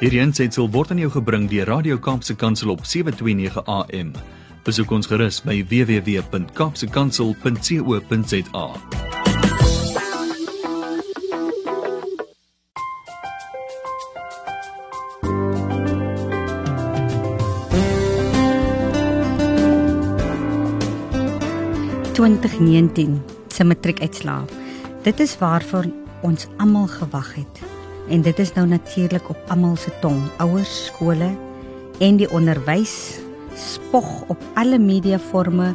Hierdie 0.00 0.22
aanseit 0.24 0.56
sal 0.56 0.70
word 0.72 0.94
aan 0.94 1.00
jou 1.02 1.10
gebring 1.12 1.42
deur 1.50 1.66
Radio 1.68 1.98
Kaapse 2.00 2.32
Kansel 2.32 2.70
op 2.72 2.86
7:29 2.88 3.60
AM. 3.68 4.16
Besoek 4.64 4.88
ons 4.96 5.04
gerus 5.06 5.44
by 5.44 5.60
www.kapsekansel.co.za. 5.68 8.66
se 23.48 23.64
matriekuitslae. 23.64 24.44
Dit 25.02 25.20
is 25.20 25.38
waarvoor 25.38 25.84
ons 26.22 26.46
almal 26.56 26.86
gewag 26.86 27.34
het. 27.34 27.69
En 28.10 28.22
dit 28.26 28.38
is 28.42 28.52
nou 28.52 28.66
natuurlik 28.66 29.28
op 29.30 29.38
almal 29.54 29.76
se 29.78 29.92
tong. 30.02 30.18
Ouers, 30.42 30.90
skole 30.90 31.30
en 32.02 32.16
die 32.18 32.26
onderwys 32.30 33.20
spog 33.54 34.08
op 34.32 34.40
alle 34.58 34.78
mediaforme 34.82 35.74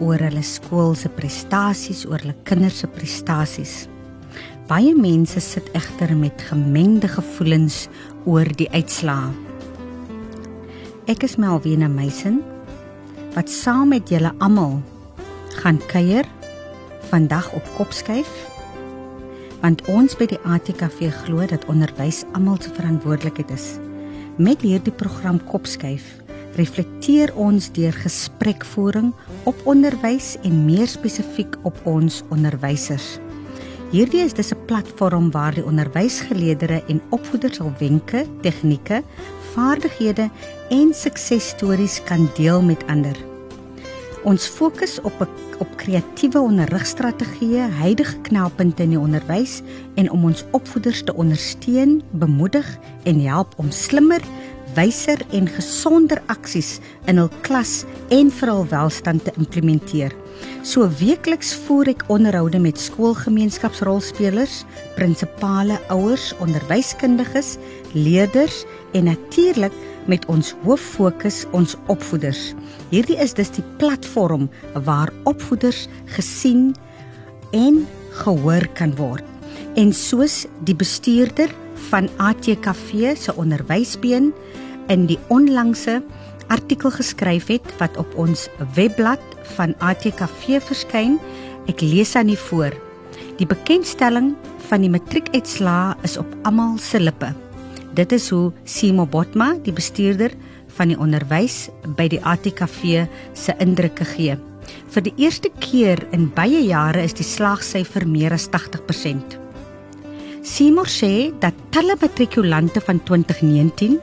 oor 0.00 0.22
hulle 0.22 0.42
skool 0.42 0.94
se 0.96 1.10
prestasies, 1.12 2.04
oor 2.08 2.22
hulle 2.22 2.36
kinders 2.48 2.80
se 2.82 2.88
prestasies. 2.88 3.74
Baie 4.68 4.94
mense 4.96 5.42
sit 5.44 5.68
egter 5.76 6.14
met 6.16 6.40
gemengde 6.48 7.10
gevoelens 7.12 7.84
oor 8.24 8.48
die 8.56 8.70
uitslae. 8.72 9.28
Ek 11.10 11.26
is 11.26 11.36
Melvina 11.36 11.90
Meisen 11.92 12.40
wat 13.34 13.50
saam 13.52 13.90
met 13.92 14.08
julle 14.08 14.32
almal 14.40 14.78
gaan 15.60 15.82
kuier 15.90 16.24
vandag 17.10 17.50
op 17.52 17.66
Kopskyf 17.76 18.30
want 19.64 19.80
ons 19.88 20.12
by 20.20 20.26
die 20.28 20.40
ATKV 20.44 21.08
glo 21.22 21.46
dat 21.48 21.62
onderwys 21.72 22.20
almal 22.36 22.58
se 22.60 22.72
verantwoordelikheid 22.76 23.48
is. 23.54 23.78
Met 24.36 24.60
hierdie 24.60 24.92
program 24.92 25.38
Kopskyf 25.48 26.04
reflekteer 26.58 27.32
ons 27.40 27.70
deur 27.74 27.96
gesprekvoering 28.04 29.14
op 29.48 29.62
onderwys 29.70 30.34
en 30.44 30.66
meer 30.66 30.86
spesifiek 30.90 31.56
op 31.64 31.80
ons 31.88 32.20
onderwysers. 32.34 33.16
Hierdie 33.94 34.22
is 34.26 34.36
dis 34.36 34.52
'n 34.52 34.64
platform 34.66 35.30
waar 35.30 35.54
die 35.54 35.64
onderwysgeleerders 35.64 36.84
en 36.88 37.00
opvoeders 37.10 37.60
al 37.60 37.72
wenke, 37.78 38.26
tegnieke, 38.42 39.02
vaardighede 39.54 40.30
en 40.70 40.94
suksesstories 40.94 42.02
kan 42.04 42.28
deel 42.36 42.62
met 42.62 42.86
ander. 42.86 43.33
Ons 44.24 44.46
fokus 44.48 44.96
op 45.04 45.20
op 45.62 45.74
kreatiewe 45.78 46.40
onderrigstrategieë, 46.40 47.68
huidige 47.78 48.16
knelpunte 48.26 48.82
in 48.82 48.94
die 48.94 48.98
onderwys 48.98 49.60
en 50.00 50.08
om 50.10 50.24
ons 50.26 50.42
opvoeders 50.56 51.04
te 51.06 51.14
ondersteun, 51.14 52.00
bemoedig 52.10 52.66
en 53.04 53.20
help 53.22 53.54
om 53.62 53.70
slimmer, 53.70 54.24
wyser 54.74 55.20
en 55.30 55.46
gesonder 55.48 56.22
aksies 56.32 56.78
in 57.06 57.20
hul 57.22 57.30
klas 57.46 57.84
en 58.08 58.32
vir 58.32 58.50
hul 58.50 58.66
welstand 58.72 59.28
te 59.28 59.36
implementeer. 59.38 60.16
So 60.64 60.88
weekliks 60.98 61.52
voer 61.66 61.90
ek 61.92 62.04
onderhoude 62.12 62.58
met 62.62 62.80
skoolgemeenskapsrolspelers, 62.80 64.62
prinsipale, 64.96 65.76
ouers, 65.92 66.32
onderwyskundiges, 66.44 67.56
leerders 67.92 68.62
en 68.96 69.10
natuurlik 69.10 69.74
met 70.10 70.24
ons 70.32 70.54
hoof 70.64 70.80
fokus 70.96 71.44
ons 71.56 71.76
opvoeders. 71.92 72.52
Hierdie 72.90 73.18
is 73.20 73.36
dus 73.36 73.52
die 73.56 73.64
platform 73.80 74.48
waar 74.86 75.12
opvoeders 75.28 75.86
gesien 76.16 76.72
en 77.52 77.84
gehoor 78.24 78.66
kan 78.78 78.94
word. 78.96 79.24
En 79.74 79.92
soos 79.92 80.44
die 80.64 80.76
bestuurder 80.76 81.50
van 81.90 82.08
ATKV 82.16 83.16
se 83.18 83.34
onderwysbeen 83.36 84.32
in 84.92 85.06
die 85.08 85.18
onlangse 85.32 86.00
artikel 86.52 86.90
geskryf 86.94 87.48
het 87.52 87.74
wat 87.78 87.96
op 88.00 88.14
ons 88.20 88.48
webblad 88.74 89.22
van 89.56 89.74
ATKV 89.78 90.60
verskyn, 90.64 91.18
ek 91.70 91.82
lees 91.84 92.14
aan 92.16 92.32
u 92.32 92.36
voor. 92.48 92.74
Die 93.38 93.46
bekendstelling 93.48 94.34
van 94.68 94.84
die 94.84 94.90
matriekuitslae 94.92 95.94
is 96.06 96.16
op 96.20 96.30
almal 96.42 96.78
se 96.78 97.00
lippe. 97.00 97.32
Dit 97.94 98.12
is 98.12 98.28
hoe 98.34 98.52
Simo 98.64 99.06
Botma, 99.06 99.54
die 99.62 99.74
bestuurder 99.74 100.32
van 100.76 100.90
die 100.90 100.98
onderwys 100.98 101.68
by 101.98 102.08
die 102.10 102.20
ATKV 102.26 103.06
se 103.38 103.54
indrukke 103.62 104.06
gee. 104.16 104.36
Vir 104.94 105.04
die 105.06 105.14
eerste 105.20 105.50
keer 105.62 106.00
in 106.16 106.30
baie 106.34 106.62
jare 106.66 107.04
is 107.04 107.14
die 107.14 107.26
slaagsyfer 107.26 108.06
meer 108.08 108.34
as 108.34 108.48
80%. 108.50 109.38
Simo 110.44 110.84
sê 110.84 111.30
dat 111.40 111.56
talle 111.72 111.96
matrikulante 112.00 112.82
van 112.84 113.00
2019 113.08 113.96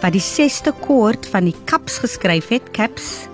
wat 0.00 0.14
die 0.16 0.24
6ste 0.24 0.72
koord 0.80 1.28
van 1.28 1.50
die 1.50 1.56
CAPS 1.68 2.00
geskryf 2.00 2.48
het, 2.48 2.70
CAPS, 2.76 3.28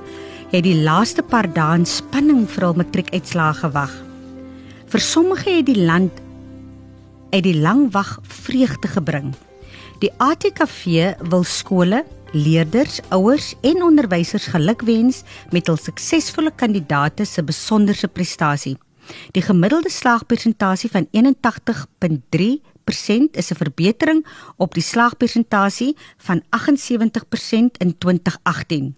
het 0.51 0.65
die 0.67 0.77
laaste 0.83 1.23
paar 1.23 1.47
dae 1.47 1.79
in 1.79 1.87
spanning 1.87 2.47
vir 2.51 2.69
hul 2.69 2.79
matriekuitslae 2.81 3.55
gewag. 3.61 3.93
Vir 4.91 5.03
sommige 5.03 5.59
het 5.59 5.67
die 5.69 5.79
land 5.79 6.23
uit 7.33 7.45
die 7.47 7.57
lang 7.59 7.89
wag 7.95 8.17
vreugde 8.23 8.89
gebring. 8.89 9.35
Die 10.03 10.11
ATKV 10.23 11.17
wil 11.31 11.45
skole, 11.47 12.05
leerders, 12.35 13.01
ouers 13.15 13.55
en 13.63 13.83
onderwysers 13.87 14.51
gelukwens 14.53 15.23
met 15.55 15.71
hul 15.71 15.79
suksesvolle 15.81 16.53
kandidaate 16.55 17.27
se 17.27 17.43
besonderse 17.47 18.09
prestasie. 18.09 18.77
Die 19.33 19.43
gemiddelde 19.43 19.91
slaagpersentasie 19.91 20.91
van 20.91 21.07
81.3% 21.15 22.76
is 23.37 23.51
'n 23.51 23.57
verbetering 23.57 24.27
op 24.57 24.75
die 24.75 24.83
slaagpersentasie 24.83 25.97
van 26.17 26.43
78% 26.51 27.79
in 27.79 27.99
2018. 27.99 28.95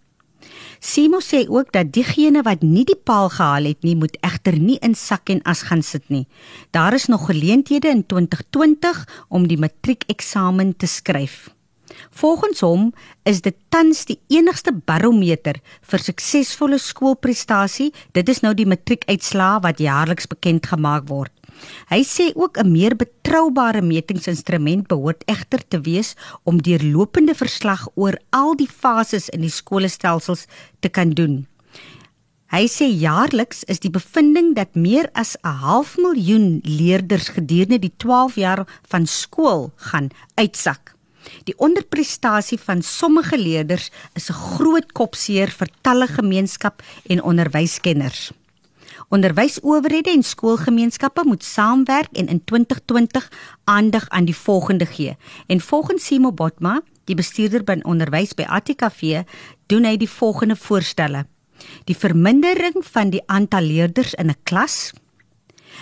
Simo 0.78 1.18
sê 1.20 1.48
ook 1.48 1.72
dat 1.72 1.92
diegene 1.92 2.42
wat 2.42 2.62
nie 2.62 2.84
die 2.84 2.96
paal 2.96 3.28
gehaal 3.28 3.64
het 3.64 3.82
nie, 3.82 3.96
moet 3.96 4.16
egter 4.20 4.58
nie 4.58 4.78
in 4.78 4.94
sak 4.94 5.28
en 5.28 5.42
as 5.42 5.62
gaan 5.68 5.82
sit 5.82 6.08
nie. 6.08 6.26
Daar 6.70 6.94
is 6.94 7.06
nog 7.06 7.26
geleenthede 7.26 7.88
in 7.88 8.06
2020 8.06 9.24
om 9.28 9.48
die 9.48 9.58
matriekeksamen 9.58 10.76
te 10.76 10.86
skryf. 10.86 11.50
Volgens 12.10 12.60
hom 12.60 12.92
is 13.22 13.40
dit 13.40 13.56
tans 13.68 14.04
die 14.04 14.18
enigste 14.28 14.72
barometer 14.72 15.58
vir 15.80 15.98
suksesvolle 15.98 16.78
skoolprestasie. 16.78 17.92
Dit 18.12 18.28
is 18.28 18.40
nou 18.40 18.54
die 18.54 18.66
matriekuitslae 18.66 19.60
wat 19.60 19.78
jaarliks 19.82 20.26
bekend 20.26 20.66
gemaak 20.66 21.08
word. 21.08 21.37
Hy 21.88 22.02
sê 22.04 22.32
ook 22.34 22.58
'n 22.58 22.72
meer 22.72 22.96
betroubare 22.96 23.82
metingsinstrument 23.82 24.86
behoort 24.86 25.22
egter 25.26 25.62
te 25.68 25.80
wees 25.80 26.14
om 26.44 26.62
deurlopende 26.62 27.34
verslag 27.34 27.88
oor 27.94 28.18
al 28.30 28.56
die 28.56 28.70
fases 28.70 29.28
in 29.28 29.40
die 29.40 29.50
skoolstelsels 29.50 30.46
te 30.80 30.88
kan 30.88 31.10
doen. 31.10 31.46
Hy 32.48 32.64
sê 32.64 32.86
jaarliks 32.88 33.64
is 33.68 33.80
die 33.84 33.92
bevinding 33.92 34.54
dat 34.56 34.74
meer 34.74 35.10
as 35.12 35.36
'n 35.44 35.60
half 35.60 35.96
miljoen 35.96 36.60
leerders 36.64 37.28
gedurende 37.28 37.78
die 37.78 37.92
12 37.96 38.34
jaar 38.36 38.66
van 38.88 39.06
skool 39.06 39.72
gaan 39.76 40.08
uitsak. 40.34 40.96
Die 41.44 41.54
onderprestasie 41.58 42.58
van 42.58 42.82
sommige 42.82 43.38
leerders 43.38 43.90
is 44.14 44.30
'n 44.30 44.32
groot 44.32 44.92
kopseer 44.92 45.50
vir 45.50 45.68
talle 45.82 46.06
gemeenskap 46.06 46.82
en 47.06 47.22
onderwyskenners. 47.22 48.32
Onderwysowerhede 49.08 50.10
en 50.12 50.22
skoolgemeenskappe 50.22 51.22
moet 51.24 51.44
saamwerk 51.44 52.12
en 52.12 52.26
in 52.28 52.44
2020 52.44 53.30
aandag 53.64 54.08
aan 54.08 54.24
die 54.24 54.36
volgende 54.36 54.86
gee. 54.86 55.16
En 55.46 55.60
volgens 55.60 56.04
Simo 56.04 56.32
Botma, 56.32 56.82
die 57.04 57.16
bestuurder 57.16 57.64
by 57.64 57.78
onderwys 57.82 58.34
by 58.36 58.44
ATKV, 58.44 59.22
doen 59.66 59.88
hy 59.88 59.96
die 59.96 60.10
volgende 60.10 60.56
voorstelle: 60.56 61.24
Die 61.88 61.96
vermindering 61.96 62.84
van 62.84 63.10
die 63.10 63.22
aantal 63.26 63.64
leerders 63.64 64.12
in 64.14 64.28
'n 64.28 64.36
klas 64.42 64.92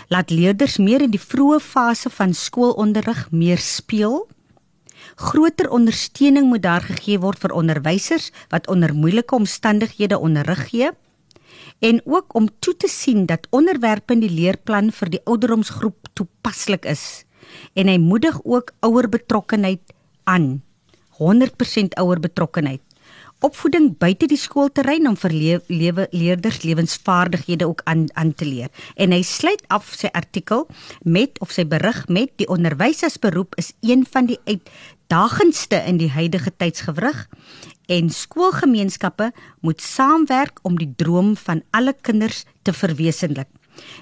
laat 0.08 0.30
leerders 0.30 0.76
meer 0.76 1.02
in 1.02 1.10
die 1.10 1.20
vroeë 1.20 1.60
fase 1.60 2.10
van 2.10 2.34
skoolonderrig 2.34 3.30
meer 3.30 3.58
speel. 3.58 4.28
Groter 5.14 5.70
ondersteuning 5.70 6.46
moet 6.46 6.62
daar 6.62 6.82
gegee 6.82 7.18
word 7.18 7.38
vir 7.38 7.50
onderwysers 7.50 8.30
wat 8.48 8.68
onder 8.68 8.94
moeilike 8.94 9.34
omstandighede 9.34 10.18
onderrig 10.18 10.68
gee 10.68 10.90
en 11.78 12.00
ook 12.04 12.34
om 12.34 12.48
toe 12.58 12.76
te 12.76 12.88
sien 12.88 13.26
dat 13.26 13.46
onderwerpe 13.50 14.12
in 14.16 14.24
die 14.24 14.32
leerplan 14.32 14.90
vir 14.92 15.10
die 15.10 15.22
ouderdomsgroep 15.24 16.08
toepaslik 16.12 16.84
is. 16.84 17.24
En 17.74 17.88
hy 17.88 17.98
moedig 18.02 18.38
ook 18.44 18.72
ouer 18.80 19.08
betrokkenheid 19.08 19.94
aan. 20.24 20.62
100% 21.20 21.96
ouer 22.00 22.20
betrokkenheid. 22.20 22.82
Opvoeding 23.44 23.90
buite 24.00 24.26
die 24.30 24.38
skoolterrein 24.40 25.04
om 25.08 25.16
vir 25.20 25.34
lewe 25.68 26.06
leerders 26.10 26.62
lewensvaardighede 26.64 27.66
ook 27.68 27.82
aan 27.84 28.06
aan 28.16 28.32
te 28.34 28.48
leer. 28.48 28.70
En 28.96 29.12
hy 29.12 29.20
sluit 29.22 29.60
af 29.68 29.92
sy 29.92 30.08
artikel 30.16 30.64
met 31.04 31.36
of 31.44 31.52
sy 31.52 31.66
berig 31.68 32.06
met 32.08 32.32
die 32.40 32.48
onderwysersberoep 32.48 33.58
is 33.60 33.74
een 33.84 34.06
van 34.08 34.30
die 34.32 34.40
uitdagendste 34.48 35.82
in 35.84 36.00
die 36.00 36.10
huidige 36.10 36.54
tydsgewrig 36.56 37.26
en 37.86 38.10
skoolgemeenskappe 38.10 39.32
moet 39.60 39.82
saamwerk 39.82 40.58
om 40.62 40.78
die 40.78 40.92
droom 40.96 41.36
van 41.36 41.62
alle 41.70 41.94
kinders 42.00 42.44
te 42.62 42.72
verwesenlik. 42.72 43.48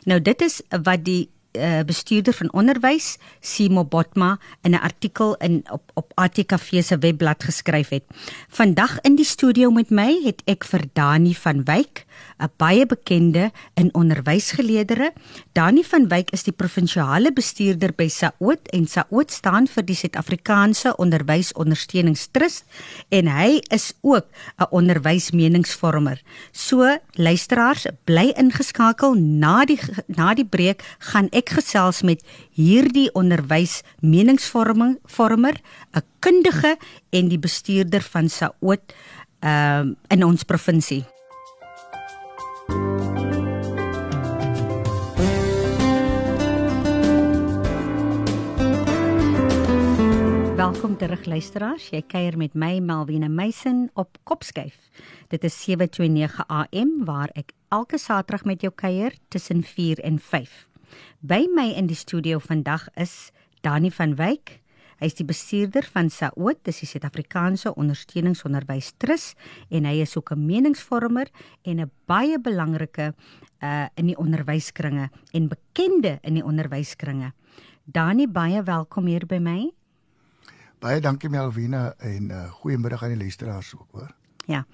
Nou 0.04 0.20
dit 0.22 0.42
is 0.42 0.60
wat 0.70 1.04
die 1.04 1.28
uh, 1.54 1.82
bestuurder 1.86 2.34
van 2.34 2.52
onderwys, 2.52 3.16
Simo 3.40 3.84
Botma, 3.84 4.38
in 4.62 4.70
'n 4.70 4.80
artikel 4.80 5.34
in 5.36 5.64
op 5.70 5.90
op 5.94 6.12
ATKV 6.14 6.82
se 6.82 6.98
webblad 6.98 7.44
geskryf 7.44 7.88
het. 7.88 8.04
Vandag 8.48 9.00
in 9.00 9.14
die 9.14 9.24
studio 9.24 9.70
met 9.70 9.90
my 9.90 10.20
het 10.24 10.42
ek 10.44 10.64
vir 10.64 10.82
Dani 10.92 11.34
van 11.34 11.64
Wyk, 11.64 12.03
'n 12.38 12.50
baie 12.56 12.86
bekende 12.86 13.50
in 13.74 13.94
onderwysgeleerdere. 13.94 15.12
Dani 15.52 15.84
van 15.84 16.08
Wyk 16.08 16.30
is 16.30 16.42
die 16.42 16.52
provinsiale 16.52 17.32
bestuurder 17.32 17.92
by 17.94 18.08
SAOT 18.08 18.68
en 18.72 18.86
SAOT 18.86 19.30
staan 19.30 19.66
vir 19.66 19.84
die 19.84 19.94
Suid-Afrikaanse 19.94 20.96
Onderwysondersteuningstrust 20.96 22.64
en 23.08 23.28
hy 23.28 23.60
is 23.70 23.92
ook 24.00 24.26
'n 24.58 24.66
onderwysmeningsvormer. 24.70 26.22
So 26.52 26.98
luisteraars, 27.12 27.86
bly 28.04 28.32
ingeskakel 28.36 29.14
na 29.14 29.64
die 29.64 29.78
na 30.06 30.34
die 30.34 30.46
breek 30.46 30.82
gaan 30.98 31.28
ek 31.32 31.48
gesels 31.48 32.02
met 32.02 32.22
hierdie 32.50 33.10
onderwysmeningsvorming 33.14 34.98
vormer, 35.04 35.54
'n 35.94 36.02
kundige 36.18 36.76
en 37.10 37.28
die 37.28 37.38
bestuurder 37.38 38.02
van 38.02 38.28
SAOT 38.28 38.94
um, 39.40 39.96
in 40.08 40.24
ons 40.24 40.42
provinsie. 40.42 41.13
Welkom 50.64 50.96
terug 50.96 51.26
luisteraars. 51.28 51.90
Jy 51.92 51.98
kuier 52.08 52.38
met 52.40 52.54
my 52.56 52.78
Melvina 52.80 53.28
Meisen 53.28 53.90
op 54.00 54.16
Kopskyf. 54.24 54.78
Dit 55.28 55.42
is 55.44 55.58
729 55.60 56.38
AM 56.48 56.94
waar 57.04 57.28
ek 57.36 57.52
elke 57.68 58.00
Saterdag 58.00 58.46
met 58.48 58.64
jou 58.64 58.70
kuier 58.72 59.12
tussen 59.28 59.60
4 59.60 60.00
en 60.08 60.16
5. 60.16 60.54
By 61.20 61.42
my 61.52 61.66
in 61.76 61.90
die 61.92 61.98
studio 62.00 62.40
vandag 62.40 62.86
is 62.96 63.28
Dani 63.60 63.92
van 63.92 64.16
Wyk. 64.16 64.54
Hy 65.02 65.12
is 65.12 65.18
die 65.20 65.28
bestuurder 65.28 65.84
van 65.92 66.08
SAOT, 66.08 66.64
dis 66.64 66.80
die 66.80 66.88
Suid-Afrikaanse 66.94 67.74
Ondersteuningsonderwys 67.76 68.94
Trust 68.96 69.36
en 69.68 69.84
hy 69.84 70.00
is 70.00 70.16
ook 70.16 70.32
'n 70.32 70.46
meningsvormer 70.46 71.28
en 71.68 71.80
'n 71.80 71.90
baie 72.06 72.40
belangrike 72.40 73.12
uh 73.60 73.86
in 73.96 74.06
die 74.06 74.16
onderwyskringe 74.16 75.10
en 75.34 75.48
bekende 75.48 76.18
in 76.22 76.34
die 76.34 76.44
onderwyskringe. 76.44 77.34
Dani, 77.84 78.26
baie 78.26 78.62
welkom 78.62 79.06
hier 79.06 79.26
by 79.26 79.38
my. 79.38 79.83
Baie 80.84 81.00
dankie 81.00 81.30
Melvina 81.32 81.94
en 81.96 82.28
uh, 82.28 82.50
goeiemiddag 82.60 83.02
aan 83.02 83.14
die 83.14 83.22
luisteraars 83.22 83.72
ook 83.74 83.88
hoor. 83.96 84.10
Ja. 84.44 84.66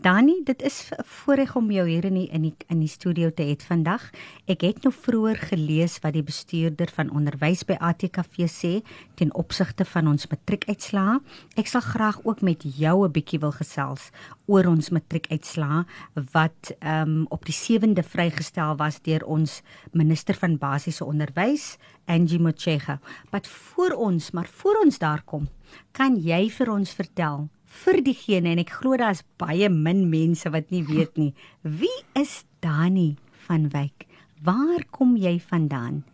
Dani, 0.00 0.40
dit 0.44 0.62
is 0.62 0.88
voorreg 1.04 1.56
om 1.56 1.70
jou 1.70 1.82
hier 1.88 2.04
in 2.08 2.14
die, 2.14 2.28
in 2.32 2.46
die 2.46 2.54
in 2.72 2.78
die 2.80 2.88
studio 2.88 3.28
te 3.34 3.44
hê 3.44 3.56
vandag. 3.60 4.06
Ek 4.48 4.62
het 4.64 4.80
nou 4.86 4.92
vroeër 4.94 5.40
gelees 5.50 5.98
wat 6.00 6.14
die 6.16 6.22
bestuurder 6.24 6.88
van 6.94 7.10
onderwys 7.12 7.66
by 7.68 7.76
ATKV 7.90 8.46
sê 8.48 8.72
ten 9.20 9.34
opsigte 9.36 9.84
van 9.84 10.08
ons 10.08 10.30
matriekuitslae. 10.30 11.18
Ek 11.60 11.68
sal 11.68 11.84
graag 11.84 12.22
ook 12.24 12.40
met 12.40 12.64
jou 12.64 13.04
'n 13.04 13.12
bietjie 13.12 13.40
wil 13.40 13.52
gesels 13.52 14.08
oor 14.46 14.64
ons 14.66 14.88
matriekuitslae 14.88 15.84
wat 16.32 16.72
ehm 16.80 17.02
um, 17.02 17.26
op 17.28 17.44
die 17.44 17.58
7de 17.58 18.02
vrygestel 18.02 18.76
was 18.76 19.02
deur 19.02 19.26
ons 19.26 19.62
minister 19.92 20.34
van 20.34 20.56
basiese 20.56 21.04
onderwys, 21.04 21.76
Angie 22.08 22.40
Motshega. 22.40 22.98
Maar 23.30 23.44
voor 23.44 23.94
ons, 24.08 24.30
maar 24.30 24.48
voor 24.48 24.80
ons 24.84 24.98
daar 24.98 25.22
kom, 25.24 25.48
kan 25.92 26.16
jy 26.16 26.48
vir 26.50 26.72
ons 26.72 26.92
vertel 26.96 27.48
vir 27.84 28.00
diegene 28.04 28.54
en 28.54 28.60
ek 28.62 28.72
glo 28.80 28.96
daar's 28.96 29.22
baie 29.40 29.68
min 29.68 30.06
mense 30.10 30.48
wat 30.50 30.70
nie 30.72 30.84
weet 30.88 31.18
nie. 31.20 31.32
Wie 31.62 31.98
is 32.18 32.44
Dani 32.64 33.16
van 33.46 33.68
Wyk? 33.74 34.06
Waar 34.42 34.86
kom 34.90 35.16
jy 35.18 35.36
vandaan? 35.40 36.04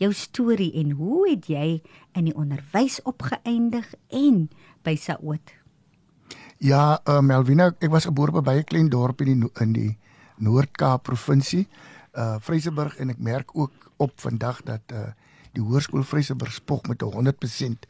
Jou 0.00 0.12
storie 0.16 0.72
en 0.80 0.94
hoe 0.96 1.26
het 1.28 1.48
jy 1.50 1.80
in 2.16 2.28
die 2.30 2.36
onderwys 2.36 3.00
opgeëindig 3.04 3.90
en 4.16 4.46
by 4.86 4.94
Saot? 4.96 5.56
Ja, 6.60 7.00
uh, 7.08 7.20
Melvina, 7.24 7.70
ek 7.80 7.92
was 7.92 8.08
gebore 8.08 8.42
by 8.44 8.60
'n 8.60 8.68
klein 8.68 8.88
dorp 8.88 9.20
in 9.20 9.40
die 9.40 9.50
in 9.60 9.72
die 9.72 9.98
Noord-Kaap 10.38 11.02
provinsie, 11.02 11.66
uh 12.16 12.36
Vryseburg 12.40 12.96
en 12.96 13.10
ek 13.10 13.18
merk 13.18 13.56
ook 13.56 13.72
op 13.96 14.12
vandag 14.20 14.62
dat 14.64 14.82
uh 14.92 15.12
die 15.56 15.62
hoërskool 15.62 16.04
Vryseburg 16.06 16.52
spog 16.52 16.86
met 16.88 17.02
'n 17.02 17.10
100% 17.10 17.86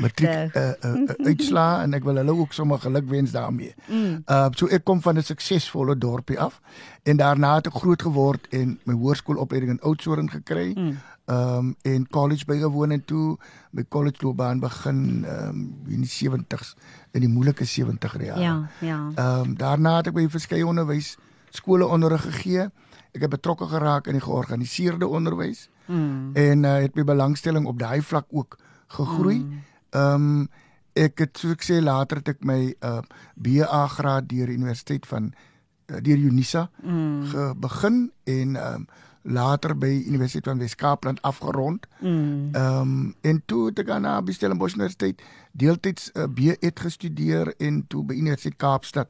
matriek 0.00 0.56
uh, 0.56 0.68
uh, 0.84 0.94
uh, 1.02 1.26
uitslaa 1.28 1.82
en 1.82 1.94
ek 1.94 2.04
wil 2.04 2.16
hulle 2.16 2.34
ook 2.34 2.52
sommer 2.52 2.78
gelukwens 2.78 3.30
daarmee. 3.30 3.74
Mm. 3.86 4.22
Uh 4.26 4.48
so 4.50 4.66
ek 4.66 4.84
kom 4.84 5.02
van 5.02 5.18
'n 5.18 5.22
suksesvolle 5.22 5.98
dorpie 5.98 6.40
af 6.40 6.60
en 7.02 7.16
daarna 7.16 7.54
het 7.54 7.66
ek 7.66 7.74
groot 7.74 8.02
geword 8.02 8.46
en 8.50 8.78
my 8.84 8.94
hoërskoolopleiding 8.94 9.70
in 9.70 9.80
Oudtshoorn 9.80 10.30
gekry. 10.30 10.72
Mm. 10.74 10.98
Um 11.26 11.76
en 11.82 12.08
college 12.08 12.44
bygewoon 12.44 12.90
en 12.90 13.04
toe 13.04 13.38
my 13.70 13.84
college 13.88 14.24
loopbaan 14.24 14.60
begin 14.60 15.26
um 15.28 15.74
in 15.88 16.00
die 16.00 16.10
70s 16.10 16.74
in 17.12 17.20
die 17.20 17.28
moeilike 17.28 17.64
70er 17.64 18.24
jare. 18.24 18.40
Ja, 18.40 18.68
ja. 18.80 19.12
Um 19.16 19.56
daarna 19.56 19.96
het 19.96 20.06
ek 20.06 20.14
by 20.14 20.28
verskeie 20.28 20.66
onderwys 20.66 21.16
skole 21.50 21.86
onderrig 21.86 22.22
gegee. 22.22 22.70
Ek 23.12 23.20
het 23.20 23.30
betrokke 23.30 23.66
geraak 23.68 24.06
in 24.06 24.16
die 24.16 24.24
georganiseerde 24.24 25.06
onderwys. 25.06 25.68
Mm. 25.86 26.30
En 26.32 26.62
uh, 26.62 26.74
het 26.74 26.94
my 26.94 27.04
belangstelling 27.04 27.66
op 27.66 27.78
daai 27.78 28.02
vlak 28.02 28.26
ook 28.30 28.58
gegroei. 28.86 29.38
Mm. 29.38 29.62
Ehm 29.90 30.14
um, 30.14 30.48
ek 30.92 31.18
het 31.24 31.38
soos 31.40 31.54
ek 31.56 31.62
sê 31.64 31.78
later 31.80 32.18
het 32.20 32.34
ek 32.34 32.42
my 32.44 32.58
uh, 32.68 32.98
eh, 32.98 33.04
BA 33.34 33.86
graad 33.88 34.26
deur 34.28 34.50
universiteit 34.52 35.06
van 35.08 35.30
uh, 35.32 35.96
deur 36.04 36.18
Unisa 36.20 36.66
mm. 36.82 37.54
begin 37.60 38.12
en 38.24 38.56
ehm 38.56 38.74
um, 38.74 38.86
later 39.22 39.76
by 39.78 40.02
Universiteit 40.06 40.44
van 40.44 40.58
Wes-Kaapland 40.58 41.22
afgerond. 41.22 41.86
Mm. 42.00 42.48
Ehm 42.52 42.80
um, 42.80 43.14
en 43.20 43.42
toe 43.46 43.66
het 43.66 43.78
ek 43.78 43.90
aan 43.90 44.24
die 44.24 44.34
Stellenbosch 44.34 44.74
Universiteit 44.74 45.22
deeltyds 45.52 46.10
uh, 46.12 46.24
B.Ed 46.24 46.80
gestudeer 46.80 47.54
en 47.58 47.84
toe 47.86 48.04
by 48.04 48.14
Universiteit 48.14 48.56
Kaapstad 48.56 49.08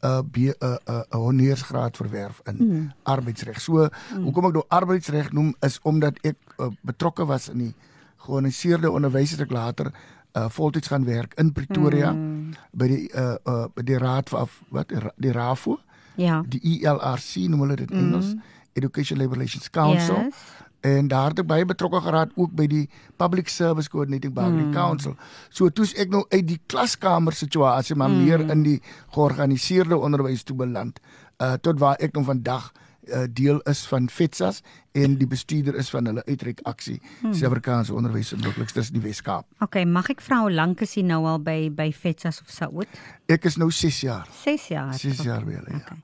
'n 0.00 0.24
'n 0.32 0.78
'n 0.86 1.04
honeursgraad 1.16 1.96
verwerf 1.96 2.40
in 2.44 2.56
mm. 2.58 2.92
arbeidsreg. 3.02 3.60
So 3.60 3.88
mm. 3.88 4.22
hoekom 4.22 4.44
ek 4.44 4.52
nou 4.52 4.64
arbeidsreg 4.68 5.32
noem 5.32 5.54
is 5.60 5.78
omdat 5.82 6.18
ek 6.22 6.36
uh, 6.58 6.70
betrokke 6.80 7.26
was 7.26 7.48
in 7.48 7.58
die 7.58 7.74
georganiseerde 8.16 8.90
onderwys 8.90 9.30
het 9.30 9.40
ek 9.40 9.50
later 9.50 9.92
uh, 10.36 10.48
voltyds 10.48 10.88
gaan 10.88 11.04
werk 11.04 11.34
in 11.34 11.52
Pretoria 11.52 12.12
mm. 12.12 12.54
by 12.72 12.88
die 12.88 13.04
uh, 13.14 13.34
uh, 13.44 13.66
by 13.74 13.82
die 13.82 13.98
raad 13.98 14.28
van 14.28 14.48
wat 14.68 14.92
die 15.16 15.32
RAFO. 15.32 15.78
Ja. 16.16 16.42
Die 16.48 16.60
ELRC 16.60 17.48
noem 17.48 17.60
hulle 17.60 17.76
dit 17.76 17.90
in 17.90 17.96
mm. 17.96 18.06
Engels. 18.06 18.34
Education 18.72 19.18
Labour 19.18 19.36
Relations 19.36 19.70
Council. 19.70 20.16
Yes 20.28 20.60
en 20.80 21.08
daar 21.08 21.32
het 21.32 21.42
ek 21.42 21.48
baie 21.50 21.64
betrokke 21.68 22.00
geraak 22.00 22.30
ook 22.40 22.52
by 22.56 22.66
die 22.70 22.84
Public 23.20 23.48
Service 23.48 23.90
Coordinating 23.90 24.34
Body 24.34 24.64
mm. 24.64 24.72
Council. 24.72 25.16
So 25.48 25.68
toets 25.68 25.94
ek 26.00 26.12
nou 26.12 26.24
uit 26.28 26.46
die 26.48 26.60
klaskamer 26.66 27.36
situasie 27.36 27.96
maar 27.96 28.12
mm. 28.12 28.22
meer 28.24 28.44
in 28.50 28.62
die 28.66 28.78
georganiseerde 29.14 29.98
onderwys 29.98 30.44
toe 30.44 30.56
beland. 30.56 31.00
Uh 31.40 31.56
tot 31.60 31.80
waar 31.80 32.00
ek 32.00 32.16
nou 32.16 32.24
vandag 32.24 32.72
uh, 33.08 33.24
deel 33.30 33.60
is 33.68 33.84
van 33.88 34.08
FETSAS 34.08 34.62
en 34.92 35.16
die 35.20 35.26
bestuurder 35.26 35.76
is 35.78 35.90
van 35.90 36.06
hulle 36.10 36.24
uitreik 36.26 36.60
aksie 36.68 36.98
hmm. 37.20 37.32
Suid-Afrikaanse 37.32 37.94
onderwys 37.94 38.32
en 38.34 38.42
in 38.42 38.96
die 38.96 39.02
Weskaap. 39.04 39.46
OK, 39.60 39.84
mag 39.86 40.10
ek 40.10 40.20
vra 40.24 40.40
hoe 40.42 40.52
lank 40.52 40.80
is 40.82 40.96
jy 40.96 41.04
nou 41.06 41.22
al 41.30 41.38
by 41.42 41.70
by 41.74 41.90
FETSAS 41.94 42.40
of 42.42 42.50
Saoot? 42.50 43.00
Ek 43.30 43.44
is 43.46 43.56
nou 43.60 43.70
6 43.70 44.00
jaar. 44.02 44.26
6 44.42 44.68
jaar. 44.72 44.94
6 44.98 45.22
jaar 45.22 45.44
weer, 45.46 45.62
ja. 45.70 45.76
Okay. 45.76 45.98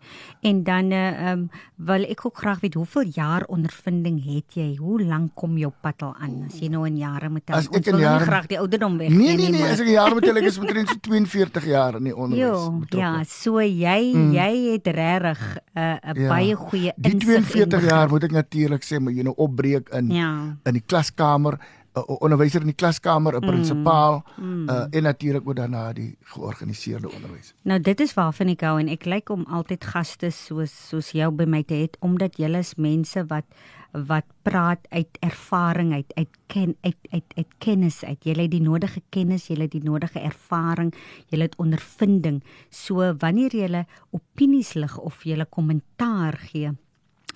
En 0.47 0.63
dan 0.63 0.91
eh, 0.95 1.07
ehm 1.07 1.27
uh, 1.27 1.33
um, 1.33 1.49
wil 1.87 2.07
ek 2.07 2.23
ook 2.27 2.39
graag 2.39 2.61
weet 2.61 2.75
hoeveel 2.75 3.11
jaar 3.15 3.45
ondervinding 3.53 4.21
het 4.25 4.55
jy? 4.55 4.77
Hoe 4.79 5.03
lank 5.03 5.35
kom 5.35 5.57
jou 5.59 5.73
pad 5.81 6.03
al 6.03 6.15
aan 6.23 6.47
as 6.47 6.61
jy 6.61 6.71
nou 6.73 6.87
in 6.87 6.97
jare 6.97 7.29
moet 7.29 7.47
tel? 7.47 7.57
As 7.59 7.69
ek 7.69 7.91
in 7.91 7.99
jare 8.01 8.25
graag 8.25 8.47
die 8.47 8.59
ouderdom 8.59 8.99
weg. 8.99 9.11
Nee, 9.11 9.37
nee, 9.37 9.51
nee, 9.51 9.65
as 9.67 9.83
ek 9.83 9.91
in 9.91 9.97
jare 9.97 10.15
moet 10.15 10.25
tel, 10.29 10.39
ek 10.41 10.49
is 10.53 10.59
omtrent 10.63 10.95
42 11.09 11.67
jaar 11.67 11.99
in 11.99 12.09
die 12.11 12.15
onderwys. 12.15 12.45
Jo, 12.45 13.01
ja, 13.01 13.13
so 13.29 13.61
jy 13.61 14.13
mm. 14.15 14.33
jy 14.37 14.51
het 14.71 14.93
regtig 14.97 15.43
'n 15.77 15.81
uh, 15.81 15.97
ja. 16.15 16.29
baie 16.31 16.55
goeie 16.57 16.93
insig. 16.97 17.19
Die 17.19 17.27
42 17.27 17.89
jaar 17.91 18.09
moet 18.09 18.25
ek 18.25 18.33
natuurlik 18.33 18.76
sê, 18.85 19.01
maar 19.01 19.13
jy 19.13 19.23
nou 19.23 19.35
op 19.37 19.47
opbreek 19.47 19.89
in 19.89 20.11
ja. 20.11 20.57
in 20.65 20.73
die 20.73 20.85
klaskamer 20.87 21.59
'n 21.97 22.05
uh, 22.13 22.21
onderwyser 22.21 22.61
in 22.61 22.67
die 22.67 22.77
klaskamer, 22.77 23.33
'n 23.35 23.45
mm. 23.45 23.49
prinsipaal 23.51 24.25
mm. 24.37 24.69
uh, 24.69 24.85
en 24.91 25.03
natuurlik 25.03 25.49
ook 25.49 25.57
daarna 25.57 25.93
die 25.93 26.19
georganiseerde 26.21 27.13
onderwys. 27.13 27.55
Nou 27.63 27.81
dit 27.81 28.01
is 28.01 28.15
waarvan 28.15 28.53
ek 28.53 28.61
hou 28.61 28.77
en 28.81 28.89
ek 28.89 29.05
lyk 29.05 29.31
om 29.31 29.47
altyd 29.49 29.85
gaste 29.85 30.31
soos 30.31 30.89
soos 30.89 31.11
jou 31.17 31.31
by 31.33 31.45
my 31.49 31.63
te 31.63 31.75
hê 31.75 31.89
omdat 32.01 32.37
julle 32.37 32.59
is 32.59 32.75
mense 32.77 33.25
wat 33.33 33.49
wat 33.97 34.25
praat 34.43 34.85
uit 34.93 35.19
ervaring 35.25 35.93
uit 35.93 36.13
uit 36.15 36.33
ken 36.47 36.77
uit 36.81 36.97
uit 37.11 37.33
uit 37.37 37.53
kennis 37.59 38.05
uit. 38.05 38.25
Jy 38.25 38.35
het 38.43 38.51
die 38.51 38.61
nodige 38.61 39.01
kennis, 39.09 39.49
jy 39.49 39.57
het 39.63 39.73
die 39.73 39.85
nodige 39.85 40.21
ervaring, 40.21 40.93
jy 41.33 41.41
het 41.41 41.57
ondervinding. 41.57 42.43
So 42.71 43.15
wanneer 43.19 43.57
jy 43.57 43.87
opinies 44.11 44.75
lig 44.75 44.99
of 44.99 45.25
jy 45.25 45.45
kommentaar 45.49 46.37
gee, 46.37 46.77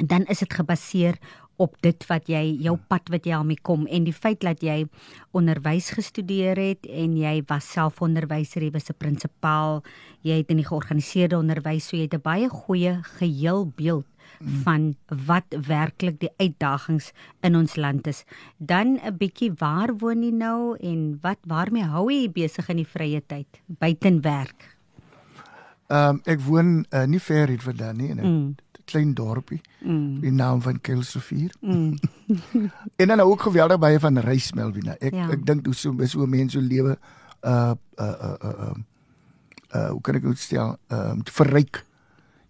dan 0.07 0.25
is 0.27 0.39
dit 0.39 0.55
gebaseer 0.55 1.19
op 1.61 1.77
dit 1.85 2.07
wat 2.09 2.29
jy 2.31 2.43
jou 2.65 2.77
pad 2.89 3.11
wat 3.13 3.27
jy 3.29 3.35
al 3.37 3.45
mee 3.45 3.61
kom 3.61 3.85
en 3.87 4.07
die 4.07 4.17
feit 4.17 4.41
dat 4.41 4.63
jy 4.65 4.87
onderwys 5.37 5.91
gestudeer 5.97 6.57
het 6.57 6.87
en 6.89 7.17
jy 7.21 7.35
was 7.51 7.69
self 7.69 8.01
onderwyser, 8.01 8.65
jy 8.65 8.73
was 8.73 8.89
'n 8.91 8.97
prinsipaal, 8.99 9.83
jy 10.23 10.41
het 10.41 10.51
in 10.51 10.57
die 10.57 10.69
georganiseerde 10.69 11.37
onderwys, 11.37 11.89
so 11.89 11.97
jy 11.97 12.09
het 12.09 12.15
'n 12.15 12.23
baie 12.23 12.49
goeie 12.49 13.03
geheel 13.19 13.73
beeld 13.77 14.07
van 14.65 14.95
wat 15.27 15.45
werklik 15.67 16.21
die 16.21 16.31
uitdagings 16.39 17.13
in 17.43 17.57
ons 17.57 17.77
land 17.77 18.07
is. 18.07 18.25
Dan 18.57 18.99
'n 19.05 19.17
bietjie 19.17 19.53
waar 19.59 19.97
woon 19.99 20.23
jy 20.23 20.31
nou 20.31 20.77
en 20.81 21.19
wat 21.21 21.39
waarmee 21.45 21.85
hou 21.85 22.11
jy 22.11 22.31
besig 22.31 22.69
in 22.69 22.77
die 22.77 22.87
vrye 22.87 23.23
tyd 23.27 23.61
buiten 23.67 24.23
werk? 24.23 24.77
Ehm 25.89 26.09
um, 26.09 26.21
ek 26.25 26.41
woon 26.41 26.87
uh, 26.91 27.05
nie 27.05 27.21
ver 27.21 27.49
hier 27.49 27.61
vandaan 27.61 27.97
nie 27.97 28.09
in 28.09 28.21
'n 28.21 28.27
mm. 28.27 28.55
Klein 28.91 29.15
dorpie. 29.15 29.61
Mm. 29.81 30.21
Die 30.25 30.33
naam 30.35 30.63
van 30.63 30.81
Kelsrivier. 30.81 31.55
Mm. 31.61 31.99
en 33.01 33.13
dan 33.13 33.21
ook 33.21 33.49
geweldig 33.49 33.79
baie 33.79 34.01
van 34.03 34.19
reis 34.19 34.53
Melvina. 34.53 34.97
Ek 34.99 35.15
ja. 35.17 35.29
ek 35.31 35.47
dink 35.47 35.67
hoe 35.71 35.75
so 35.75 35.95
so 36.07 36.27
mense 36.27 36.59
so 36.59 36.65
lewe 36.65 36.97
uh 37.47 37.75
uh 37.97 38.15
uh 38.29 38.37
uh 38.45 38.55
uh 39.75 39.89
hoe 39.91 40.01
kan 40.03 40.19
ek 40.19 40.27
dit 40.27 40.39
stel? 40.39 40.77
Ehm 40.91 41.21
um, 41.21 41.27
verryk. 41.31 41.85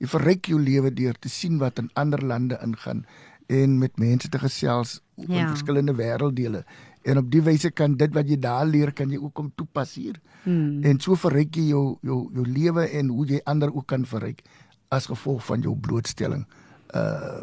Jy 0.00 0.08
verryk 0.08 0.48
jou 0.48 0.60
lewe 0.60 0.92
deur 0.96 1.18
te 1.20 1.28
sien 1.28 1.58
wat 1.60 1.78
in 1.78 1.90
ander 2.00 2.22
lande 2.24 2.56
ingaan 2.64 3.04
en 3.50 3.78
met 3.78 3.98
mense 3.98 4.28
te 4.28 4.38
gesels 4.38 5.00
ja. 5.14 5.42
in 5.42 5.50
verskillende 5.50 5.94
wêrelddele. 5.98 6.64
En 7.02 7.18
op 7.18 7.30
die 7.32 7.42
wyse 7.42 7.70
kan 7.72 7.96
dit 8.00 8.12
wat 8.14 8.28
jy 8.28 8.38
daar 8.40 8.66
leer 8.68 8.92
kan 8.96 9.10
jy 9.10 9.18
ook 9.20 9.34
kom 9.36 9.52
toepas 9.56 9.94
hier. 9.98 10.20
Hmm. 10.44 10.80
En 10.84 11.00
so 11.00 11.16
verryk 11.20 11.56
jy 11.56 11.70
jou 11.74 11.84
jou 12.06 12.20
jou 12.36 12.46
lewe 12.46 12.86
en 12.96 13.12
hoe 13.12 13.26
jy 13.34 13.40
ander 13.44 13.72
ook 13.74 13.88
kan 13.92 14.06
verryk 14.08 14.44
as 14.90 15.06
gevolg 15.10 15.44
van 15.46 15.66
jou 15.66 15.76
blootstelling. 15.76 16.46
Uh 16.94 17.42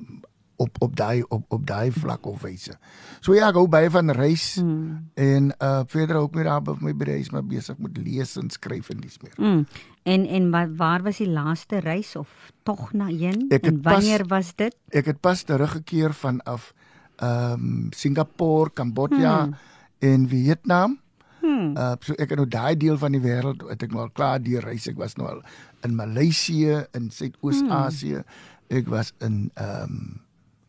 op 0.58 0.75
op 0.82 0.96
daai 0.98 1.24
op 1.30 1.44
op 1.54 1.68
daai 1.70 1.92
vlak 1.94 2.25
of 2.25 2.42
wyse. 2.42 2.74
So 3.22 3.36
ja, 3.38 3.51
ek 3.51 3.60
hou 3.60 3.68
baie 3.70 3.92
van 3.94 4.10
reis 4.18 4.56
hmm. 4.58 5.12
en 5.13 5.51
uh 5.54 5.84
verder 5.86 6.18
ook 6.24 6.34
meer 6.36 6.50
op 6.56 6.82
my 6.82 6.96
reis 6.98 7.30
maar 7.30 7.46
besig 7.46 7.77
met 7.77 7.98
lees 8.01 8.36
en 8.42 8.50
skryf 8.50 8.89
en 8.89 9.04
dis 9.04 9.20
meer. 9.22 9.36
Hmm. 9.38 9.66
En 10.04 10.25
en 10.25 10.50
wat 10.51 10.74
waar 10.82 11.06
was 11.06 11.22
die 11.22 11.30
laaste 11.30 11.80
reis 11.86 12.16
of 12.16 12.51
tog 12.63 12.94
na 12.94 13.06
heen 13.06 13.46
en 13.50 13.82
wanneer 13.82 14.25
pas, 14.25 14.30
was 14.34 14.54
dit? 14.56 14.75
Ek 14.89 15.06
het 15.13 15.22
pas 15.22 15.44
teruggekeer 15.44 16.13
van 16.13 16.42
af 16.44 16.74
ehm 17.18 17.54
um, 17.54 17.88
Singapore, 17.94 18.74
Kambodja 18.74 19.44
hmm. 19.44 19.56
en 20.00 20.27
Vietnam. 20.27 21.00
Hmm. 21.42 21.77
Uh 21.77 21.94
so 22.01 22.18
ek 22.18 22.34
het 22.34 22.39
nou 22.42 22.50
daai 22.50 22.77
deel 22.77 22.98
van 22.98 23.13
die 23.13 23.22
wêreld 23.22 23.62
het 23.70 23.84
ek 23.86 23.94
nou 23.94 24.08
al 24.08 24.13
klaar 24.13 24.42
deur 24.42 24.66
reis. 24.66 24.88
Ek 24.89 24.98
was 24.98 25.16
nou 25.22 25.30
al 25.30 25.44
in 25.82 25.96
Maleisië, 25.96 26.86
in 26.92 27.10
Suidoos-Asië. 27.12 28.22
Hmm. 28.24 28.78
Ek 28.78 28.88
was 28.88 29.14
in 29.20 29.52
ehm 29.54 29.84
um, 29.84 30.28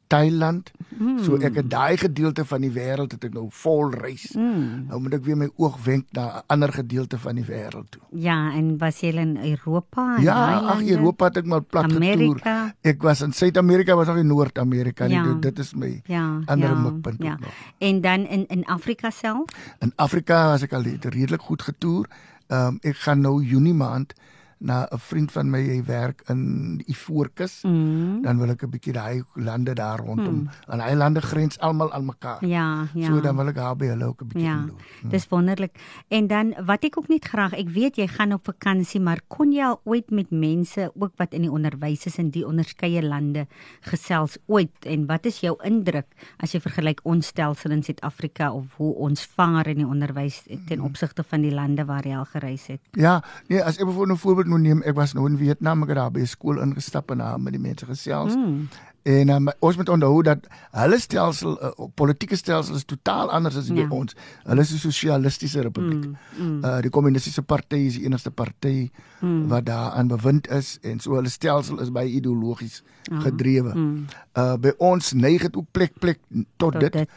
Thailand. 0.08 0.70
Mm. 0.88 1.18
So 1.22 1.36
ek 1.44 1.58
het 1.60 1.68
daai 1.70 2.00
gedeelte 2.00 2.44
van 2.48 2.64
die 2.64 2.70
wêreld 2.72 3.12
het 3.14 3.26
ek 3.28 3.34
nou 3.36 3.46
vol 3.60 3.92
reis. 3.92 4.24
Mm. 4.34 4.88
Nou 4.88 5.00
moet 5.04 5.18
ek 5.18 5.24
weer 5.26 5.38
my 5.38 5.48
oog 5.60 5.76
wenk 5.84 6.08
na 6.16 6.24
'n 6.40 6.42
ander 6.54 6.72
gedeelte 6.72 7.18
van 7.20 7.36
die 7.36 7.44
wêreld 7.44 7.88
toe. 7.92 8.02
Ja, 8.16 8.52
en 8.56 8.78
was 8.78 9.00
jy 9.00 9.12
in 9.12 9.36
Europa? 9.36 10.16
Ja, 10.24 10.38
ag 10.74 10.82
Europa 10.82 11.28
het 11.28 11.36
ek 11.36 11.46
mal 11.46 11.64
plat 11.64 11.92
getoer. 11.92 12.40
Ek 12.82 13.02
was 13.02 13.20
in 13.20 13.32
Suid-Amerika, 13.32 13.94
was 13.94 14.08
ook 14.08 14.16
in 14.16 14.26
Noord-Amerika. 14.26 15.04
Ja. 15.04 15.36
Dit 15.40 15.58
is 15.58 15.74
my 15.74 16.00
ja, 16.06 16.40
ander 16.46 16.70
ja, 16.70 16.74
mikpunt 16.74 17.22
ja. 17.22 17.36
nog. 17.40 17.52
En 17.78 18.00
dan 18.00 18.26
in 18.26 18.46
in 18.46 18.64
Afrika 18.64 19.10
self? 19.10 19.44
In 19.80 19.92
Afrika 19.96 20.48
was 20.48 20.62
ek 20.62 20.72
al 20.72 20.82
redelik 20.82 21.40
goed 21.40 21.62
getoer. 21.62 22.08
Ehm 22.46 22.66
um, 22.66 22.78
ek 22.80 22.96
gaan 22.96 23.20
nou 23.20 23.42
Junie 23.44 23.74
maand 23.74 24.14
na 24.58 24.86
'n 24.90 24.98
vriend 24.98 25.32
van 25.32 25.50
my 25.50 25.60
hy 25.62 25.82
werk 25.84 26.22
in 26.28 26.82
Ivoorkus, 26.86 27.62
mm. 27.62 28.22
dan 28.22 28.38
wil 28.38 28.50
ek 28.50 28.62
'n 28.62 28.70
bietjie 28.70 28.92
daai 28.92 29.22
lande 29.34 29.74
daar 29.74 29.98
rondom 29.98 30.34
mm. 30.34 30.48
aan 30.66 30.80
hy 30.80 30.94
lande 30.94 31.20
grens 31.20 31.58
almal 31.58 31.92
aan 31.92 32.04
mekaar. 32.04 32.46
Ja, 32.46 32.86
ja. 32.94 33.06
So 33.06 33.20
dan 33.20 33.36
wil 33.36 33.48
ek 33.48 33.54
daar 33.54 33.76
by 33.76 33.86
hulle 33.86 34.04
ook 34.04 34.22
'n 34.22 34.28
bietjie 34.28 34.48
ja, 34.48 34.64
loop. 34.66 34.82
Mm. 35.02 35.10
Dis 35.10 35.28
wonderlik. 35.28 35.74
En 36.08 36.26
dan 36.26 36.54
wat 36.66 36.84
ek 36.84 36.98
ook 36.98 37.08
net 37.08 37.24
graag, 37.24 37.52
ek 37.52 37.68
weet 37.68 37.96
jy 37.96 38.06
gaan 38.06 38.32
op 38.32 38.44
vakansie, 38.44 39.00
maar 39.00 39.20
kon 39.28 39.52
jy 39.52 39.62
al 39.62 39.80
ooit 39.84 40.10
met 40.10 40.30
mense 40.30 40.90
ook 40.94 41.12
wat 41.16 41.32
in 41.32 41.42
die 41.42 41.52
onderwys 41.52 42.06
is 42.06 42.18
in 42.18 42.30
die 42.30 42.46
onderskeie 42.46 43.02
lande 43.02 43.46
gesels 43.80 44.38
ooit 44.46 44.86
en 44.86 45.06
wat 45.06 45.26
is 45.26 45.40
jou 45.40 45.56
indruk 45.62 46.06
as 46.38 46.52
jy 46.52 46.60
vergelyk 46.60 47.00
ons 47.04 47.26
stelsel 47.26 47.70
in 47.70 47.82
Suid-Afrika 47.82 48.52
of 48.52 48.74
hoe 48.76 48.94
ons 48.94 49.24
vaar 49.36 49.66
in 49.66 49.82
die 49.82 49.86
onderwys 49.86 50.42
ten 50.68 50.80
opsigte 50.80 51.22
van 51.22 51.42
die 51.42 51.54
lande 51.54 51.84
waar 51.84 52.06
jy 52.06 52.16
al 52.16 52.28
gereis 52.28 52.66
het? 52.72 52.80
Ja, 52.98 53.22
nee, 53.48 53.62
as 53.62 53.78
ek 53.78 53.86
byvoorbeeld 53.86 54.18
'n 54.18 54.22
voorbeeld 54.22 54.47
moet 54.48 54.84
ek 54.84 54.94
was 54.94 55.14
nou 55.14 55.26
in 55.28 55.36
Vietnam, 55.36 55.82
ek 55.82 55.88
het 55.88 55.96
daar 56.00 56.12
by 56.14 56.24
skool 56.24 56.60
ingestap 56.62 57.10
en 57.10 57.18
daar 57.18 57.40
met 57.40 57.52
die 57.52 57.62
mense 57.62 57.86
gesels. 57.86 58.34
Mm. 58.34 58.68
En 59.08 59.28
um, 59.28 59.48
ons 59.58 59.76
moet 59.76 59.88
onthou 59.88 60.22
dat 60.22 60.46
hulle 60.70 60.98
stelsel, 61.00 61.54
uh, 61.64 61.86
politieke 61.94 62.36
stelsel 62.36 62.74
is 62.76 62.84
totaal 62.84 63.30
anders 63.30 63.56
as 63.56 63.70
ja. 63.70 63.74
by 63.78 63.86
ons. 63.94 64.16
Hulle 64.44 64.60
is 64.60 64.72
'n 64.74 64.82
sosialistiese 64.82 65.62
republiek. 65.64 66.04
Mm. 66.04 66.16
Mm. 66.36 66.64
Uh 66.64 66.80
die 66.84 66.90
kommunistiese 66.90 67.42
party 67.42 67.76
is 67.88 67.96
die 67.96 68.04
enigste 68.04 68.30
party 68.30 68.90
mm. 69.20 69.48
wat 69.48 69.64
daar 69.66 69.90
aan 69.90 70.08
bewind 70.08 70.50
is 70.50 70.78
en 70.82 71.00
so 71.00 71.14
hulle 71.14 71.28
stelsel 71.28 71.80
is 71.80 71.92
baie 71.92 72.10
ideologies 72.10 72.82
uh, 73.12 73.20
gedrewe. 73.20 73.74
Mm. 73.74 74.04
Uh 74.34 74.56
by 74.56 74.74
ons 74.76 75.12
neig 75.12 75.42
dit 75.42 75.56
ook 75.56 75.66
plek 75.70 75.92
plek 75.98 76.20
tot, 76.28 76.46
tot 76.56 76.80
dit. 76.80 76.92
dit 76.92 77.08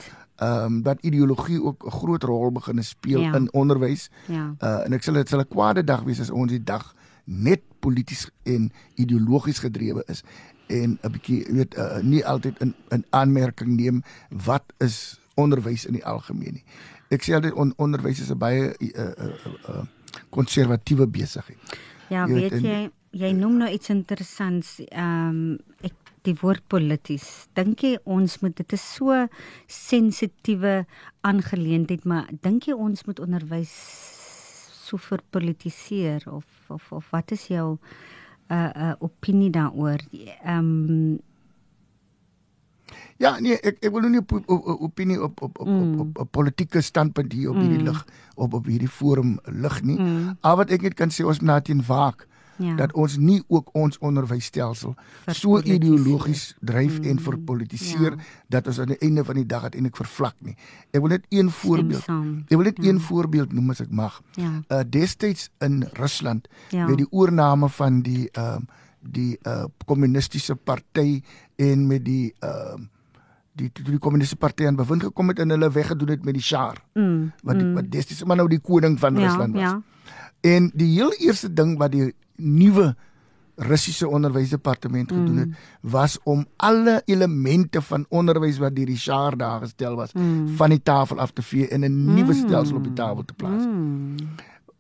ehm 0.42 0.66
um, 0.66 0.82
dat 0.82 0.98
ideologie 1.02 1.64
ook 1.64 1.86
'n 1.86 1.92
groot 1.92 2.24
rol 2.24 2.52
begin 2.52 2.84
speel 2.84 3.20
ja. 3.20 3.36
in 3.36 3.54
onderwys. 3.54 4.10
Ja. 4.26 4.56
Uh 4.60 4.86
en 4.86 4.94
ek 4.94 5.04
sê 5.04 5.14
dit 5.14 5.30
sal 5.30 5.40
'n 5.40 5.48
kwade 5.48 5.84
dag 5.84 6.04
wees 6.04 6.20
as 6.20 6.30
ons 6.30 6.50
die 6.52 6.64
dag 6.64 6.96
net 7.32 7.64
polities 7.80 8.28
en 8.44 8.70
ideologies 8.96 9.60
gedrewe 9.64 10.04
is 10.12 10.24
en 10.68 11.00
'n 11.02 11.12
bietjie 11.12 11.46
weet 11.50 11.78
uh, 11.78 12.00
nie 12.02 12.26
altyd 12.26 12.60
in 12.60 12.76
in 12.90 13.06
aanmerking 13.10 13.76
neem 13.76 14.04
wat 14.46 14.74
is 14.78 15.20
onderwys 15.36 15.86
in 15.86 15.94
die 15.94 16.06
algemeen 16.06 16.60
nie. 16.60 16.66
Ek 17.10 17.24
sê 17.24 17.36
altyd 17.36 17.54
on, 17.54 17.74
onderwys 17.78 18.20
is 18.20 18.32
'n 18.32 18.38
baie 18.38 18.76
konservatiewe 20.30 21.02
uh, 21.02 21.08
uh, 21.08 21.12
uh, 21.12 21.20
besigheid. 21.20 21.60
Ja, 22.10 22.28
jy 22.28 22.34
weet, 22.34 22.52
weet 22.52 22.64
jy 22.64 22.92
jy 23.12 23.32
noem 23.36 23.58
nou 23.58 23.70
iets 23.72 23.90
interessants. 23.90 24.80
Ehm 24.88 25.30
um, 25.30 25.60
ek 25.82 25.94
die 26.22 26.36
woord 26.38 26.68
polities. 26.68 27.48
Dink 27.58 27.82
jy 27.82 27.98
ons 28.04 28.40
moet 28.42 28.56
dit 28.56 28.74
is 28.74 28.94
so 28.96 29.28
sensitiewe 29.68 30.86
aangeleentheid, 31.22 32.06
maar 32.06 32.30
dink 32.42 32.70
jy 32.70 32.74
ons 32.78 33.06
moet 33.06 33.20
onderwys 33.20 33.74
so 34.92 35.00
verpolitiseer 35.00 36.28
of 36.28 36.46
of 36.68 36.92
of 36.92 37.10
wat 37.16 37.32
is 37.32 37.48
jou 37.52 37.78
uh 38.52 38.70
uh 38.76 38.94
opinie 39.00 39.50
daaroor? 39.50 40.00
Ehm 40.44 40.58
um, 40.58 41.20
Ja, 43.22 43.38
nee, 43.40 43.56
ek 43.62 43.78
ek 43.80 43.92
wil 43.94 44.04
nou 44.04 44.10
nie 44.12 44.20
op, 44.20 44.34
op, 44.36 44.50
op 44.50 44.82
opinie 44.90 45.20
op 45.22 45.42
op 45.46 45.60
op, 45.62 45.68
mm. 45.68 46.00
op 46.00 46.18
op 46.18 46.26
'n 46.26 46.30
politieke 46.32 46.82
standpunt 46.82 47.32
hier 47.32 47.50
op 47.50 47.56
mm. 47.56 47.62
hierdie 47.62 47.84
lig 47.88 48.06
op 48.36 48.54
op 48.54 48.66
hierdie 48.66 48.90
forum 48.90 49.38
lig 49.46 49.82
nie. 49.84 50.00
Mm. 50.00 50.38
Al 50.42 50.58
wat 50.58 50.72
ek 50.72 50.82
net 50.82 50.94
kan 51.00 51.14
sê 51.14 51.24
ons 51.24 51.40
moet 51.40 51.48
na 51.48 51.60
teen 51.62 51.86
waak 51.88 52.28
ja. 52.58 52.76
dat 52.76 52.94
ons 52.94 53.18
nie 53.18 53.44
ook 53.48 53.70
ons 53.78 53.98
onderwysstelsel 53.98 54.96
so 55.28 55.62
ideologies 55.62 56.56
dryf 56.60 57.00
mm. 57.00 57.10
en 57.10 57.20
verpolitiseer 57.20 58.12
ja. 58.18 58.30
dat 58.48 58.68
ons 58.68 58.80
aan 58.80 58.94
die 58.94 59.00
einde 59.00 59.26
van 59.26 59.36
die 59.36 59.46
dag 59.46 59.64
uiteindelik 59.64 59.96
vervlak 59.96 60.36
nie. 60.40 60.56
Ek 60.92 61.02
wil 61.02 61.16
net 61.16 61.26
een 61.30 61.50
voorbeeld. 61.50 62.08
Ek 62.50 62.56
wil 62.56 62.68
net 62.68 62.80
ja. 62.82 62.90
een 62.90 63.02
voorbeeld 63.02 63.54
noem 63.54 63.74
as 63.74 63.84
ek 63.84 63.92
mag. 63.92 64.22
Ja. 64.36 64.54
Uh 64.68 64.84
destyds 64.88 65.50
in 65.60 65.84
Rusland 66.00 66.48
ja. 66.70 66.88
met 66.88 66.98
die 67.02 67.10
oorneem 67.10 67.70
van 67.70 68.02
die 68.06 68.30
ehm 68.32 68.66
uh, 68.68 68.80
die 69.02 69.38
uh 69.50 69.66
kommunistiese 69.90 70.56
party 70.56 71.22
en 71.58 71.88
met 71.88 72.06
die 72.06 72.34
ehm 72.40 72.82
uh, 72.82 72.90
die 73.58 73.70
die, 73.74 73.84
die 73.84 74.00
kommunistiese 74.00 74.40
party 74.40 74.68
aan 74.68 74.78
bewind 74.80 75.04
gekom 75.04 75.32
het 75.32 75.42
en 75.44 75.54
hulle 75.54 75.72
weggedoen 75.72 76.14
het 76.16 76.26
met 76.26 76.38
die 76.38 76.44
Shah. 76.44 76.74
Mm. 76.94 77.32
Wat 77.44 77.58
die, 77.58 77.66
mm. 77.66 77.74
wat 77.80 77.90
destyds 77.92 78.24
maar 78.24 78.40
nou 78.40 78.48
die 78.52 78.62
koning 78.64 79.00
van 79.00 79.16
ja, 79.16 79.28
Rusland 79.28 79.58
was. 79.58 79.62
Ja. 79.62 79.82
En 80.42 80.72
die 80.74 80.90
heel 80.96 81.14
eerste 81.20 81.54
ding 81.54 81.78
wat 81.78 81.92
die 81.92 82.14
nuwe 82.42 82.96
Russiese 83.62 84.08
onderwysdepartement 84.08 85.12
gedoen 85.12 85.38
het 85.38 85.48
mm. 85.48 85.56
was 85.82 86.18
om 86.24 86.46
alle 86.56 87.02
elemente 87.06 87.82
van 87.82 88.06
onderwys 88.10 88.58
wat 88.58 88.76
deur 88.76 88.86
die 88.86 88.98
Shah 88.98 89.32
daar 89.38 89.60
gestel 89.60 89.96
was 89.96 90.14
mm. 90.14 90.48
van 90.56 90.70
die 90.70 90.82
tafel 90.84 91.20
af 91.20 91.32
te 91.32 91.42
vee 91.42 91.68
en 91.68 91.80
'n 91.80 91.92
mm. 91.92 92.14
nuwe 92.14 92.34
stelsel 92.34 92.76
op 92.76 92.84
die 92.84 92.94
tafel 92.94 93.26
te 93.26 93.34
plaas. 93.34 93.66
Mm. 93.66 94.16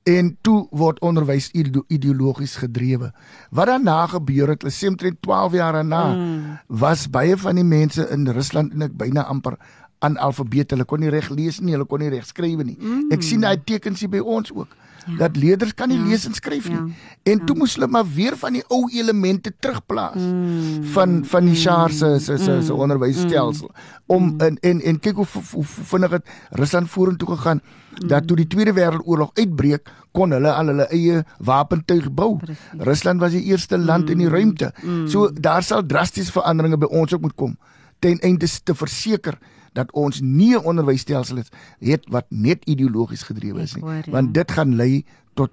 En 0.03 0.37
toe 0.41 0.67
word 0.69 0.99
onderwys 0.99 1.51
ideologies 1.87 2.55
gedrewe. 2.55 3.13
Wat 3.49 3.65
daarna 3.65 4.07
gebeur 4.07 4.47
het, 4.47 4.61
hulle 4.61 4.73
sê 4.73 4.87
omtrent 4.87 5.21
12 5.21 5.51
jaar 5.51 5.73
daarna, 5.73 6.15
mm. 6.15 6.57
was 6.67 7.09
baie 7.09 7.37
van 7.37 7.55
die 7.55 7.63
mense 7.63 8.09
in 8.09 8.27
Rusland 8.27 8.73
en 8.73 8.81
ek 8.81 8.97
byna 8.97 9.23
amper 9.23 9.57
analfabete. 9.99 10.73
Hulle 10.73 10.85
kon 10.85 10.99
nie 10.99 11.09
reg 11.09 11.29
lees 11.29 11.59
nie, 11.59 11.71
hulle 11.71 11.85
kon 11.85 11.99
nie 11.99 12.09
reg 12.09 12.25
skryf 12.25 12.63
nie. 12.63 12.77
Mm. 12.79 13.11
Ek 13.11 13.21
sien 13.21 13.41
daai 13.41 13.61
tekens 13.63 13.99
hier 13.99 14.09
by 14.09 14.19
ons 14.19 14.51
ook 14.51 14.73
ja. 15.05 15.17
dat 15.17 15.37
leerders 15.37 15.73
kan 15.73 15.89
nie 15.89 15.97
ja. 15.97 16.05
lees 16.05 16.25
en 16.25 16.33
skryf 16.33 16.69
nie. 16.69 16.77
Ja. 16.77 16.87
En 17.23 17.45
toe 17.45 17.55
ja. 17.55 17.61
moes 17.61 17.75
hulle 17.75 17.87
maar 17.87 18.07
weer 18.13 18.37
van 18.37 18.57
die 18.57 18.63
ou 18.67 18.89
elemente 18.91 19.53
terugplaas 19.59 20.19
mm. 20.19 20.83
van 20.93 21.21
van 21.25 21.45
die 21.45 21.55
Shah 21.55 21.89
se 21.89 22.19
se 22.19 22.37
se 22.37 22.61
se 22.61 22.73
mm. 22.73 22.79
onderwysstelsel 22.79 23.71
mm. 23.73 23.89
om 24.05 24.23
mm. 24.23 24.39
en 24.39 24.57
en 24.61 24.81
en 24.81 24.99
kyk 24.99 25.15
hoe, 25.15 25.27
hoe, 25.33 25.43
hoe 25.53 25.65
vinnig 25.65 26.11
het 26.17 26.29
Rusland 26.49 26.89
vorentoe 26.89 27.35
gegaan 27.35 27.61
mm. 27.61 28.07
dat 28.07 28.27
toe 28.27 28.37
die 28.37 28.47
Tweede 28.47 28.73
Wêreldoorlog 28.73 29.33
uitbreek 29.33 29.89
kon 30.11 30.31
hulle 30.31 30.51
al 30.51 30.67
hulle 30.67 30.87
eie 30.91 31.21
wapentuig 31.39 32.09
bou. 32.11 32.37
Precies. 32.37 32.63
Rusland 32.77 33.19
was 33.19 33.31
die 33.31 33.43
eerste 33.43 33.77
land 33.77 34.05
mm. 34.05 34.11
in 34.11 34.17
die 34.17 34.29
ruimte. 34.29 34.73
Mm. 34.81 35.07
So 35.07 35.31
daar 35.31 35.63
sal 35.63 35.85
drastiese 35.85 36.31
veranderinge 36.31 36.77
by 36.77 36.89
ons 36.91 37.13
ook 37.13 37.21
moet 37.21 37.35
kom 37.35 37.57
ten 38.01 38.19
einde 38.19 38.47
te 38.63 38.75
verseker 38.75 39.37
dat 39.73 39.91
ons 39.91 40.21
nie 40.21 40.55
'n 40.55 40.65
onderwysstelsel 40.65 41.43
het, 41.79 42.07
wat 42.09 42.25
net 42.29 42.65
ideologies 42.65 43.23
gedrewe 43.23 43.61
is 43.61 43.75
nie, 43.75 43.83
hoor, 43.83 44.03
ja. 44.05 44.11
want 44.11 44.33
dit 44.33 44.51
gaan 44.51 44.75
lei 44.75 45.05
tot 45.33 45.51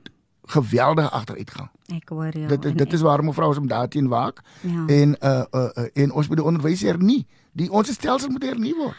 geweldige 0.49 1.11
agteruitgang. 1.11 1.69
Ek 1.87 2.09
hoor 2.09 2.33
jou. 2.33 2.49
Dit 2.49 2.79
dit 2.79 2.93
is 2.93 3.01
waarom 3.01 3.27
mevrou 3.27 3.49
ons 3.49 3.59
om 3.59 3.69
daarteen 3.69 4.09
waak 4.09 4.41
Ja. 4.61 4.87
en 4.87 5.17
uh, 5.21 5.45
uh 5.51 5.69
uh 5.75 5.87
en 5.93 6.13
ons 6.13 6.29
moet 6.29 6.37
die 6.37 6.47
onderwys 6.47 6.83
hernie. 6.83 7.27
Die 7.53 7.71
ons 7.71 7.93
stelsel 7.93 8.31
moet 8.31 8.43
hernie 8.43 8.75
word. 8.75 8.97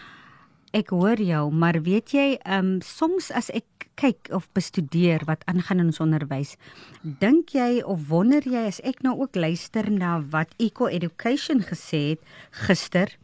Ek 0.71 0.89
hoor 0.93 1.17
jou, 1.17 1.51
maar 1.51 1.81
weet 1.81 2.11
jy, 2.13 2.37
ehm 2.43 2.65
um, 2.65 2.81
soms 2.81 3.31
as 3.33 3.49
ek 3.49 3.65
kyk 3.99 4.29
of 4.31 4.47
bestudeer 4.53 5.23
wat 5.25 5.41
aangaan 5.49 5.81
in 5.81 5.89
ons 5.91 5.99
onderwys, 5.99 6.55
dink 7.01 7.49
jy 7.57 7.81
of 7.81 8.07
wonder 8.11 8.45
jy 8.45 8.67
as 8.69 8.79
ek 8.87 9.01
nou 9.03 9.15
ook 9.19 9.35
luister 9.35 9.89
na 9.91 10.19
wat 10.31 10.53
Eco 10.57 10.87
Education 10.87 11.65
gesê 11.65 12.03
het 12.13 12.21
gister, 12.67 13.17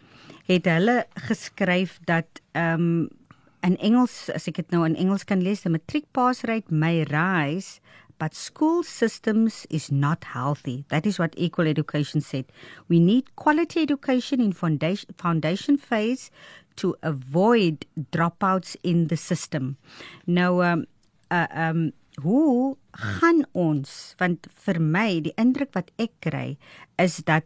het 0.46 0.66
hulle 0.70 1.06
geskryf 1.28 2.00
dat 2.06 2.42
ehm 2.54 2.82
um, 2.82 3.08
in 3.66 3.80
Engels, 3.82 4.30
as 4.30 4.46
ek 4.46 4.60
dit 4.60 4.74
nou 4.76 4.84
in 4.86 4.94
Engels 4.94 5.24
kan 5.26 5.42
lees, 5.42 5.64
the 5.64 5.72
matric 5.74 6.06
pass 6.14 6.44
rate 6.46 6.70
may 6.70 7.02
rise 7.10 7.80
But 8.18 8.34
school 8.34 8.84
systems 8.84 9.66
is 9.70 9.92
not 9.92 10.24
healthy. 10.24 10.86
That 10.88 11.06
is 11.06 11.20
what 11.20 11.34
Equal 11.36 11.68
Education 11.68 12.22
said. 12.22 12.46
We 12.88 13.00
need 13.00 13.36
quality 13.36 13.82
education 13.82 14.40
in 14.40 14.54
foundation, 14.54 15.14
foundation 15.18 15.78
phase 15.78 16.32
to 16.78 16.96
avoid 17.04 17.86
dropouts 18.12 18.78
in 18.84 19.08
the 19.08 19.18
system. 19.18 19.78
Nou 20.26 20.64
um 20.64 20.86
uh, 21.32 21.48
um 21.56 21.92
hoe 22.24 22.78
gaan 22.92 23.44
ons 23.52 24.16
want 24.20 24.48
vir 24.66 24.80
my 24.80 25.20
die 25.20 25.34
indruk 25.36 25.74
wat 25.76 25.92
ek 26.00 26.14
kry 26.24 26.56
is 26.96 27.18
dat 27.28 27.44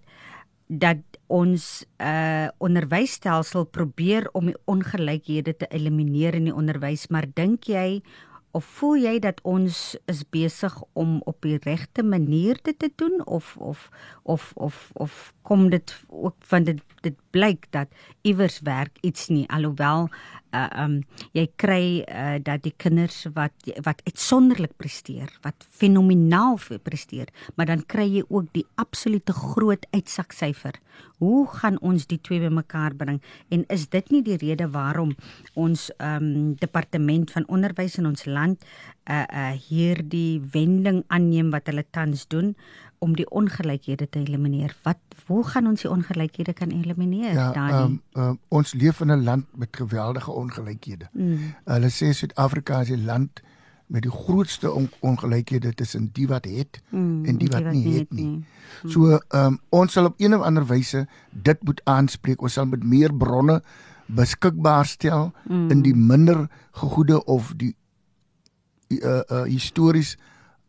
dat 0.69 1.01
ons 1.29 1.85
uh 2.01 2.47
onderwysstelsel 2.57 3.67
probeer 3.69 4.29
om 4.33 4.49
die 4.49 4.57
ongelykhede 4.65 5.55
te 5.61 5.69
elimineer 5.69 6.35
in 6.35 6.49
die 6.49 6.55
onderwys 6.55 7.07
maar 7.13 7.29
dink 7.37 7.69
jy 7.69 8.01
of 8.51 8.65
voel 8.79 8.97
jy 8.97 9.17
dat 9.21 9.41
ons 9.45 9.93
is 10.09 10.23
besig 10.33 10.73
om 10.97 11.19
op 11.29 11.45
die 11.45 11.59
regte 11.61 12.03
manier 12.03 12.57
dit 12.63 12.79
te 12.79 12.89
doen? 12.95 13.21
Of 13.25 13.55
of 13.57 13.89
of 14.23 14.51
of 14.55 14.89
of 14.93 15.33
kom 15.41 15.69
dit 15.69 15.93
ook 16.09 16.35
van 16.39 16.63
dit 16.63 16.81
dit 17.05 17.15
blyk 17.29 17.67
dat 17.69 17.93
iewers 18.21 18.59
werk 18.65 18.97
iets 19.01 19.27
nie. 19.27 19.45
Alhoewel 19.49 20.09
uh, 20.53 20.67
um 20.83 20.99
jy 21.37 21.45
kry 21.55 21.83
uh, 22.03 22.37
dat 22.43 22.63
die 22.65 22.73
kinders 22.77 23.25
wat 23.35 23.53
wat 23.85 24.01
uitsonderlik 24.05 24.75
presteer 24.77 25.31
wat 25.45 25.67
fenomenaal 25.69 26.59
presteer 26.83 27.29
maar 27.55 27.69
dan 27.69 27.85
kry 27.85 28.07
jy 28.19 28.23
ook 28.29 28.51
die 28.53 28.65
absolute 28.75 29.33
groot 29.33 29.85
uitsaksyfer 29.91 30.79
hoe 31.19 31.47
gaan 31.59 31.79
ons 31.83 32.07
die 32.07 32.19
twee 32.23 32.39
bymekaar 32.39 32.95
bring? 32.95 33.19
En 33.51 33.65
is 33.73 33.87
dit 33.91 34.11
nie 34.13 34.21
die 34.25 34.37
rede 34.39 34.69
waarom 34.71 35.15
ons 35.59 35.89
um 35.97 36.55
departement 36.59 37.31
van 37.35 37.47
onderwys 37.51 37.99
in 37.99 38.07
ons 38.09 38.25
land 38.25 38.63
uh 39.09 39.25
uh 39.25 39.51
hierdie 39.67 40.39
wending 40.53 41.03
aanneem 41.07 41.51
wat 41.51 41.67
hulle 41.71 41.85
tans 41.91 42.27
doen 42.31 42.53
om 42.99 43.15
die 43.15 43.29
ongelykhede 43.29 44.09
te 44.09 44.19
elimineer. 44.19 44.75
Wat 44.83 44.97
hoe 45.27 45.43
gaan 45.47 45.67
ons 45.67 45.81
die 45.81 45.91
ongelykhede 45.91 46.53
kan 46.53 46.69
elimineer, 46.69 47.33
Ja, 47.33 47.51
Dani? 47.51 47.83
um, 47.83 48.01
um, 48.23 48.39
ons 48.47 48.73
leef 48.73 48.99
in 49.01 49.11
'n 49.11 49.23
land 49.23 49.45
met 49.55 49.75
geweldige 49.75 50.31
ongelykhede. 50.31 51.07
Mm. 51.13 51.37
Hulle 51.65 51.89
sê 51.89 52.11
Suid-Afrika 52.13 52.81
is 52.81 52.87
die 52.87 52.97
land 53.03 53.41
met 53.87 54.01
die 54.01 54.11
grootste 54.11 54.71
on 54.73 54.89
ongelykhede 54.99 55.73
tussen 55.73 56.09
die 56.13 56.27
wat 56.27 56.45
het 56.45 56.81
Mm, 56.89 57.25
en 57.25 57.37
die 57.37 57.47
wat 57.47 57.71
nie 57.71 57.85
nie 57.85 57.97
het 57.99 58.11
nie. 58.11 58.45
So 58.85 59.07
ehm 59.07 59.45
um, 59.45 59.59
ons 59.69 59.91
sal 59.93 60.05
op 60.05 60.13
een 60.17 60.35
of 60.35 60.41
ander 60.41 60.65
wyse 60.65 61.07
dit 61.31 61.63
moet 61.63 61.81
aanspreek. 61.83 62.41
Ons 62.41 62.53
sal 62.53 62.65
met 62.65 62.83
meer 62.83 63.13
bronne 63.13 63.61
beskikbaar 64.05 64.85
stel 64.85 65.31
Mm. 65.47 65.69
in 65.71 65.81
die 65.81 65.95
minder 65.95 66.47
gegoede 66.71 67.23
of 67.25 67.53
die 67.57 67.75
uh, 68.87 69.21
uh 69.29 69.43
histories 69.43 70.17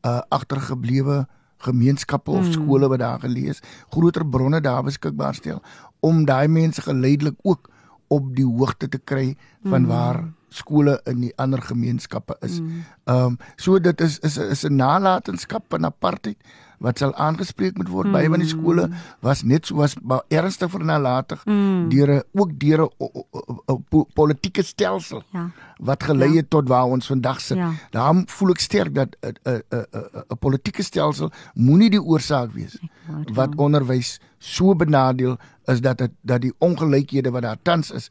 uh 0.06 0.20
agtergeblewe 0.28 1.26
gemeenskappe 1.62 2.31
of 2.31 2.47
Mm. 2.47 2.52
skole 2.52 2.88
wat 2.88 2.99
daar 2.99 3.21
gelees, 3.21 3.61
groter 3.90 4.26
bronne 4.26 4.61
daar 4.61 4.83
beskikbaar 4.83 5.35
stel 5.35 5.62
om 6.00 6.25
daai 6.25 6.49
mense 6.49 6.83
geleidelik 6.83 7.37
ook 7.43 7.69
op 8.09 8.35
die 8.37 8.45
hoogte 8.47 8.88
te 8.88 8.99
kry 8.99 9.37
van 9.64 9.83
Mm. 9.83 9.87
waar 9.88 10.33
skole 10.49 11.00
in 11.07 11.21
die 11.21 11.33
ander 11.37 11.62
gemeenskappe 11.62 12.37
is. 12.40 12.61
Mm. 12.61 12.85
Ehm 13.05 13.25
um, 13.25 13.37
so 13.57 13.79
dit 13.79 14.00
is 14.00 14.19
is 14.19 14.37
is 14.37 14.64
'n 14.64 14.76
nalatenskap 14.76 15.64
van 15.69 15.85
apartheid 15.85 16.37
wat 16.80 16.99
sal 16.99 17.12
aangespreek 17.14 17.76
moet 17.76 17.88
word. 17.93 18.06
Mm. 18.08 18.12
Baie 18.16 18.28
van 18.32 18.38
die 18.40 18.49
skole 18.49 18.86
was 19.21 19.43
net 19.45 19.66
so 19.69 19.76
was 19.76 19.95
ernstig 20.32 20.71
vir 20.73 20.84
nalatig 20.84 21.43
Mm. 21.47 21.88
deur 21.93 22.08
'n 22.16 22.23
ook 22.32 22.50
deur 22.58 22.88
'n 22.88 23.84
po- 23.90 24.06
politieke 24.14 24.62
stelsel 24.62 25.23
Ja. 25.32 25.50
wat 25.78 26.02
gelei 26.02 26.30
Ja. 26.30 26.36
het 26.36 26.50
tot 26.50 26.69
waar 26.69 26.84
ons 26.86 27.06
vandag 27.06 27.40
sit. 27.40 27.56
Ja. 27.56 27.73
Daarom 27.90 28.25
voel 28.28 28.50
ek 28.50 28.58
sterk 28.60 28.95
dat 28.95 29.16
'n 29.21 29.36
'n 29.49 29.84
'n 30.32 30.38
politieke 30.38 30.82
stelsel 30.82 31.30
moenie 31.54 31.90
die 31.90 32.02
oorsaak 32.02 32.52
wees 32.52 32.78
jou. 33.06 33.34
wat 33.34 33.54
onderwys 33.56 34.19
so 34.38 34.75
benadeel 34.75 35.36
is 35.66 35.80
dat 35.80 35.99
dit 35.99 36.10
dat 36.23 36.40
die 36.40 36.52
ongelykhede 36.58 37.30
wat 37.30 37.43
daar 37.43 37.58
tans 37.62 37.90
is 37.90 38.08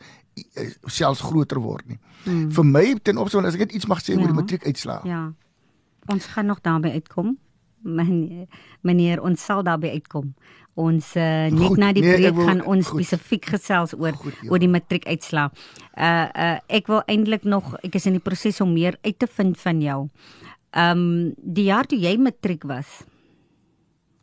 selfs 0.86 1.22
groter 1.22 1.60
word 1.60 1.88
nie. 1.88 2.00
Mm. 2.26 2.52
Vir 2.52 2.64
my 2.66 2.96
ten 3.04 3.18
opsigte 3.18 3.48
as 3.48 3.54
ek 3.54 3.60
net 3.60 3.72
iets 3.72 3.86
mag 3.88 4.00
sê 4.02 4.12
oor 4.14 4.18
die 4.18 4.28
Ja. 4.28 4.34
matriekuitslae. 4.34 5.00
Ja. 5.04 5.34
Ons 6.08 6.26
gaan 6.26 6.46
nog 6.46 6.62
daarby 6.62 6.90
uitkom. 6.90 7.38
Meneer, 7.84 8.48
meneer 8.82 9.22
ons 9.22 9.44
sal 9.46 9.64
daarby 9.64 9.90
uitkom. 9.96 10.34
Ons 10.80 11.16
uh, 11.18 11.48
net 11.52 11.68
Goed, 11.68 11.78
na 11.82 11.92
die 11.94 12.04
nee, 12.04 12.14
ek 12.14 12.20
breek 12.22 12.36
wil- 12.36 12.48
gaan 12.48 12.62
ons 12.66 12.88
goed. 12.88 13.04
spesifiek 13.04 13.46
gesels 13.46 13.94
oor 13.98 14.14
Goed, 14.16 14.36
ja. 14.44 14.50
oor 14.52 14.60
die 14.60 14.70
matriekuitslae. 14.72 15.50
Uh 15.98 16.28
uh 16.36 16.58
ek 16.68 16.88
wil 16.88 17.02
eintlik 17.08 17.44
nog 17.44 17.74
ek 17.84 17.96
is 17.96 18.06
in 18.06 18.14
die 18.20 18.24
proses 18.24 18.62
om 18.62 18.74
meer 18.74 18.98
uit 19.04 19.20
te 19.20 19.28
vind 19.28 19.58
van 19.60 19.82
jou. 19.82 20.10
Um, 20.78 21.34
die 21.42 21.66
jaar 21.72 21.88
toe 21.90 21.98
jy 22.00 22.14
matriek 22.22 22.64
was, 22.70 23.02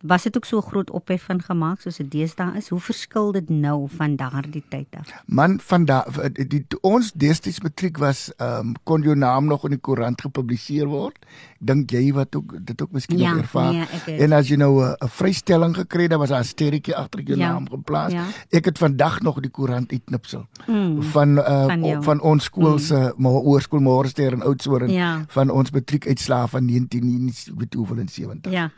was 0.03 0.23
dit 0.23 0.37
ook 0.37 0.45
so 0.45 0.61
groot 0.61 0.91
ophef 0.91 1.23
van 1.23 1.43
gemaak 1.43 1.81
soos 1.81 1.97
dit 1.97 2.11
deesdae 2.11 2.57
is? 2.57 2.69
Hoe 2.69 2.81
verskil 2.81 3.33
dit 3.33 3.49
nou 3.51 3.89
van 3.97 4.17
daardie 4.17 4.63
tyd 4.69 4.87
af? 4.99 5.09
Man 5.27 5.61
van 5.61 5.85
da 5.85 6.05
die, 6.33 6.47
die 6.47 6.67
ons 6.81 7.13
destyds 7.13 7.61
matriek 7.61 7.99
was 7.99 8.33
ehm 8.37 8.59
um, 8.69 8.75
kon 8.85 9.03
jou 9.03 9.17
naam 9.17 9.45
nog 9.47 9.65
in 9.65 9.71
die 9.71 9.79
koerant 9.81 10.21
gepubliseer 10.21 10.87
word. 10.87 11.17
Dink 11.59 11.91
jy 11.91 12.13
wat 12.13 12.37
ook 12.37 12.55
dit 12.67 12.83
ook 12.83 12.93
miskien 12.93 13.19
Ja, 13.19 13.31
nog 13.33 13.41
ervaar. 13.41 13.73
nee, 13.73 13.85
het- 13.89 14.21
en 14.21 14.33
as 14.33 14.49
jy 14.49 14.57
nou 14.57 14.85
'n 14.85 14.95
'n 15.05 15.09
vrystelling 15.09 15.75
gekry 15.77 16.03
het, 16.03 16.11
dan 16.11 16.19
was 16.21 16.29
daar 16.29 16.41
'n 16.41 16.45
sterretjie 16.45 16.97
agter 16.97 17.21
jou 17.23 17.39
Ja, 17.39 17.49
naam 17.53 17.69
geplaas. 17.71 18.13
ja. 18.13 18.25
Ek 18.51 18.65
het 18.65 18.79
vandag 18.79 19.21
nog 19.21 19.41
die 19.41 19.51
koerant 19.51 19.91
uitknipsel 19.93 20.47
Mm. 20.67 21.03
van 21.03 21.39
uh, 21.39 21.45
Van 21.67 21.81
jou. 21.85 21.93
van, 21.95 22.03
van 22.03 22.21
ons 22.21 22.45
skool 22.45 22.79
se 22.79 23.13
mm. 23.17 23.27
oorskool 23.27 23.81
Moorster 23.81 24.33
in 24.33 24.43
Oudtshoorn 24.43 24.91
Ja. 24.91 25.25
van 25.29 25.51
ons 25.51 25.71
matriekuitslae 25.71 26.49
van 26.49 26.67
1970. 26.67 28.53
Ja. 28.53 28.71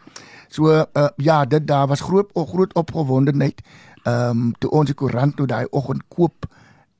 So 0.51 0.71
uh, 0.95 1.08
ja, 1.17 1.45
dit 1.45 1.67
daar 1.67 1.87
was 1.87 2.01
groot 2.01 2.31
groot 2.33 2.75
opgewondenheid. 2.75 3.61
Ehm 4.03 4.31
um, 4.31 4.53
toe 4.59 4.71
ons 4.71 4.87
die 4.87 4.95
koerant 4.95 5.37
nou 5.37 5.47
daai 5.47 5.67
oggend 5.71 6.03
koop 6.09 6.47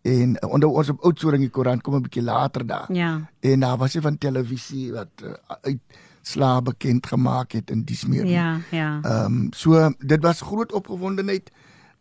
en 0.03 0.37
uh, 0.41 0.51
onder 0.51 0.69
ons 0.69 0.89
op 0.89 1.05
Oudtshoorn 1.05 1.41
die 1.41 1.51
koerant 1.51 1.83
kom 1.83 1.95
'n 1.95 2.03
bietjie 2.03 2.23
later 2.23 2.67
daar. 2.67 2.93
Ja. 2.93 3.31
En 3.41 3.61
daar 3.61 3.77
was 3.77 3.95
hy 3.95 4.01
van 4.01 4.19
televisie 4.19 4.93
wat 4.93 5.09
uh, 5.25 5.33
uitslaa 5.63 6.63
bekend 6.63 7.07
gemaak 7.07 7.53
het 7.53 7.71
in 7.71 7.83
dies 7.85 8.07
meer. 8.07 8.27
Ja, 8.27 8.59
ja. 8.71 9.01
Ehm 9.03 9.25
um, 9.25 9.49
so 9.51 9.93
dit 9.99 10.23
was 10.23 10.41
groot 10.41 10.73
opgewondenheid 10.73 11.51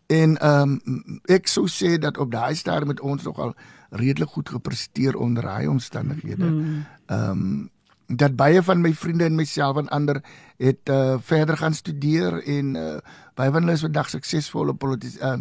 en 0.05 0.37
ehm 0.37 0.79
um, 0.85 1.19
ek 1.25 1.47
sou 1.47 1.67
sê 1.67 1.97
dat 1.99 2.17
op 2.17 2.31
daai 2.31 2.55
stadium 2.55 2.87
met 2.87 3.01
ons 3.01 3.23
nogal 3.23 3.53
redelik 3.89 4.29
goed 4.29 4.49
gepresteer 4.49 5.15
onder 5.15 5.43
daai 5.43 5.67
omstandighede. 5.67 6.45
Mm. 6.45 6.85
Ehm 7.05 7.29
um, 7.29 7.69
dat 8.07 8.35
baie 8.35 8.63
van 8.63 8.81
my 8.81 8.93
vriende 8.93 9.23
en 9.23 9.35
myself 9.35 9.77
en 9.77 9.89
ander 9.89 10.21
het 10.57 10.89
uh, 10.89 11.15
verder 11.19 11.57
gaan 11.57 11.73
studeer 11.73 12.43
en 12.43 12.75
uh, 12.75 12.97
baie 13.35 13.51
van 13.51 13.61
hulle 13.61 13.75
is 13.75 13.83
vandag 13.83 14.09
suksesvolle 14.09 14.73
politici 14.73 15.19
uh, 15.21 15.35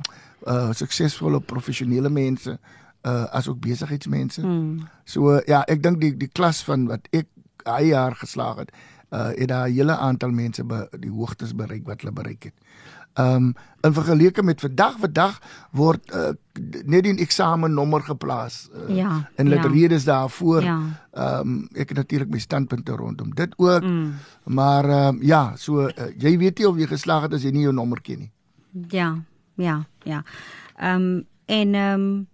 uh 0.46 0.72
suksesvolle 0.72 1.40
professionele 1.40 2.10
mense 2.10 2.58
uh 3.06 3.24
asook 3.38 3.60
besigheidsmense. 3.60 4.42
Mm. 4.42 4.88
So 5.04 5.36
uh, 5.36 5.40
ja, 5.46 5.62
ek 5.70 5.82
dink 5.82 6.00
die 6.00 6.12
die 6.16 6.28
klas 6.28 6.64
van 6.66 6.86
wat 6.90 7.06
ek 7.10 7.30
hy 7.66 7.88
jaar 7.92 8.14
geslaag 8.18 8.64
het, 8.64 8.74
uh 9.10 9.30
het 9.30 9.48
daar 9.48 9.68
'n 9.68 9.72
hele 9.72 9.96
aantal 9.96 10.30
mense 10.30 10.64
be, 10.64 10.88
die 10.98 11.10
hoogtes 11.10 11.54
bereik 11.54 11.86
wat 11.86 12.00
hulle 12.00 12.12
bereik 12.12 12.50
het. 12.50 12.54
Ehm 13.16 13.34
um, 13.34 13.54
in 13.86 13.92
vergelyking 13.94 14.44
met 14.44 14.60
vandag, 14.60 14.96
vandag 14.98 15.38
word 15.70 16.10
uh, 16.10 16.32
net 16.84 17.04
die 17.06 17.14
eksamennommer 17.22 18.02
geplaas. 18.02 18.68
Uh, 18.74 18.96
Ja, 18.96 19.30
en 19.34 19.46
hulle 19.46 19.60
ja. 19.62 19.68
redes 19.72 20.04
daarvoor. 20.04 20.62
Ja. 20.62 20.78
Ehm 21.12 21.40
um, 21.40 21.68
ek 21.72 21.88
het 21.88 21.96
natuurlik 21.96 22.30
my 22.30 22.38
standpunte 22.38 22.92
rondom 22.92 23.34
dit 23.34 23.54
ook. 23.56 23.82
Mm. 23.82 24.12
Maar 24.44 24.84
ehm 24.84 25.16
um, 25.16 25.22
ja, 25.22 25.52
so 25.56 25.86
uh, 25.86 26.10
jy 26.18 26.36
weet 26.38 26.58
nie 26.58 26.68
of 26.68 26.76
jy 26.76 26.86
geslaag 26.86 27.22
het 27.22 27.32
as 27.38 27.42
jy 27.42 27.50
nie 27.50 27.64
jou 27.64 27.72
nommer 27.72 28.00
ken 28.00 28.18
nie. 28.18 28.32
Ja, 28.88 29.14
ja, 29.54 29.84
ja. 30.02 30.22
Ehm 30.76 31.02
um, 31.02 31.26
en 31.46 31.74
ehm 31.74 32.00
um, 32.00 32.26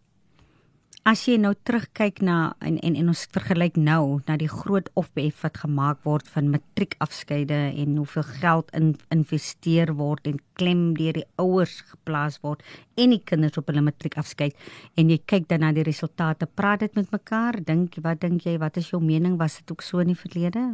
as 1.08 1.24
jy 1.26 1.34
nou 1.40 1.50
terugkyk 1.66 2.20
na 2.22 2.54
en 2.62 2.76
en, 2.78 2.94
en 2.98 3.08
ons 3.10 3.22
vergelyk 3.34 3.78
nou 3.80 4.20
na 4.28 4.36
die 4.38 4.50
groot 4.50 4.86
opbef 4.98 5.40
wat 5.42 5.58
gemaak 5.64 6.04
word 6.06 6.28
van 6.30 6.52
matriekafskeide 6.52 7.58
en 7.82 7.96
hoeveel 7.98 8.26
geld 8.38 8.70
in 8.78 8.92
investeer 9.14 9.90
word 9.98 10.28
en 10.30 10.38
klem 10.60 10.92
deur 10.98 11.18
die 11.18 11.26
ouers 11.42 11.80
geplaas 11.90 12.38
word 12.46 12.62
en 12.94 13.16
die 13.16 13.22
kinders 13.26 13.58
op 13.58 13.72
hulle 13.72 13.82
matriekafskeid 13.82 14.54
en 14.94 15.10
jy 15.10 15.18
kyk 15.26 15.48
dan 15.50 15.66
na 15.66 15.72
die 15.74 15.86
resultate 15.88 16.46
praat 16.46 16.86
dit 16.86 16.94
met 17.00 17.10
mekaar 17.10 17.58
dink 17.66 17.98
wat 18.06 18.22
dink 18.22 18.46
jy 18.46 18.54
wat 18.62 18.78
is 18.78 18.92
jou 18.94 19.02
mening 19.02 19.40
was 19.42 19.58
dit 19.58 19.74
ook 19.74 19.82
so 19.82 20.04
in 20.04 20.14
die 20.14 20.22
verlede 20.22 20.70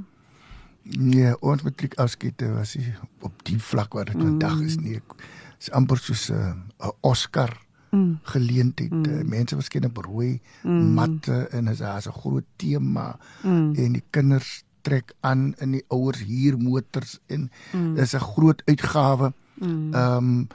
Nee, 0.88 1.33
ons 1.45 1.64
matriekafskeide 1.67 2.53
was 2.55 2.77
nie 2.79 2.93
op 3.25 3.43
die 3.49 3.59
vlak 3.61 3.97
wat 3.97 4.12
dit 4.12 4.17
mm. 4.17 4.29
vandag 4.29 4.61
is 4.64 4.79
nie. 4.81 5.01
Dit 5.03 5.27
is 5.61 5.69
amper 5.77 6.01
soos 6.01 6.31
'n 6.31 6.62
uh, 6.81 6.93
Oscar 7.05 7.53
mm. 7.90 8.18
geleentheid. 8.22 8.90
Mm. 8.90 9.29
Mense 9.29 9.55
verskyn 9.55 9.85
op 9.85 9.96
rooi 9.96 10.40
mm. 10.62 10.94
matte 10.94 11.46
en 11.51 11.64
dit 11.64 11.81
is 11.81 12.07
'n 12.07 12.20
groot 12.20 12.44
tema 12.57 13.18
mm. 13.42 13.74
en 13.74 13.92
die 13.92 14.05
kinders 14.11 14.64
trek 14.81 15.14
aan 15.20 15.55
in 15.59 15.70
die 15.70 15.85
ouers 15.88 16.24
huur 16.24 16.59
motors 16.59 17.18
en 17.27 17.51
mm. 17.72 17.94
dis 17.94 18.14
'n 18.14 18.29
groot 18.33 18.62
uitgawe. 18.64 19.33
Mm. 19.55 19.94
Ehm 19.94 20.24
mm. 20.24 20.38
um, 20.38 20.48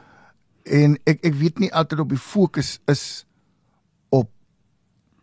en 0.63 0.97
ek 1.03 1.25
ek 1.27 1.35
weet 1.35 1.59
nie 1.59 1.73
altyd 1.75 1.99
op 1.99 2.09
die 2.09 2.17
fokus 2.17 2.79
is 2.85 3.25
op 4.09 4.29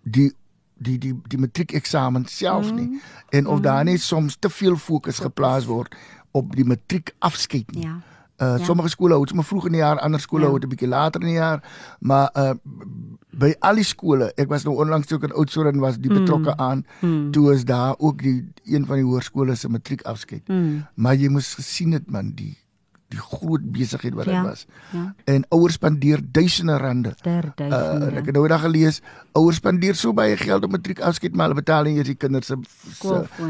die 0.03 0.33
die 0.81 0.99
die 0.99 1.15
die 1.29 1.39
matriekeksamen 1.41 2.27
self 2.29 2.73
nie 2.73 2.89
mm. 2.89 3.01
en 3.29 3.47
of 3.47 3.59
mm. 3.59 3.63
daar 3.63 3.85
net 3.85 4.01
soms 4.01 4.37
te 4.37 4.51
veel 4.51 4.77
fokus 4.77 5.19
geplaas 5.19 5.65
word 5.65 5.97
op 6.31 6.55
die 6.57 6.65
matriekafskeid 6.65 7.73
nie. 7.75 7.87
Ja. 7.87 7.99
Uh 8.41 8.59
ja. 8.59 8.65
sommige 8.65 8.89
skole 8.89 9.13
hou 9.13 9.25
dit 9.25 9.35
maar 9.37 9.45
vroeg 9.45 9.67
in 9.67 9.73
die 9.73 9.83
jaar, 9.83 9.99
ander 10.01 10.21
skole 10.21 10.43
ja. 10.43 10.49
hou 10.49 10.59
dit 10.59 10.69
'n 10.69 10.73
bietjie 10.73 10.89
later 10.89 11.21
in 11.21 11.27
die 11.27 11.37
jaar. 11.37 11.61
Maar 12.01 12.31
uh 12.37 12.55
by 13.31 13.53
al 13.61 13.79
die 13.79 13.87
skole, 13.87 14.33
ek 14.37 14.49
was 14.51 14.65
nou 14.67 14.75
onlangs 14.83 15.13
ook 15.13 15.23
in 15.23 15.33
Oudtshoorn 15.33 15.79
was 15.81 15.99
die 16.03 16.11
betrokke 16.11 16.51
mm. 16.51 16.61
aan 16.61 16.87
mm. 17.01 17.31
toe 17.31 17.53
is 17.55 17.65
daar 17.65 17.95
ook 17.99 18.23
die 18.23 18.53
een 18.65 18.87
van 18.87 18.97
die 18.97 19.05
hoërskole 19.05 19.55
se 19.55 19.69
matriekafskeid. 19.69 20.49
Mm. 20.49 20.87
Maar 20.95 21.15
jy 21.15 21.29
moes 21.29 21.55
gesien 21.55 21.93
het 21.93 22.11
man, 22.11 22.33
die 22.35 22.59
die 23.11 23.21
groot 23.21 23.65
besigheid 23.75 24.15
wat 24.15 24.29
dit 24.31 24.35
ja, 24.35 24.43
was. 24.45 24.67
Ja. 24.95 25.05
En 25.25 25.45
ouers 25.57 25.79
spandeer 25.79 26.21
duisende 26.23 26.77
rande. 26.79 27.15
Ter 27.23 27.49
duisende. 27.59 28.11
Uh, 28.11 28.19
ek 28.21 28.31
het 28.31 28.37
nou 28.37 28.45
daag 28.51 28.63
gelees, 28.65 29.01
ouers 29.39 29.59
spandeer 29.59 29.99
so 29.99 30.15
baie 30.17 30.37
geld 30.39 30.65
op 30.67 30.75
matriek 30.77 31.03
afskeid 31.07 31.35
maar 31.35 31.51
hulle 31.51 31.61
betaal 31.61 31.89
nie 31.89 31.97
eers 31.99 32.11
die 32.11 32.19
kinders 32.19 32.51
se 32.51 32.59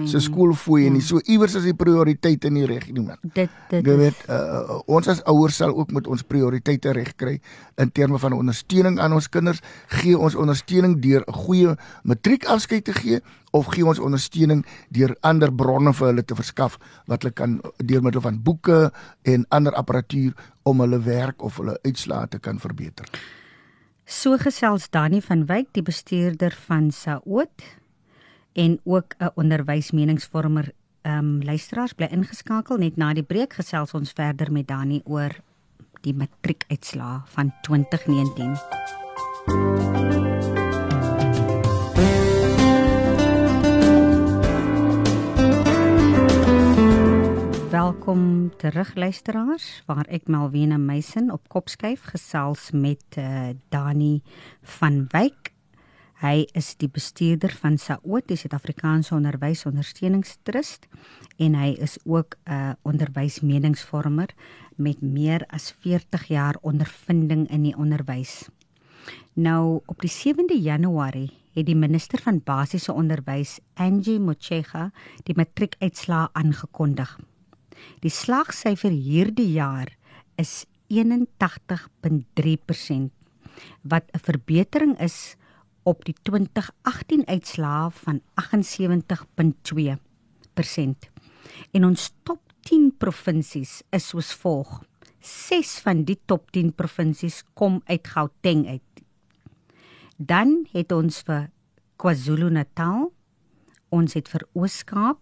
se 0.09 0.23
skoolfooi 0.25 0.85
ja. 0.85 0.93
nie. 0.95 1.03
So 1.05 1.21
iewers 1.25 1.57
is 1.61 1.67
die 1.69 1.77
prioriteit 1.77 2.47
in 2.49 2.57
die 2.61 2.67
regering 2.69 3.07
man. 3.11 3.21
Dit 3.23 3.53
dit 3.73 3.87
Jy 3.87 3.97
weet, 4.01 4.25
uh, 4.33 4.81
ons 4.91 5.11
as 5.13 5.21
ouers 5.29 5.61
sal 5.61 5.75
ook 5.77 5.93
met 5.97 6.09
ons 6.09 6.25
prioriteite 6.25 6.95
reg 6.97 7.13
kry 7.21 7.37
in 7.81 7.93
terme 7.93 8.21
van 8.23 8.37
ondersteuning 8.37 9.01
aan 9.01 9.17
ons 9.17 9.29
kinders. 9.29 9.61
Gee 10.01 10.17
ons 10.19 10.39
ondersteuning 10.39 11.01
deur 11.05 11.25
'n 11.27 11.39
goeie 11.45 11.77
matriek 12.03 12.49
afskeid 12.49 12.85
te 12.85 12.97
gee 12.97 13.21
of 13.51 13.67
gee 13.75 13.87
ons 13.87 13.99
ondersteuning 13.99 14.65
deur 14.89 15.17
ander 15.21 15.53
bronne 15.53 15.93
vir 15.93 16.13
hulle 16.13 16.25
te 16.25 16.39
verskaf 16.39 16.79
wat 17.11 17.23
hulle 17.23 17.35
kan 17.35 17.59
deur 17.79 18.03
middel 18.03 18.25
van 18.25 18.43
boeke 18.43 18.91
en 19.23 19.45
ander 19.49 19.75
apparatuur 19.75 20.33
om 20.63 20.81
hulle 20.81 21.03
werk 21.03 21.43
of 21.43 21.57
hulle 21.57 21.79
uitslae 21.85 22.29
te 22.29 22.39
kan 22.39 22.59
verbeter. 22.59 23.07
So 24.11 24.35
gesels 24.39 24.89
Dani 24.91 25.21
van 25.23 25.45
Wyk, 25.47 25.69
die 25.73 25.87
bestuurder 25.87 26.55
van 26.67 26.91
Saot 26.91 27.63
en 28.53 28.81
ook 28.85 29.15
'n 29.19 29.31
onderwysmeningsvormer. 29.35 30.73
Ehm 31.03 31.19
um, 31.19 31.43
luisteraars 31.43 31.93
bly 31.93 32.09
ingeskakel 32.11 32.77
net 32.77 32.97
na 32.97 33.15
die 33.15 33.23
breek 33.23 33.53
gesels 33.53 33.95
ons 33.95 34.13
verder 34.13 34.53
met 34.53 34.69
Dani 34.69 35.01
oor 35.05 35.31
die 36.01 36.15
matriekuitslae 36.15 37.21
van 37.25 37.53
2019. 37.63 39.90
Welkom 47.91 48.53
terug 48.57 48.95
luisteraars 48.95 49.83
waar 49.87 50.07
ek 50.15 50.29
Malwena 50.31 50.77
Meisen 50.79 51.33
op 51.35 51.49
kopskuif 51.51 52.05
gesels 52.13 52.69
met 52.71 53.17
uh, 53.19 53.49
Dani 53.75 54.21
van 54.79 55.09
Wyk. 55.11 55.51
Hy 56.23 56.45
is 56.55 56.69
die 56.79 56.87
bestuurder 56.87 57.51
van 57.51 57.81
SAOT, 57.83 58.29
die 58.31 58.37
Suid-Afrikaanse 58.39 59.17
Onderwysondersteuningstrust 59.17 60.87
en 61.43 61.57
hy 61.59 61.73
is 61.83 61.97
ook 62.05 62.37
'n 62.47 62.53
uh, 62.53 62.77
onderwysmeningsvormer 62.87 64.31
met 64.77 65.03
meer 65.03 65.43
as 65.49 65.75
40 65.83 66.29
jaar 66.31 66.57
ondervinding 66.63 67.51
in 67.51 67.63
die 67.63 67.75
onderwys. 67.77 68.47
Nou 69.35 69.83
op 69.87 69.99
die 69.99 70.15
7de 70.15 70.63
Januarie 70.63 71.33
het 71.59 71.67
die 71.67 71.77
minister 71.77 72.23
van 72.23 72.39
basiese 72.45 72.93
onderwys, 72.93 73.59
Angie 73.75 74.21
Motshega, 74.21 74.93
die 75.25 75.35
matriekuitslae 75.35 76.29
aangekondig. 76.33 77.19
Die 78.01 78.11
slagsyfer 78.11 78.91
hierdie 78.91 79.53
jaar 79.53 79.97
is 80.37 80.67
81.3% 80.91 83.11
wat 83.83 84.05
'n 84.13 84.19
verbetering 84.19 85.01
is 85.01 85.37
op 85.83 86.05
die 86.05 86.15
2018 86.23 87.27
uitslae 87.27 87.91
van 87.91 88.21
78.2%. 88.35 91.11
En 91.71 91.85
ons 91.85 92.13
top 92.23 92.53
10 92.61 92.97
provinsies 92.99 93.83
is 93.91 94.09
soos 94.09 94.35
volg. 94.35 94.85
6 95.21 95.81
van 95.85 96.05
die 96.05 96.21
top 96.25 96.51
10 96.51 96.75
provinsies 96.75 97.45
kom 97.55 97.83
uit 97.85 98.09
Gauteng 98.09 98.69
uit. 98.69 98.83
Dan 100.17 100.67
het 100.73 100.93
ons 100.93 101.23
vir 101.25 101.51
KwaZulu-Natal, 101.97 103.13
ons 103.89 104.15
het 104.15 104.29
vir 104.29 104.49
Oos-Kaap, 104.53 105.19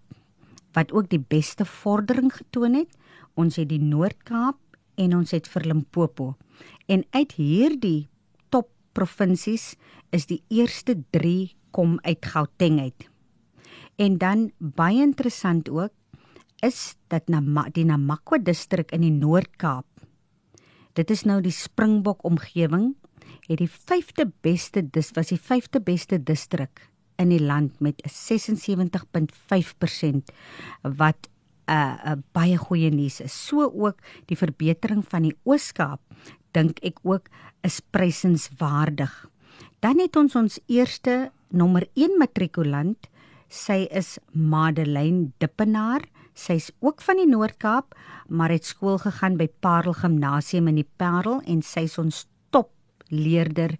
wat 0.77 0.93
ook 0.93 1.09
die 1.11 1.23
beste 1.23 1.65
vordering 1.65 2.33
getoon 2.35 2.75
het. 2.75 2.91
Ons 3.39 3.57
het 3.57 3.69
die 3.71 3.83
Noord-Kaap 3.83 4.59
en 4.99 5.17
ons 5.17 5.31
het 5.31 5.49
vir 5.49 5.69
Limpopo. 5.71 6.35
En 6.87 7.05
uit 7.15 7.33
hierdie 7.39 8.09
top 8.51 8.71
provinsies 8.93 9.77
is 10.11 10.27
die 10.27 10.43
eerste 10.49 10.99
3 11.15 11.55
kom 11.71 11.99
uit 12.03 12.27
Gauteng 12.27 12.81
uit. 12.81 13.09
En 13.99 14.19
dan 14.19 14.51
baie 14.59 15.03
interessant 15.03 15.69
ook 15.69 15.93
is 16.63 16.97
dat 17.09 17.29
na 17.31 17.41
die 17.71 17.85
Namakwa 17.87 18.39
distrik 18.43 18.91
in 18.93 19.05
die 19.07 19.15
Noord-Kaap. 19.15 19.87
Dit 20.99 21.11
is 21.15 21.23
nou 21.23 21.41
die 21.43 21.55
Springbok 21.55 22.25
omgewing 22.27 22.97
het 23.49 23.61
die 23.63 23.71
5de 23.71 24.27
beste 24.43 24.83
dis 24.83 25.11
was 25.17 25.31
die 25.33 25.41
5de 25.41 25.81
beste 25.85 26.19
distrik 26.19 26.88
in 27.19 27.35
die 27.35 27.43
land 27.43 27.81
met 27.85 27.99
76.5% 28.07 30.31
wat 30.83 31.29
'n 31.69 31.73
uh, 31.73 32.15
'n 32.15 32.25
baie 32.33 32.57
goeie 32.57 32.91
nuus 32.91 33.21
is. 33.21 33.47
So 33.47 33.73
ook 33.75 33.97
die 34.27 34.37
verbetering 34.37 35.05
van 35.09 35.23
die 35.23 35.37
Ooskaap 35.45 36.01
dink 36.53 36.79
ek 36.83 36.99
ook 37.03 37.29
is 37.63 37.81
prysenswaardig. 37.81 39.29
Dan 39.81 39.99
het 39.99 40.17
ons 40.17 40.37
ons 40.37 40.61
eerste 40.67 41.31
nommer 41.51 41.87
1 41.95 42.19
matrikulant. 42.19 43.09
Sy 43.49 43.87
is 43.91 44.19
Madeleine 44.33 45.31
Dippenaar. 45.39 46.01
Sy's 46.35 46.71
ook 46.81 47.03
van 47.03 47.17
die 47.17 47.27
Noord-Kaap, 47.27 47.95
maar 48.29 48.51
het 48.51 48.65
skool 48.65 48.99
gegaan 49.03 49.37
by 49.37 49.49
Parel 49.61 49.93
Gimnasium 49.93 50.69
in 50.69 50.79
die 50.79 50.91
Parel 50.97 51.41
en 51.47 51.63
sy's 51.63 51.99
ons 51.99 52.27
top 52.55 52.71
leerder 53.11 53.75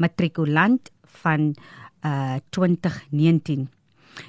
matrikulant 0.00 0.88
van 1.22 1.52
uh 2.04 2.36
2019. 2.50 3.68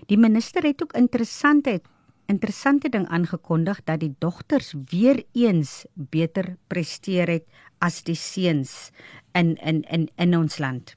Die 0.06 0.18
minister 0.18 0.64
het 0.64 0.84
ook 0.84 0.94
interessante 0.94 1.82
interessante 2.30 2.90
ding 2.90 3.08
aangekondig 3.08 3.82
dat 3.84 4.00
die 4.00 4.14
dogters 4.22 4.74
weer 4.90 5.24
eens 5.34 5.86
beter 5.94 6.56
presteer 6.68 7.28
het 7.28 7.46
as 7.78 8.04
die 8.04 8.16
seuns 8.16 8.92
in 9.34 9.56
in 9.56 9.82
in 9.90 10.10
in 10.16 10.38
ons 10.38 10.58
land. 10.58 10.96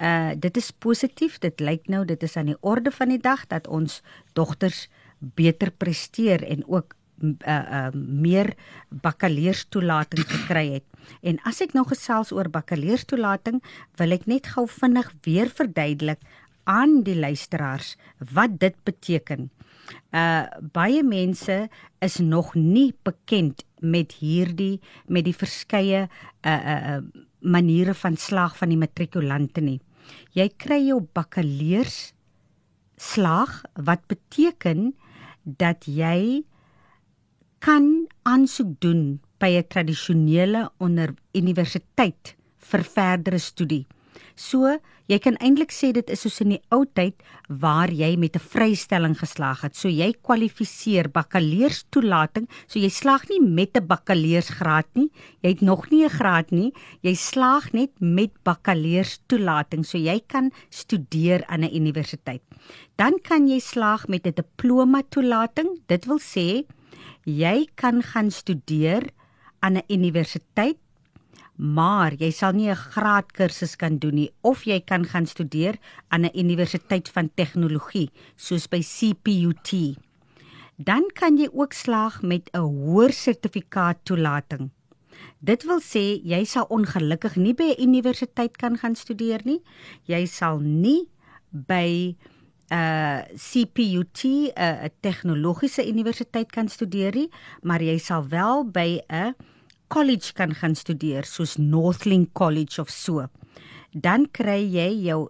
Uh 0.00 0.30
dit 0.36 0.56
is 0.56 0.70
positief. 0.70 1.38
Dit 1.38 1.60
lyk 1.60 1.88
nou 1.88 2.04
dit 2.04 2.22
is 2.22 2.36
aan 2.36 2.52
die 2.52 2.60
orde 2.60 2.90
van 2.90 3.08
die 3.08 3.20
dag 3.20 3.46
dat 3.46 3.68
ons 3.68 4.02
dogters 4.32 4.88
beter 5.18 5.70
presteer 5.70 6.42
en 6.48 6.64
ook 6.68 6.94
uh, 7.20 7.32
uh 7.46 7.88
meer 7.94 8.54
bakkaleuerstoelating 8.88 10.26
gekry 10.26 10.66
het. 10.78 10.86
En 11.22 11.40
as 11.48 11.60
ek 11.64 11.74
nou 11.76 11.84
gesels 11.88 12.32
oor 12.32 12.50
bakkaleuerstoelating, 12.52 13.60
wil 14.00 14.16
ek 14.16 14.26
net 14.30 14.52
gou 14.54 14.66
vinnig 14.68 15.10
weer 15.26 15.50
verduidelik 15.52 16.20
aan 16.70 17.00
die 17.06 17.16
luisteraars 17.18 17.96
wat 18.34 18.58
dit 18.60 18.76
beteken. 18.84 19.50
Uh 20.14 20.46
baie 20.72 21.02
mense 21.02 21.68
is 22.04 22.16
nog 22.22 22.54
nie 22.54 22.92
bekend 23.02 23.64
met 23.80 24.12
hierdie 24.20 24.80
met 25.06 25.24
die 25.26 25.36
verskeie 25.36 26.06
uh 26.06 26.60
uh 26.74 27.00
maniere 27.40 27.94
van 27.96 28.16
slag 28.20 28.56
van 28.58 28.68
die 28.68 28.76
matrikulante 28.80 29.62
nie. 29.64 29.80
Jy 30.36 30.50
kry 30.60 30.80
jou 30.84 31.00
bakkaleurs 31.16 32.12
slag 33.00 33.62
wat 33.80 34.04
beteken 34.12 34.92
dat 35.44 35.88
jy 35.88 36.44
kan 37.60 38.06
aansoek 38.24 38.80
doen 38.80 39.20
by 39.38 39.50
'n 39.60 39.68
tradisionele 39.68 40.70
onder 40.78 41.14
universiteit 41.32 42.36
vir 42.56 42.82
verdere 42.84 43.38
studie. 43.38 43.86
So, 44.34 44.78
jy 45.10 45.18
kan 45.18 45.36
eintlik 45.42 45.72
sê 45.74 45.90
dit 45.92 46.10
is 46.10 46.22
soos 46.22 46.40
in 46.40 46.54
die 46.54 46.62
ou 46.72 46.84
tyd 46.84 47.14
waar 47.48 47.90
jy 47.90 48.16
met 48.16 48.36
'n 48.36 48.46
vrystelling 48.52 49.16
geslaag 49.18 49.60
het. 49.62 49.76
So 49.76 49.88
jy 49.88 50.14
kwalifiseer 50.22 51.10
bakkaleuerstoelating. 51.10 52.48
So 52.66 52.78
jy 52.78 52.88
slaag 52.88 53.28
nie 53.28 53.40
met 53.40 53.76
'n 53.76 53.86
bakkaleursgraad 53.86 54.86
nie. 54.94 55.10
Jy 55.42 55.48
het 55.48 55.60
nog 55.60 55.90
nie 55.90 56.04
'n 56.04 56.08
graad 56.08 56.50
nie. 56.50 56.72
Jy 57.02 57.14
slaag 57.14 57.72
net 57.72 57.90
met 58.00 58.30
bakkaleuerstoelating. 58.44 59.84
So 59.84 59.98
jy 59.98 60.20
kan 60.26 60.52
studeer 60.70 61.44
aan 61.46 61.64
'n 61.64 61.74
universiteit. 61.74 62.42
Dan 62.96 63.18
kan 63.22 63.48
jy 63.48 63.58
slaag 63.58 64.08
met 64.08 64.26
'n 64.26 64.32
diploma 64.34 65.02
toelating. 65.10 65.80
Dit 65.86 66.06
wil 66.06 66.18
sê 66.18 66.64
jy 67.38 67.68
kan 67.74 68.02
gaan 68.02 68.30
studeer 68.30 69.10
aan 69.60 69.76
'n 69.76 69.84
universiteit 69.88 70.78
maar 71.60 72.14
jy 72.16 72.30
sal 72.32 72.52
nie 72.56 72.70
'n 72.70 72.74
graadkursus 72.74 73.76
kan 73.76 73.98
doen 73.98 74.14
nie 74.14 74.30
of 74.40 74.64
jy 74.64 74.80
kan 74.80 75.04
gaan 75.04 75.26
studeer 75.26 75.76
aan 76.08 76.24
'n 76.24 76.32
universiteit 76.34 77.08
van 77.08 77.30
tegnologie 77.34 78.10
soos 78.36 78.66
by 78.66 78.80
CPUT. 78.80 79.96
Dan 80.76 81.04
kan 81.12 81.36
jy 81.36 81.48
ook 81.52 81.72
slaag 81.72 82.22
met 82.22 82.48
'n 82.52 82.58
hoër 82.58 83.12
sertifikaat 83.12 83.98
toelating. 84.04 84.70
Dit 85.38 85.64
wil 85.64 85.80
sê 85.80 86.20
jy 86.24 86.44
sal 86.44 86.64
ongelukkig 86.68 87.36
nie 87.36 87.54
by 87.54 87.74
'n 87.76 87.82
universiteit 87.82 88.56
kan 88.56 88.78
gaan 88.78 88.94
studeer 88.94 89.40
nie. 89.44 89.60
Jy 90.04 90.26
sal 90.26 90.58
nie 90.58 91.08
by 91.50 92.16
uh, 92.70 93.22
CPUT, 93.34 94.24
'n 94.24 94.50
uh, 94.54 94.88
tegnologiese 95.00 95.86
universiteit 95.88 96.50
kan 96.52 96.68
studeer 96.68 97.14
nie, 97.14 97.30
maar 97.62 97.82
jy 97.82 97.98
sal 97.98 98.28
wel 98.28 98.64
by 98.64 99.00
'n 99.08 99.34
college 99.88 100.32
kan 100.32 100.54
gaan 100.54 100.74
studeer 100.74 101.24
soos 101.24 101.56
Northlink 101.56 102.32
College 102.32 102.80
of 102.80 102.90
so. 102.90 103.26
Dan 103.92 104.28
kry 104.30 104.62
jy 104.62 104.90
jou 105.08 105.28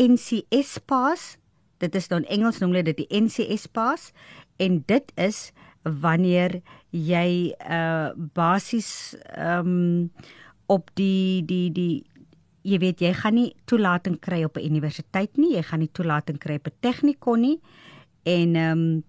NCS 0.00 0.78
pass. 0.88 1.36
Dit 1.78 1.94
is 1.94 2.08
dan 2.08 2.24
Engels 2.24 2.58
noem 2.58 2.72
hulle 2.72 2.82
dit 2.82 2.96
die 2.96 3.20
NCS 3.20 3.66
pass 3.66 4.12
en 4.56 4.82
dit 4.86 5.12
is 5.20 5.52
wanneer 5.82 6.62
jy 6.90 7.52
uh 7.60 8.14
basies 8.16 9.14
ehm 9.36 9.68
um, 9.68 10.10
op 10.66 10.88
die 10.96 11.44
die 11.44 11.68
die 11.72 12.04
jy 12.64 12.78
weet 12.80 13.02
jy 13.04 13.12
gaan 13.12 13.36
nie 13.36 13.50
toelating 13.68 14.18
kry 14.20 14.44
op 14.44 14.56
'n 14.56 14.64
universiteit 14.64 15.36
nie, 15.36 15.54
jy 15.56 15.62
gaan 15.62 15.80
nie 15.80 15.92
toelating 15.92 16.38
kry 16.38 16.56
op 16.56 16.66
'n 16.66 16.80
tegnikon 16.80 17.40
nie 17.40 17.60
en 18.24 18.56
ehm 18.56 18.78
um, 18.78 19.04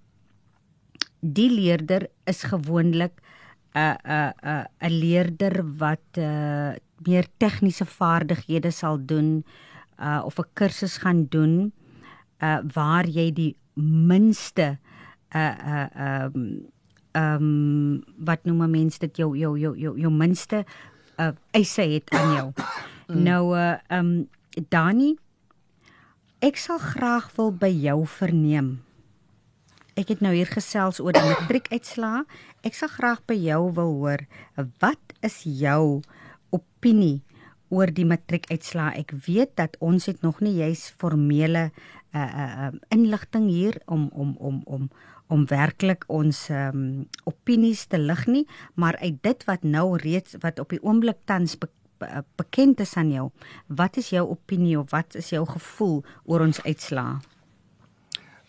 die 1.21 1.49
leerder 1.49 2.07
is 2.25 2.43
gewoonlik 2.43 3.21
'n 3.73 3.97
'n 4.03 4.33
'n 4.43 4.65
'n 4.81 4.91
leerder 4.99 5.63
wat 5.77 6.17
uh 6.17 6.73
meer 7.05 7.27
tegniese 7.37 7.85
vaardighede 7.85 8.71
sal 8.71 8.97
doen 9.05 9.43
uh 9.99 10.21
of 10.25 10.39
'n 10.39 10.49
kursus 10.53 10.97
gaan 10.97 11.25
doen 11.29 11.73
uh 12.41 12.59
waar 12.73 13.05
jy 13.07 13.31
die 13.31 13.55
minste 14.07 14.77
uh 15.35 15.55
uh 15.73 15.87
um 16.35 16.67
um 17.15 18.03
wat 18.17 18.45
noem 18.45 18.69
mense 18.71 18.99
dit 18.99 19.17
jou 19.17 19.37
jou 19.37 19.59
jou 19.59 19.77
jou, 19.77 19.99
jou 19.99 20.11
minste 20.11 20.65
uh 21.19 21.31
eise 21.51 21.81
het 21.81 22.09
aan 22.09 22.35
jou. 22.35 22.53
Mm. 23.07 23.21
Nou 23.23 23.53
uh 23.57 23.77
um 23.93 24.27
Dani 24.69 25.15
ek 26.45 26.57
sal 26.61 26.79
graag 26.79 27.31
wil 27.35 27.51
by 27.51 27.69
jou 27.69 28.05
verneem. 28.07 28.79
Ek 29.95 30.11
het 30.11 30.21
nou 30.21 30.33
hier 30.35 30.49
gesels 30.49 30.99
oor 30.99 31.15
die 31.15 31.25
matriekuitslae. 31.33 32.25
Ek 32.65 32.77
sal 32.77 32.91
graag 32.91 33.21
by 33.29 33.37
jou 33.37 33.61
wil 33.77 33.93
hoor, 34.01 34.25
wat 34.81 35.15
is 35.25 35.43
jou 35.45 36.01
opinie 36.55 37.21
oor 37.73 37.91
die 37.93 38.07
matriekuitslae? 38.07 38.97
Ek 39.01 39.13
weet 39.27 39.55
dat 39.59 39.77
ons 39.83 40.07
het 40.09 40.25
nog 40.25 40.41
nie 40.41 40.57
juis 40.61 40.89
formele 40.97 41.69
uh 42.15 42.25
uh 42.25 42.71
inligting 42.95 43.49
hier 43.51 43.81
om 43.85 44.09
om 44.13 44.35
om 44.39 44.61
om 44.65 44.89
om 45.27 45.45
werklik 45.49 46.05
ons 46.07 46.47
um 46.49 47.07
opinies 47.25 47.85
te 47.89 47.97
lig 47.97 48.25
nie, 48.27 48.45
maar 48.75 48.97
uit 49.01 49.17
dit 49.21 49.47
wat 49.49 49.63
nou 49.63 49.97
reeds 49.97 50.37
wat 50.41 50.59
op 50.59 50.69
die 50.69 50.81
oomblik 50.83 51.17
tans 51.25 51.57
be 51.57 51.69
bekend 52.35 52.79
is 52.79 52.95
aan 52.95 53.11
jou, 53.11 53.29
wat 53.67 53.97
is 53.97 54.09
jou 54.09 54.29
opinie 54.29 54.79
of 54.79 54.91
wat 54.91 55.15
is 55.15 55.29
jou 55.29 55.45
gevoel 55.47 56.03
oor 56.23 56.41
ons 56.41 56.63
uitslae? 56.63 57.19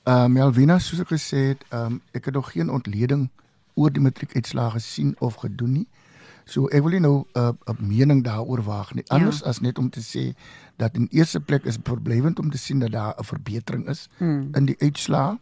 Ehm 0.06 0.24
uh, 0.24 0.26
Melvina 0.26 0.78
soos 0.78 1.00
ek 1.02 1.09
gesê 1.14 1.42
het, 1.52 1.64
ehm 1.68 1.98
um, 1.98 2.00
ek 2.14 2.24
het 2.24 2.35
nog 2.35 2.52
geen 2.52 2.70
ontleding 2.70 3.28
oor 3.74 3.92
die 3.92 4.02
matriekuitslae 4.02 4.70
gesien 4.70 5.14
of 5.18 5.35
gedoen 5.42 5.72
nie. 5.72 5.87
So 6.46 6.68
ek 6.70 6.82
wil 6.82 6.94
nie 6.94 7.00
nou 7.00 7.24
'n 7.35 7.59
uh, 7.66 7.74
mening 7.78 8.22
daaroor 8.24 8.62
waag 8.62 8.94
nie. 8.94 9.04
Anders 9.11 9.38
ja. 9.38 9.46
as 9.46 9.61
net 9.61 9.78
om 9.78 9.90
te 9.90 10.00
sê 10.00 10.35
dat 10.76 10.94
in 10.94 11.09
eerste 11.11 11.40
plek 11.40 11.64
is 11.64 11.78
verblywend 11.82 12.38
om 12.38 12.50
te 12.50 12.59
sien 12.59 12.78
dat 12.78 12.92
daar 12.92 13.14
'n 13.18 13.24
verbetering 13.24 13.88
is 13.88 14.09
hmm. 14.18 14.48
in 14.54 14.64
die 14.64 14.76
uitslae. 14.78 15.38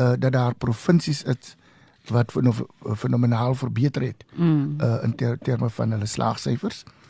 Uh 0.00 0.12
dat 0.18 0.32
daar 0.32 0.54
provinsies 0.54 1.22
is 1.22 1.56
wat 2.08 2.32
fenomenaal 2.96 3.54
verbeter 3.54 4.02
het. 4.02 4.24
Hmm. 4.34 4.74
Uh 4.80 5.02
in 5.02 5.14
ter, 5.14 5.38
terme 5.38 5.70
van 5.70 5.90
hulle 5.90 6.06
slaagsyfers. 6.06 6.82
Ehm 6.82 7.01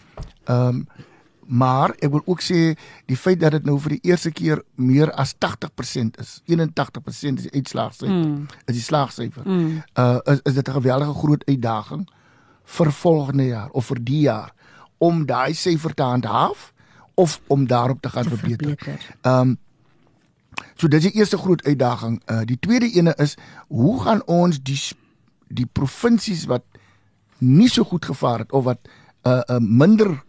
um, 0.49 0.87
Maar 1.47 1.91
ek 1.99 2.11
wil 2.11 2.23
ook 2.25 2.41
sê 2.41 2.61
die 3.11 3.17
feit 3.17 3.41
dat 3.41 3.53
dit 3.53 3.65
nou 3.67 3.75
vir 3.83 3.97
die 3.97 4.09
eerste 4.09 4.31
keer 4.31 4.63
meer 4.75 5.11
as 5.21 5.35
80% 5.43 6.21
is, 6.23 6.39
81% 6.49 7.43
is 7.43 7.49
die 7.49 7.53
uitslaagsyfer. 7.59 8.15
Mm. 8.15 8.47
Is 8.71 8.79
die 8.79 8.85
slaagsyfer. 8.85 9.43
Mm. 9.45 9.83
Uh 9.99 10.19
is 10.33 10.41
is 10.49 10.55
dit 10.55 10.69
'n 10.69 10.79
geweldige 10.79 11.13
groot 11.13 11.45
uitdaging 11.45 12.09
vir 12.65 12.93
volgende 12.93 13.47
jaar 13.47 13.71
of 13.71 13.87
vir 13.87 14.01
die 14.05 14.21
jaar 14.21 14.55
om 14.99 15.27
daai 15.27 15.55
syfer 15.55 15.95
te 15.95 16.03
handhaaf 16.03 16.73
of 17.15 17.41
om 17.47 17.67
daarop 17.67 18.01
te 18.01 18.09
gaan 18.09 18.23
te 18.23 18.37
verbeter. 18.37 18.79
Ehm 19.21 19.41
um, 19.41 19.59
So 20.75 20.89
dis 20.89 21.03
die 21.03 21.13
eerste 21.13 21.39
groot 21.39 21.65
uitdaging. 21.65 22.23
Uh 22.27 22.41
die 22.45 22.59
tweede 22.59 22.91
ene 22.93 23.15
is 23.17 23.37
hoe 23.69 24.01
gaan 24.03 24.27
ons 24.27 24.63
die 24.63 24.81
die 25.49 25.67
provinsies 25.67 26.45
wat 26.45 26.65
nie 27.39 27.69
so 27.69 27.85
goed 27.85 28.05
gevaar 28.05 28.39
het 28.39 28.53
of 28.53 28.65
wat 28.65 28.79
uh, 29.27 29.41
uh 29.47 29.59
minder 29.61 30.23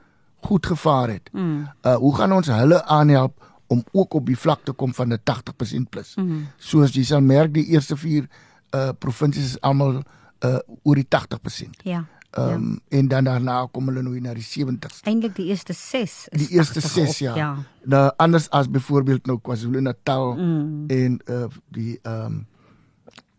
goed 0.43 0.65
gevaar 0.65 1.10
het. 1.10 1.29
Mm. 1.32 1.67
Uh 1.82 1.95
hoe 1.95 2.15
gaan 2.15 2.34
ons 2.34 2.47
hulle 2.47 2.84
aanhelp 2.86 3.51
om 3.67 3.84
ook 3.91 4.13
op 4.13 4.25
die 4.25 4.38
vlak 4.38 4.63
te 4.63 4.71
kom 4.71 4.93
van 4.93 5.13
'n 5.13 5.21
80% 5.23 5.89
plus? 5.89 6.15
Mm. 6.15 6.47
Soos 6.58 6.93
jy 6.93 7.03
sal 7.03 7.21
merk 7.21 7.53
die 7.53 7.65
eerste 7.65 7.97
4 7.97 8.27
uh 8.75 8.89
provinsies 8.99 9.45
is 9.45 9.62
almal 9.62 10.03
uh 10.45 10.60
oor 10.84 10.95
die 10.95 11.08
80%. 11.08 11.84
Ja. 11.84 12.06
Ehm 12.34 12.53
um, 12.53 12.82
ja. 12.89 12.97
en 12.97 13.08
dan 13.08 13.23
daarna 13.23 13.67
kom 13.71 13.88
hulle 13.88 14.01
nou 14.01 14.19
na 14.19 14.34
die 14.34 14.43
70s. 14.43 15.03
Eintlik 15.06 15.36
die 15.36 15.45
eerste 15.45 15.73
6 15.73 16.27
is 16.29 16.47
Die 16.47 16.56
eerste 16.58 16.82
6 16.82 17.17
ja. 17.17 17.36
ja. 17.36 17.58
Nou 17.84 18.12
anders 18.17 18.49
as 18.49 18.69
byvoorbeeld 18.69 19.25
nou 19.25 19.39
KwaZulu-Natal 19.41 20.34
mm. 20.34 20.84
en 20.88 21.21
uh 21.29 21.45
die 21.69 21.99
ehm 22.01 22.25
um, 22.25 22.47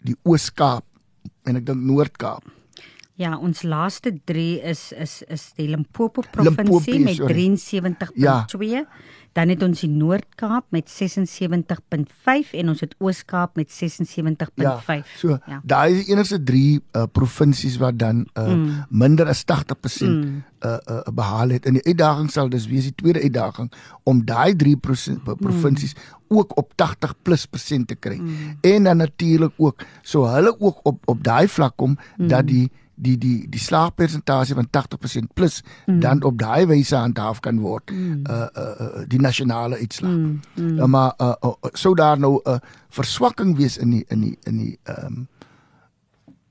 die 0.04 0.16
Oos-Kaap 0.22 0.84
en 1.42 1.56
ek 1.56 1.66
dink 1.66 1.80
Noord-Kaap. 1.80 2.44
Ja, 3.14 3.36
ons 3.38 3.62
laaste 3.62 4.10
3 4.26 4.46
is 4.66 4.88
is 4.98 5.20
is 5.30 5.42
die 5.54 5.68
Limpopo 5.70 6.24
provinsie 6.34 6.98
met 6.98 7.20
73.2. 7.22 8.16
Ja. 8.18 8.42
Dan 9.34 9.50
het 9.50 9.62
ons 9.66 9.80
die 9.82 9.90
Noord-Kaap 9.90 10.66
met 10.74 10.90
76.5 10.90 12.52
en 12.54 12.68
ons 12.70 12.82
het 12.82 12.94
Oos-Kaap 13.02 13.56
met 13.58 13.70
76.5. 13.70 14.50
Ja, 14.62 14.74
so 15.18 15.38
ja. 15.46 15.60
daai 15.62 15.94
is 15.94 16.04
die 16.04 16.14
enigste 16.14 16.40
3 16.42 16.66
uh, 16.74 17.06
provinsies 17.10 17.78
wat 17.82 17.98
dan 17.98 18.26
uh, 18.34 18.46
mm. 18.46 18.84
minder 18.90 19.30
as 19.30 19.42
80% 19.46 20.06
mm. 20.06 20.42
uh, 20.66 20.76
uh, 20.90 21.00
behaal 21.14 21.54
het. 21.54 21.66
En 21.66 21.78
die 21.78 21.86
uitdaging 21.86 22.30
sal 22.30 22.50
dus 22.50 22.66
wees 22.70 22.90
die 22.90 22.94
tweede 22.94 23.22
uitdaging 23.22 23.72
om 24.02 24.22
daai 24.26 24.54
3 24.58 24.76
provinsies 24.78 25.94
mm. 25.94 26.38
ook 26.38 26.54
op 26.58 26.74
80 26.74 27.14
plus 27.22 27.46
persent 27.46 27.90
te 27.90 27.94
kry. 27.94 28.18
Mm. 28.18 28.58
En 28.60 28.90
dan 28.90 28.96
natuurlik 28.96 29.54
ook 29.56 29.86
so 30.02 30.26
hulle 30.30 30.54
ook 30.58 30.80
op 30.82 31.02
op 31.10 31.22
daai 31.24 31.46
vlak 31.48 31.76
kom 31.76 31.94
mm. 31.94 32.28
dat 32.28 32.46
die 32.46 32.70
die 32.94 33.16
die 33.18 33.48
die 33.50 33.60
slaagpersentasie 33.60 34.54
van 34.54 34.68
80% 34.70 35.32
plus 35.34 35.62
mm. 35.86 36.00
dan 36.00 36.22
op 36.22 36.38
daai 36.38 36.66
wyse 36.66 36.96
handhaaf 36.96 37.40
kan 37.40 37.58
word 37.60 37.90
mm. 37.90 38.22
uh, 38.30 38.46
uh 38.54 38.64
uh 38.80 39.04
die 39.08 39.20
nasionale 39.20 39.76
uitslag. 39.76 40.10
Mm. 40.10 40.40
Mm. 40.54 40.78
Uh, 40.78 40.84
maar 40.84 41.14
uh, 41.18 41.34
uh 41.42 41.54
sou 41.72 41.94
daar 41.94 42.18
nou 42.18 42.40
'n 42.44 42.50
uh, 42.50 42.58
verswakking 42.88 43.56
wees 43.56 43.76
in 43.76 43.90
die 43.90 44.04
in 44.08 44.20
die 44.20 44.38
in 44.42 44.56
die 44.56 44.78
ehm 44.82 45.06
um, 45.06 45.28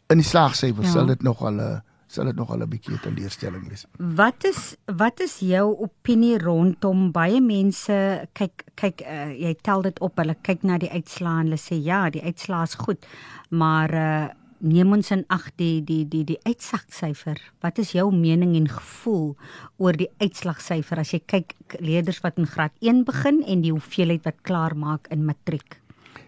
in 0.08 0.18
die 0.18 0.28
slaagsyfers 0.28 0.88
ja. 0.88 0.94
sal 0.94 1.06
dit 1.06 1.22
nog 1.22 1.42
al 1.42 1.54
'n 1.54 1.60
uh, 1.60 1.80
sal 2.08 2.26
dit 2.26 2.36
nog 2.36 2.50
al 2.50 2.62
'n 2.62 2.70
bietjie 2.70 3.00
teleurstelling 3.00 3.68
wees. 3.70 3.86
Wat 3.98 4.44
is 4.44 4.76
wat 4.86 5.20
is 5.20 5.40
jou 5.40 5.78
opinie 5.78 6.38
rondom 6.38 7.12
baie 7.12 7.42
mense 7.42 8.28
kyk 8.34 8.64
kyk 8.76 9.02
uh, 9.02 9.32
jy 9.32 9.56
tel 9.62 9.82
dit 9.82 10.00
op 10.00 10.18
hulle 10.18 10.36
kyk 10.42 10.64
na 10.64 10.78
die 10.78 10.92
uitslae 10.92 11.40
en 11.40 11.46
hulle 11.46 11.62
sê 11.62 11.76
ja, 11.76 12.10
die 12.10 12.24
uitslae 12.24 12.64
is 12.64 12.76
goed, 12.76 13.06
maar 13.50 13.94
uh 13.94 14.28
neem 14.64 14.94
ons 14.96 15.12
in 15.12 15.26
ag 15.34 15.50
die 15.60 15.84
die 15.84 16.04
die 16.08 16.24
die 16.28 16.40
uitslagsyfer. 16.48 17.40
Wat 17.64 17.80
is 17.84 17.92
jou 17.96 18.08
mening 18.16 18.56
en 18.56 18.70
gevoel 18.72 19.34
oor 19.78 19.98
die 20.00 20.10
uitslagsyfer 20.24 21.02
as 21.04 21.12
jy 21.14 21.20
kyk 21.28 21.56
leerders 21.80 22.22
wat 22.24 22.40
in 22.40 22.48
graad 22.48 22.74
1 22.82 23.04
begin 23.08 23.44
en 23.44 23.64
die 23.66 23.74
hoeveelheid 23.76 24.24
wat 24.28 24.40
klaar 24.48 24.76
maak 24.76 25.10
in 25.12 25.26
matriek? 25.28 25.80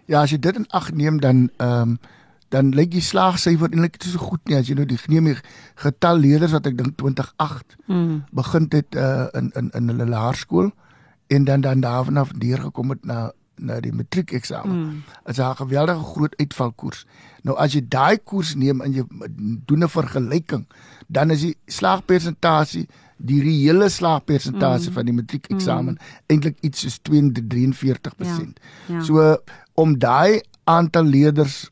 Ja, 0.05 0.21
as 0.21 0.35
jy 0.35 0.39
dit 0.43 0.59
in 0.59 0.69
ag 0.69 0.91
neem 0.93 1.21
dan 1.23 1.49
ehm 1.57 1.95
um, 1.95 1.97
dan 2.53 2.69
lyk 2.77 2.91
die 2.93 3.03
slaagsyfer 3.03 3.71
eintlik 3.73 3.97
nie 4.03 4.11
so 4.13 4.21
goed 4.21 4.43
nie 4.47 4.55
as 4.55 4.67
jy 4.69 4.75
nou 4.77 4.85
die 4.87 4.99
neem 5.11 5.31
die 5.31 5.37
getal 5.81 6.19
leerders 6.21 6.53
wat 6.53 6.67
ek 6.69 6.77
dink 6.77 6.93
2008 7.01 7.73
mm. 7.89 8.19
begin 8.37 8.67
het 8.71 8.95
uh, 8.95 9.25
in 9.39 9.49
in 9.59 9.71
in 9.79 9.89
hulle 9.91 10.05
laerskool 10.11 10.69
en 11.33 11.47
dan 11.49 11.65
dan 11.65 11.81
daarvanaf 11.81 12.35
deurgekom 12.37 12.93
het 12.93 13.05
na 13.05 13.31
na 13.55 13.79
die 13.79 13.93
matriekeksamen. 13.93 14.77
Mm. 14.77 15.03
Dit 15.23 15.37
is 15.37 15.43
'n 15.43 15.55
geweldige 15.55 16.03
groot 16.03 16.35
uitvalkoers. 16.37 17.05
Nou 17.41 17.57
as 17.57 17.73
jy 17.73 17.85
daai 17.87 18.17
koers 18.17 18.55
neem 18.55 18.81
en 18.81 18.93
jy 18.93 19.03
doen 19.65 19.83
'n 19.83 19.89
vergelyking, 19.89 20.67
dan 21.07 21.31
is 21.31 21.41
die 21.41 21.57
slaagpersentasie 21.65 22.87
die 23.17 23.41
reële 23.41 23.89
slaagpersentasie 23.89 24.89
mm. 24.89 24.93
van 24.93 25.05
die 25.05 25.13
matriekeksamen 25.13 25.93
mm. 25.93 25.99
eintlik 26.25 26.57
iets 26.61 26.79
soos 26.79 26.99
243%. 26.99 28.17
Ja. 28.17 28.45
Ja. 28.87 29.01
So 29.01 29.37
om 29.73 29.99
daai 29.99 30.41
aantal 30.63 31.03
leerders 31.03 31.71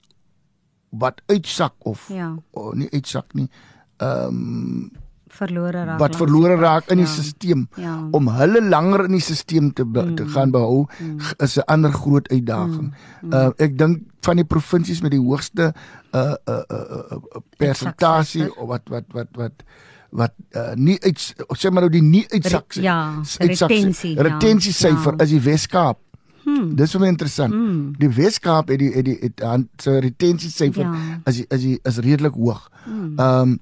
wat 0.90 1.22
uitsak 1.26 1.74
of 1.78 2.10
ja. 2.10 2.36
oh, 2.52 2.74
nie 2.74 2.90
uitsak 2.92 3.34
nie. 3.34 3.50
Ehm 3.98 4.28
um, 4.28 4.92
verlore 5.38 5.86
raak 5.88 6.00
wat 6.02 6.18
verlore 6.20 6.56
raak 6.62 6.90
in 6.94 7.02
die 7.02 7.08
ja. 7.08 7.12
stelsel 7.12 7.66
ja. 7.82 7.96
om 8.12 8.28
hulle 8.38 8.62
langer 8.62 9.06
in 9.06 9.18
die 9.18 9.24
stelsel 9.24 9.72
te 9.74 9.86
mm. 9.86 10.16
te 10.20 10.28
gaan 10.36 10.52
behou 10.52 10.86
mm. 10.88 11.20
is 11.46 11.58
'n 11.58 11.66
ander 11.66 11.92
groot 11.92 12.30
uitdaging. 12.30 12.92
Mm. 12.92 13.30
Mm. 13.30 13.34
Uh 13.34 13.50
ek 13.58 13.78
dink 13.78 14.02
van 14.22 14.36
die 14.40 14.46
provinsies 14.46 15.02
met 15.02 15.12
die 15.12 15.22
hoogste 15.22 15.74
uh 16.14 16.36
uh 16.46 16.62
uh, 16.70 17.02
uh 17.18 17.42
persentasie 17.58 18.48
of 18.56 18.68
wat 18.68 18.90
wat 18.90 19.06
wat 19.12 19.28
wat 19.36 19.66
wat 20.14 20.34
uh, 20.56 20.74
nie 20.76 20.98
uit 21.02 21.20
sê 21.58 21.72
maar 21.74 21.88
nou 21.88 21.92
die 21.94 22.06
nie 22.06 22.26
uitsak 22.30 22.78
Re, 22.78 22.86
ja, 22.86 22.98
retensie 23.42 24.14
retensie 24.22 24.74
syfer 24.74 25.18
ja. 25.18 25.24
is 25.26 25.34
die 25.34 25.42
Weskaap. 25.42 26.00
Hmm. 26.44 26.74
Dis 26.76 26.92
baie 27.00 27.10
interessant. 27.10 27.56
Hmm. 27.56 27.94
Die 27.98 28.10
Weskaap 28.12 28.70
het 28.74 28.82
die 28.82 28.92
het 28.94 29.06
die 29.08 29.18
het, 29.22 29.40
het, 29.40 29.46
het, 29.48 29.86
het 29.86 30.04
retensie 30.04 30.52
syfer 30.52 30.86
ja. 30.86 31.22
is 31.32 31.44
is 31.48 31.70
is 31.82 32.02
redelik 32.06 32.38
hoog. 32.38 32.68
Ehm 32.86 33.20
um, 33.20 33.60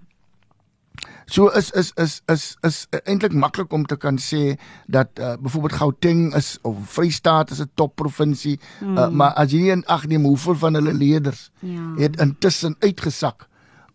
So 1.31 1.47
is 1.47 1.71
is 1.71 1.93
is 1.95 2.21
is 2.27 2.57
is 2.67 2.77
eintlik 3.07 3.31
maklik 3.31 3.71
om 3.71 3.85
te 3.87 3.95
kan 3.95 4.17
sê 4.19 4.57
dat 4.91 5.15
uh, 5.15 5.37
byvoorbeeld 5.39 5.77
Gauteng 5.79 6.23
is 6.35 6.57
of 6.67 6.75
Vrystaat 6.91 7.51
is 7.55 7.61
'n 7.63 7.71
topprovinsie, 7.73 8.59
mm. 8.81 8.97
uh, 8.97 9.07
maar 9.09 9.31
as 9.39 9.51
jy 9.51 9.71
in 9.71 9.85
ag 9.85 10.07
neem 10.07 10.27
hoeveel 10.27 10.55
van 10.55 10.73
hulle 10.73 10.93
leerders 10.93 11.51
ja. 11.59 11.95
het 11.95 12.19
intussen 12.19 12.75
uitgesak 12.79 13.47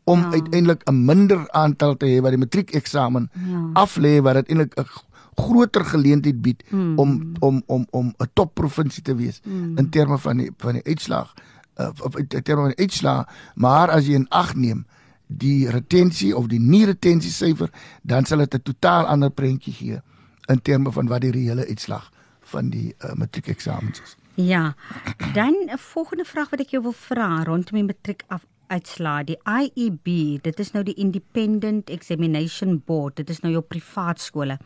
om 0.04 0.20
ja. 0.20 0.30
uiteindelik 0.32 0.88
'n 0.88 1.04
minder 1.04 1.50
aantal 1.50 1.96
te 1.96 2.06
hê 2.06 2.22
wat 2.24 2.32
die 2.32 2.40
matriekeksamen 2.40 3.28
ja. 3.32 3.84
aflê 3.84 4.22
wat 4.22 4.34
dit 4.40 4.48
eintlik 4.48 4.72
'n 4.80 4.88
groter 5.36 5.84
geleentheid 5.84 6.40
bied 6.42 6.64
mm. 6.70 6.98
om 6.98 7.36
om 7.38 7.62
om 7.66 7.86
om 7.90 8.14
'n 8.16 8.30
topprovinsie 8.32 9.02
te 9.02 9.14
wees 9.14 9.40
mm. 9.44 9.76
in 9.78 9.90
terme 9.90 10.18
van 10.18 10.36
die 10.36 10.50
van 10.56 10.72
die 10.72 10.84
uitslag 10.84 11.34
uh, 11.80 11.88
of 12.00 12.16
in 12.16 12.26
terme 12.28 12.62
van 12.62 12.72
die 12.76 12.84
uitslag, 12.84 13.28
maar 13.54 13.90
as 13.90 14.06
jy 14.06 14.14
in 14.14 14.28
ag 14.28 14.54
neem 14.54 14.86
die 15.26 15.70
retensie 15.70 16.36
of 16.36 16.46
die 16.46 16.60
nie 16.60 16.84
retensie 16.86 17.32
syfer, 17.32 17.70
dan 18.02 18.24
sal 18.24 18.38
dit 18.38 18.54
'n 18.54 18.62
totaal 18.62 19.06
ander 19.06 19.30
prentjie 19.30 19.72
gee 19.72 20.00
in 20.48 20.62
terme 20.62 20.92
van 20.92 21.06
wat 21.08 21.20
die 21.20 21.30
reële 21.30 21.66
uitslag 21.66 22.10
van 22.40 22.70
die 22.70 22.94
uh, 22.98 23.12
matriekeksamens 23.14 24.00
is. 24.00 24.16
Ja. 24.34 24.74
Dan 25.34 25.54
'n 25.66 25.78
volgende 25.78 26.24
vraag 26.24 26.50
wat 26.50 26.60
ek 26.60 26.70
jou 26.70 26.82
wil 26.82 26.92
vra 26.92 27.42
rondom 27.42 27.74
die 27.74 27.84
matriek 27.84 28.22
af 28.28 28.46
uitslaa 28.66 29.22
die 29.26 29.38
IEB 29.46 30.06
dit 30.42 30.60
is 30.60 30.72
nou 30.74 30.84
die 30.86 30.94
Independent 30.94 31.90
Examination 31.90 32.82
Board 32.86 33.16
dit 33.20 33.30
is 33.30 33.40
nou 33.44 33.52
jou 33.52 33.62
privaat 33.62 34.20
skole 34.22 34.58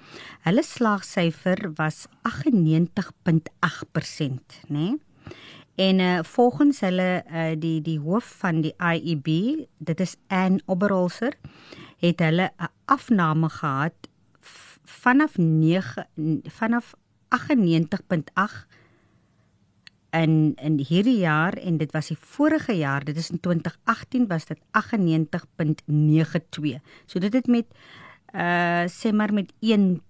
hulle 0.47 0.65
slaagsyfer 0.65 1.73
was 1.81 2.07
98.8% 2.29 2.31
nê 4.69 4.79
nee? 4.79 4.99
En 5.75 5.99
uh, 5.99 6.19
volgens 6.23 6.81
hulle 6.81 7.25
uh, 7.33 7.51
die 7.59 7.81
die 7.83 7.99
hoof 7.99 8.35
van 8.39 8.61
die 8.61 8.75
IEB, 8.77 9.27
dit 9.79 10.01
is 10.01 10.17
Ann 10.27 10.61
Oberholzer, 10.67 11.37
het 11.99 12.19
hulle 12.21 12.53
'n 12.57 12.69
afname 12.85 13.49
gehad 13.49 13.95
vanaf 14.85 15.37
9 15.37 16.07
vanaf 16.45 16.95
98.8 17.29 18.67
in 20.11 20.53
in 20.55 20.79
hierdie 20.89 21.19
jaar 21.19 21.53
en 21.53 21.77
dit 21.77 21.93
was 21.93 22.07
die 22.07 22.19
vorige 22.19 22.73
jaar, 22.73 23.05
dit 23.05 23.17
is 23.17 23.31
in 23.31 23.41
2018 23.41 24.27
was 24.27 24.45
dit 24.45 24.59
98.92. 24.59 24.63
So 27.07 27.19
dit 27.19 27.33
het 27.33 27.47
met 27.47 27.67
uh 28.35 28.85
sê 28.87 29.13
maar 29.13 29.33
met 29.33 29.53
1 29.61 30.03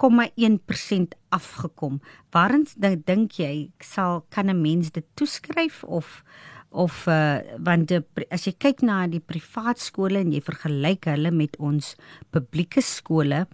0,1% 0.00 1.16
afgekom. 1.28 2.00
Waarin 2.32 2.66
dink 3.04 3.32
jy 3.32 3.70
sal 3.80 4.24
kan 4.30 4.50
'n 4.50 4.60
mens 4.60 4.90
dit 4.90 5.04
toeskryf 5.14 5.84
of 5.84 6.24
of 6.70 7.06
uh, 7.06 7.40
want 7.58 7.88
die, 7.88 7.98
as 8.30 8.46
jy 8.46 8.54
kyk 8.58 8.82
na 8.82 9.06
die 9.06 9.20
privaat 9.20 9.78
skole 9.78 10.20
en 10.20 10.30
jy 10.32 10.40
vergelyk 10.40 11.04
hulle 11.10 11.30
met 11.30 11.56
ons 11.58 11.96
publieke 12.30 12.80
skole 12.80 13.46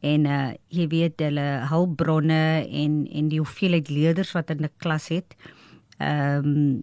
en 0.00 0.26
uh, 0.26 0.54
jy 0.70 0.86
weet 0.86 1.18
hulle 1.26 1.66
hulpbronne 1.70 2.62
en 2.70 3.02
en 3.10 3.28
die 3.28 3.42
hoeveelheid 3.42 3.90
leerders 3.90 4.32
wat 4.32 4.50
in 4.50 4.62
'n 4.62 4.70
klas 4.78 5.08
het 5.08 5.34
ehm 5.98 6.46
um, 6.46 6.82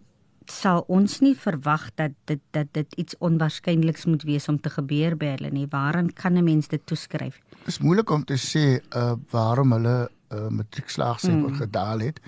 sal 0.49 0.83
ons 0.89 1.19
nie 1.21 1.35
verwag 1.37 1.89
dat 1.95 2.15
dit 2.25 2.41
dat 2.51 2.73
dit 2.73 2.95
iets 2.97 3.15
onwaarskynliks 3.19 4.05
moet 4.05 4.23
wees 4.23 4.47
om 4.49 4.57
te 4.59 4.69
gebeur 4.69 5.15
by 5.15 5.35
hulle 5.35 5.51
nie. 5.53 5.67
Waaraan 5.69 6.09
kan 6.13 6.37
'n 6.37 6.43
mens 6.43 6.67
dit 6.67 6.85
toeskryf? 6.85 7.39
Is 7.69 7.77
moeilik 7.83 8.09
om 8.09 8.23
te 8.25 8.37
sê 8.41 8.65
uh 8.97 9.13
waarom 9.33 9.75
hulle 9.77 9.97
uh 10.33 10.47
matriekslaagsyfer 10.49 11.51
mm. 11.51 11.59
gedaal 11.61 12.05
het. 12.07 12.21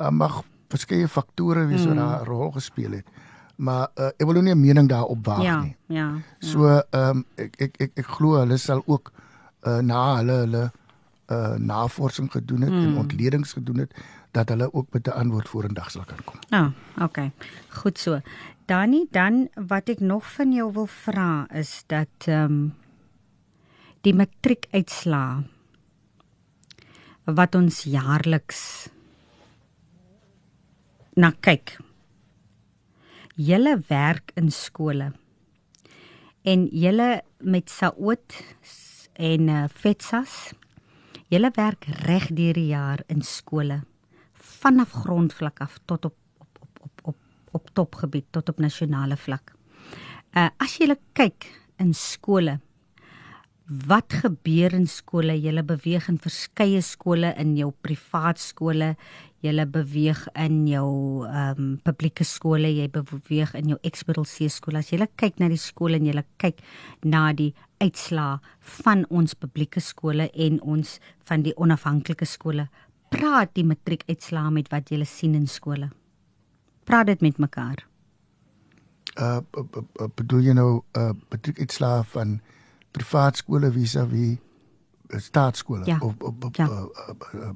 Uh, 0.00 0.08
maar 0.10 0.40
verskeie 0.70 1.08
faktore 1.08 1.66
wie 1.70 1.78
so 1.78 1.90
mm. 1.90 1.96
daar 1.96 2.22
'n 2.22 2.26
rol 2.26 2.50
gespeel 2.50 2.98
het. 2.98 3.06
Maar 3.56 3.88
uh, 3.94 4.10
ek 4.16 4.26
wil 4.26 4.42
nie 4.42 4.54
'n 4.54 4.60
mening 4.60 4.88
daarop 4.88 5.26
waag 5.26 5.42
ja, 5.42 5.60
nie. 5.62 5.76
Ja, 5.86 5.96
ja. 5.96 6.08
So 6.38 6.66
ehm 6.66 7.16
um, 7.16 7.24
ek 7.34 7.54
ek 7.56 7.74
ek 7.78 7.90
ek 7.94 8.06
glo 8.06 8.38
hulle 8.38 8.56
sal 8.56 8.82
ook 8.86 9.12
uh 9.66 9.78
na 9.78 10.16
hulle 10.16 10.36
hulle 10.44 10.64
uh 11.30 11.54
navorsing 11.56 12.32
gedoen 12.32 12.60
het 12.60 12.72
mm. 12.72 12.86
en 12.86 12.96
ontledings 12.96 13.52
gedoen 13.52 13.78
het 13.78 13.94
dat 14.30 14.48
hulle 14.48 14.72
ook 14.72 14.86
met 14.92 15.06
'n 15.06 15.10
antwoord 15.10 15.48
vorendag 15.48 15.90
sal 15.90 16.04
kan 16.04 16.24
kom. 16.24 16.38
Ja, 16.48 16.72
oh, 16.96 17.04
okay. 17.04 17.32
Goed 17.68 17.98
so. 17.98 18.20
Dani, 18.64 19.06
dan 19.10 19.48
wat 19.54 19.88
ek 19.88 20.00
nog 20.00 20.32
van 20.32 20.52
jou 20.52 20.72
wil 20.72 20.86
vra 20.86 21.46
is 21.52 21.84
dat 21.86 22.08
ehm 22.26 22.44
um, 22.44 22.74
die 24.06 24.14
matriekuitslaa 24.16 25.42
wat 27.30 27.54
ons 27.54 27.82
jaarliks 27.86 28.60
na 31.20 31.32
kyk. 31.44 31.76
Julle 33.36 33.76
werk 33.90 34.32
in 34.40 34.50
skole 34.52 35.12
en 36.48 36.64
julle 36.72 37.10
met 37.44 37.68
Saot 37.68 38.38
en 39.20 39.48
uh, 39.52 39.66
Fetsas 39.68 40.54
julle 41.30 41.50
werk 41.56 41.84
reg 42.08 42.30
deur 42.32 42.56
die 42.56 42.70
jaar 42.72 43.04
in 43.12 43.22
skole 43.22 43.82
vanaf 44.60 44.96
grondvlak 45.04 45.60
af 45.60 45.78
tot 45.84 46.08
op 46.08 46.16
op 46.40 46.58
op 46.64 46.80
op 46.80 47.00
op, 47.12 47.18
op 47.52 47.70
topgebied 47.74 48.26
tot 48.30 48.48
op 48.48 48.58
nasionale 48.58 49.16
vlak. 49.16 49.54
Uh 50.32 50.48
as 50.58 50.78
jy 50.78 50.94
kyk 51.12 51.46
in 51.78 51.94
skole 51.94 52.60
wat 53.70 54.12
gebeur 54.22 54.74
in 54.74 54.86
skole? 54.90 55.36
Jy 55.38 55.62
beweeg 55.62 56.08
in 56.10 56.18
verskeie 56.18 56.80
skole 56.82 57.30
in 57.38 57.54
jou 57.58 57.70
privaat 57.84 58.40
skole, 58.42 58.96
jy 59.44 59.64
beweeg 59.64 60.26
in 60.34 60.66
jou 60.68 61.24
ehm 61.28 61.60
um, 61.62 61.70
publieke 61.84 62.24
skole, 62.26 62.68
jy 62.68 62.88
beweeg 62.90 63.54
in 63.54 63.70
jou 63.72 63.78
Expedal 63.86 64.26
C 64.26 64.50
skool. 64.50 64.80
As 64.80 64.90
jy 64.90 64.98
kyk 65.16 65.38
na 65.38 65.48
die 65.48 65.60
skole 65.60 66.00
en 66.00 66.06
jy 66.06 66.24
kyk 66.36 66.60
na 67.04 67.30
die 67.32 67.54
uitslaa 67.80 68.40
van 68.82 69.06
ons 69.08 69.34
publieke 69.34 69.80
skole 69.80 70.28
en 70.34 70.60
ons 70.60 70.98
van 71.30 71.42
die 71.42 71.54
onafhanklike 71.56 72.26
skole, 72.26 72.68
praat 73.10 73.54
die 73.54 73.64
matriekuitslaa 73.64 74.50
met 74.50 74.68
wat 74.72 74.90
jy 74.90 75.04
sien 75.04 75.34
in 75.34 75.46
skole. 75.46 75.90
Praat 76.84 77.06
dit 77.06 77.20
met 77.22 77.38
mekaar. 77.38 77.86
Uh 79.16 79.40
bedoel 80.16 80.40
jy 80.40 80.54
nou 80.54 80.82
uh 80.98 81.12
matriekuitslaa 81.30 82.02
van 82.02 82.40
skole 83.32 83.70
vis-à-vis 83.72 84.38
staatskole 85.18 85.82
ja. 85.84 85.98
of 86.00 86.14
op 86.18 86.44
op 86.44 86.56
ja. 86.56 86.68
uh, 86.68 86.72
uh, 86.74 87.40
uh, 87.40 87.48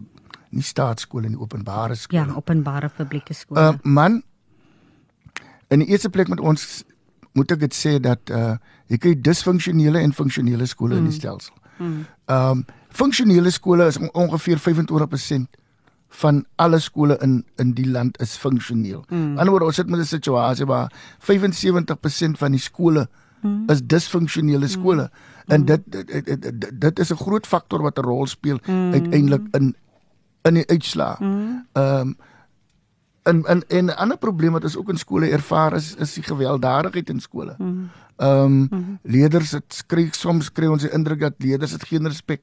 nie 0.49 0.62
staatskole 0.62 1.29
nie 1.29 1.38
openbare 1.38 1.94
skole. 1.94 2.27
Ja, 2.27 2.35
openbare 2.35 2.88
publieke 2.88 3.35
skole. 3.35 3.61
Uh 3.61 3.75
man 3.83 4.23
in 5.68 5.79
die 5.79 5.88
eerste 5.88 6.11
plek 6.11 6.29
met 6.29 6.40
ons 6.40 6.85
moet 7.33 7.51
ek 7.51 7.66
dit 7.66 7.75
sê 7.75 7.99
dat 8.01 8.31
uh 8.31 8.57
jy 8.87 8.99
kry 9.01 9.14
disfunksionele 9.16 9.99
en 9.99 10.12
funksionele 10.12 10.66
skole 10.66 10.94
mm. 10.94 10.99
in 10.99 11.11
die 11.11 11.14
mm. 11.14 11.20
stelsel. 11.20 11.55
Mm. 11.79 12.07
Um 12.31 12.64
funksionele 12.94 13.51
skole 13.51 13.87
is 13.87 13.99
ongeveer 14.12 14.61
25% 14.62 15.61
van 16.14 16.44
alle 16.57 16.79
skole 16.79 17.18
in 17.23 17.44
in 17.59 17.73
die 17.75 17.88
land 17.90 18.20
is 18.23 18.37
funksioneel. 18.37 19.05
Mm. 19.09 19.38
Anderswoorde 19.38 19.66
ons 19.66 19.77
sit 19.77 19.88
met 19.88 20.01
'n 20.01 20.05
situasie 20.05 20.66
waar 20.66 20.92
75% 21.18 22.38
van 22.38 22.51
die 22.51 22.61
skole 22.61 23.09
mm. 23.44 23.70
is 23.72 23.83
disfunksionele 23.85 24.68
skole 24.68 25.09
mm. 25.09 25.54
en 25.54 25.64
dit 25.64 25.83
dit, 25.87 26.12
dit 26.24 26.42
dit 26.42 26.80
dit 26.80 26.98
is 26.98 27.11
'n 27.12 27.22
groot 27.22 27.46
faktor 27.46 27.83
wat 27.83 27.98
'n 27.98 28.06
rol 28.06 28.27
speel 28.27 28.58
mm. 28.66 28.92
uiteindelik 28.92 29.48
in 29.52 29.75
in 30.42 30.54
die 30.54 30.69
uitslaa. 30.69 31.16
Mm. 31.21 31.66
Ehm 31.73 32.06
mm. 32.06 32.08
um, 32.08 32.16
en 33.25 33.44
en 33.44 33.62
en 33.69 33.85
'n 33.85 33.96
ander 33.96 34.19
probleem 34.19 34.52
wat 34.52 34.64
ons 34.64 34.77
ook 34.77 34.88
in 34.88 34.98
skole 34.98 35.29
ervaar 35.29 35.75
is 35.75 35.94
is 35.94 36.14
die 36.14 36.23
gewelddadigheid 36.23 37.08
in 37.08 37.21
skole. 37.21 37.54
Mm. 37.58 37.90
Ehm 38.16 38.44
um, 38.44 38.66
mm. 38.71 38.98
leerders 39.02 39.50
het 39.50 39.75
skry 39.75 40.08
soms 40.10 40.52
kry 40.52 40.66
ons 40.66 40.83
die 40.83 40.92
indruk 40.92 41.21
dat 41.21 41.35
leerders 41.38 41.73
het 41.73 41.85
geen 41.85 42.06
respek 42.06 42.42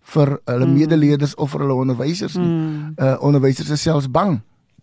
vir 0.00 0.40
hulle 0.44 0.66
mm. 0.66 0.72
medeleerders 0.72 1.34
of 1.34 1.50
vir 1.50 1.60
hulle 1.60 1.74
onderwysers 1.74 2.34
nie. 2.34 2.48
Mm. 2.48 2.92
Uh 2.96 3.16
onderwysers 3.20 3.70
is 3.70 3.82
selfs 3.82 4.10
bang 4.10 4.40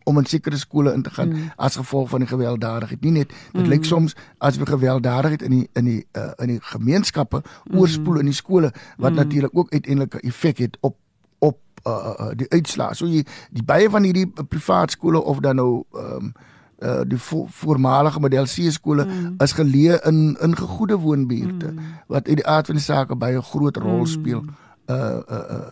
om 0.10 0.18
in 0.22 0.28
sekere 0.30 0.57
skole 0.57 0.93
in 0.93 1.03
te 1.05 1.14
gaan 1.14 1.30
mm. 1.30 1.51
as 1.55 1.78
gevolg 1.80 2.10
van 2.10 2.26
die 2.26 2.30
gewelddadigheid. 2.30 3.01
Nie 3.05 3.12
net 3.22 3.34
dit 3.51 3.62
mm. 3.62 3.70
lyk 3.70 3.86
soms 3.86 4.16
as 4.38 4.57
we 4.57 4.66
gewelddadigheid 4.66 5.45
in 5.45 5.57
die 5.57 5.66
in 5.80 5.89
die 5.89 5.99
uh, 6.18 6.32
in 6.43 6.55
die 6.55 6.60
gemeenskappe 6.72 7.43
mm. 7.43 7.78
oorspoel 7.80 8.22
in 8.24 8.32
die 8.32 8.38
skole 8.38 8.74
wat 8.97 9.12
mm. 9.12 9.22
natuurlik 9.22 9.57
ook 9.57 9.74
uiteindelik 9.74 10.20
'n 10.20 10.28
effek 10.28 10.57
het 10.66 10.78
op 10.82 10.97
op 11.39 11.60
uh, 11.88 12.14
uh, 12.20 12.30
die 12.36 12.49
uitslae. 12.49 12.95
So 12.95 13.07
jy 13.07 13.26
die 13.51 13.64
baie 13.64 13.89
van 13.89 14.03
hierdie 14.03 14.28
privaat 14.28 14.91
skole 14.91 15.22
of 15.22 15.39
dan 15.39 15.55
nou 15.55 15.84
ehm 15.93 16.16
um, 16.16 16.34
uh 16.80 17.01
die 17.03 17.18
vo 17.20 17.45
voormalige 17.51 18.20
model 18.20 18.45
C 18.47 18.72
skole 18.72 19.03
mm. 19.05 19.34
is 19.43 19.51
geleë 19.51 19.99
in 20.07 20.38
in 20.39 20.55
gegoede 20.55 20.95
woonbuurte 20.95 21.72
mm. 21.72 21.80
wat 22.07 22.28
uit 22.28 22.39
die 22.39 22.47
aard 22.47 22.66
van 22.66 22.76
die 22.76 22.84
saak 22.84 23.12
baie 23.20 23.38
'n 23.38 23.43
groot 23.51 23.78
rol 23.78 24.05
speel 24.05 24.41
mm. 24.41 24.55
uh 24.89 25.20
uh, 25.28 25.43
uh 25.55 25.68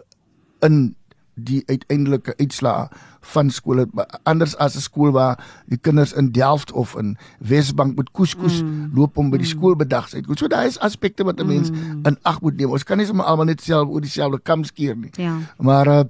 in 0.59 0.95
die 1.37 1.63
uiteindelike 1.65 2.33
uitslae 2.37 2.87
van 3.33 3.49
skole 3.49 3.87
anders 4.23 4.55
as 4.57 4.75
'n 4.75 4.81
skool 4.81 5.11
waar 5.11 5.37
die 5.65 5.77
kinders 5.77 6.13
in 6.13 6.31
Delft 6.31 6.71
of 6.71 6.95
in 6.95 7.17
Wesbank 7.39 7.97
met 7.97 8.11
koeskoes 8.11 8.61
mm. 8.63 8.91
loop 8.93 9.17
om 9.17 9.29
by 9.29 9.37
die 9.37 9.45
mm. 9.45 9.57
skool 9.57 9.75
bedags 9.75 10.15
uit. 10.15 10.25
So 10.33 10.47
daai 10.47 10.67
is 10.67 10.79
aspekte 10.79 11.23
wat 11.23 11.39
'n 11.39 11.47
mens 11.47 11.69
mm. 11.69 12.05
in 12.05 12.17
ag 12.21 12.41
moet 12.41 12.57
neem. 12.57 12.71
Ons 12.71 12.83
kan 12.83 12.97
nie 12.97 13.05
sommer 13.05 13.25
almal 13.25 13.45
net 13.45 13.61
self 13.61 13.89
oor 13.89 14.01
dieselfde 14.01 14.39
kam 14.39 14.63
skeer 14.63 14.95
nie. 14.95 15.11
Ja. 15.13 15.37
Maar 15.57 15.87
uh 15.87 16.03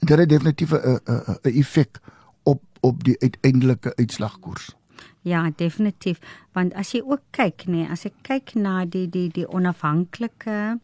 dit 0.00 0.18
het 0.18 0.28
definitief 0.28 0.72
'n 0.72 0.76
'n 0.76 1.00
'n 1.42 1.58
effek 1.58 2.00
op 2.42 2.62
op 2.80 3.04
die 3.04 3.16
uiteindelike 3.18 3.92
uitslagkoers. 3.96 4.74
Ja, 5.22 5.50
definitief. 5.56 6.18
Want 6.52 6.74
as 6.74 6.92
jy 6.92 7.02
ook 7.06 7.22
kyk, 7.30 7.66
nê, 7.66 7.70
nee, 7.70 7.88
as 7.90 8.04
ek 8.04 8.14
kyk 8.26 8.54
na 8.54 8.84
die 8.84 9.06
die 9.10 9.28
die 9.30 9.46
onafhanklike 9.48 10.78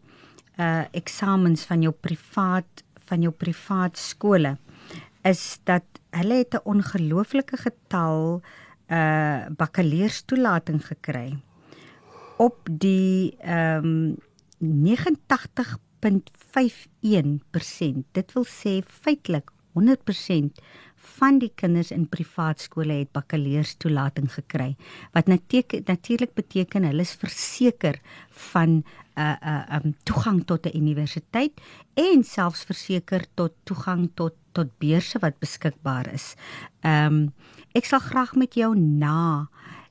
uh 0.58 0.84
eksamens 0.90 1.64
van 1.64 1.82
jou 1.82 1.92
privaat 1.92 2.82
van 3.10 3.24
jou 3.24 3.32
privaat 3.34 3.98
skole 3.98 4.56
is 5.26 5.60
dat 5.64 5.84
hulle 6.16 6.34
het 6.44 6.54
'n 6.54 6.64
ongelooflike 6.64 7.56
getal 7.56 8.40
uh 8.88 9.46
bakkaleuerstoelating 9.56 10.86
gekry 10.86 11.36
op 12.38 12.68
die 12.70 13.36
ehm 13.40 13.84
um, 13.84 14.16
89.51%. 14.58 14.64
Dit 18.12 18.32
wil 18.32 18.44
sê 18.44 18.82
feitelik 18.82 19.50
100% 19.78 20.50
van 21.18 21.38
die 21.38 21.52
kinders 21.54 21.90
in 21.94 22.08
privaat 22.10 22.60
skole 22.60 22.92
het 23.00 23.12
bakkaleuerstoelating 23.14 24.32
gekry 24.32 24.72
wat 25.14 25.30
natuurlik 25.30 26.34
beteken 26.34 26.84
hulle 26.88 27.06
is 27.06 27.14
verseker 27.20 28.00
van 28.52 28.82
uh, 29.18 29.36
uh, 29.42 29.78
um, 29.78 29.94
toegang 30.06 30.44
tot 30.46 30.66
'n 30.66 30.76
universiteit 30.76 31.60
en 31.94 32.24
selfs 32.24 32.64
verseker 32.64 33.26
tot 33.34 33.52
toegang 33.64 34.10
tot 34.14 34.34
tot 34.52 34.70
beurse 34.78 35.18
wat 35.18 35.38
beskikbaar 35.38 36.08
is. 36.12 36.34
Um, 36.82 37.32
ek 37.74 37.84
sal 37.86 38.00
graag 38.00 38.34
met 38.34 38.54
jou 38.54 38.74
na 38.74 39.48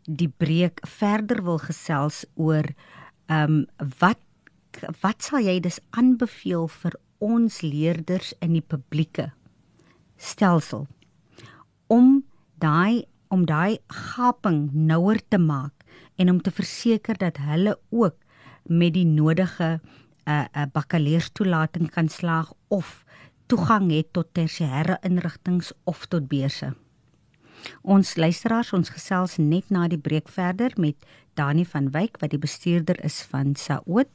die 0.08 0.32
breek 0.32 0.80
verder 0.88 1.44
wil 1.44 1.60
gesels 1.60 2.26
oor 2.36 2.66
um, 3.28 3.66
wat 4.00 4.20
wat 5.02 5.24
sal 5.26 5.42
jy 5.42 5.60
dus 5.60 5.80
aanbeveel 5.98 6.68
vir 6.68 6.94
ons 7.24 7.62
leerders 7.62 8.34
in 8.46 8.54
die 8.54 8.62
publieke 8.62 9.32
stelsel 10.18 10.86
om 11.88 12.24
daai 12.62 13.06
om 13.34 13.46
daai 13.50 13.80
gaping 13.90 14.70
nouer 14.74 15.20
te 15.30 15.40
maak 15.42 15.74
en 16.18 16.30
om 16.30 16.40
te 16.42 16.54
verseker 16.54 17.18
dat 17.18 17.42
hulle 17.44 17.76
ook 17.90 18.16
met 18.68 18.94
die 18.94 19.06
nodige 19.06 19.80
'n 19.80 20.30
uh, 20.30 20.46
'n 20.54 20.60
uh, 20.60 20.66
bakkaleuerstoelating 20.72 21.92
kan 21.92 22.10
slaag 22.10 22.54
of 22.68 23.06
toegang 23.46 23.92
het 23.92 24.14
tot 24.14 24.28
tersiêre 24.34 24.98
inrigtinge 25.02 25.72
of 25.84 26.06
tot 26.06 26.28
beurse. 26.28 26.74
Ons 27.82 28.16
luisteraars, 28.16 28.74
ons 28.74 28.90
gesels 28.94 29.38
net 29.38 29.70
na 29.74 29.88
die 29.88 30.00
breek 30.00 30.30
verder 30.30 30.74
met 30.78 30.96
Dani 31.38 31.66
van 31.66 31.92
Wyk 31.94 32.20
wat 32.22 32.34
die 32.34 32.42
bestuurder 32.42 33.04
is 33.06 33.22
van 33.32 33.56
Saot. 33.56 34.10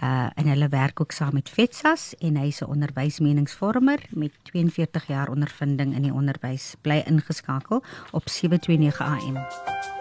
Uh 0.00 0.30
en 0.34 0.46
hulle 0.48 0.68
werk 0.72 1.00
ook 1.00 1.12
saam 1.12 1.34
met 1.36 1.50
Vetsas 1.52 2.14
en 2.18 2.36
hy's 2.36 2.60
'n 2.60 2.70
onderwysmeningsvormer 2.72 4.00
met 4.10 4.32
42 4.42 5.06
jaar 5.06 5.28
ondervinding 5.28 5.94
in 5.94 6.02
die 6.02 6.14
onderwys. 6.14 6.74
Bly 6.80 7.02
ingeskakel 7.06 7.84
op 8.10 8.28
729 8.28 9.00
AM. 9.00 9.99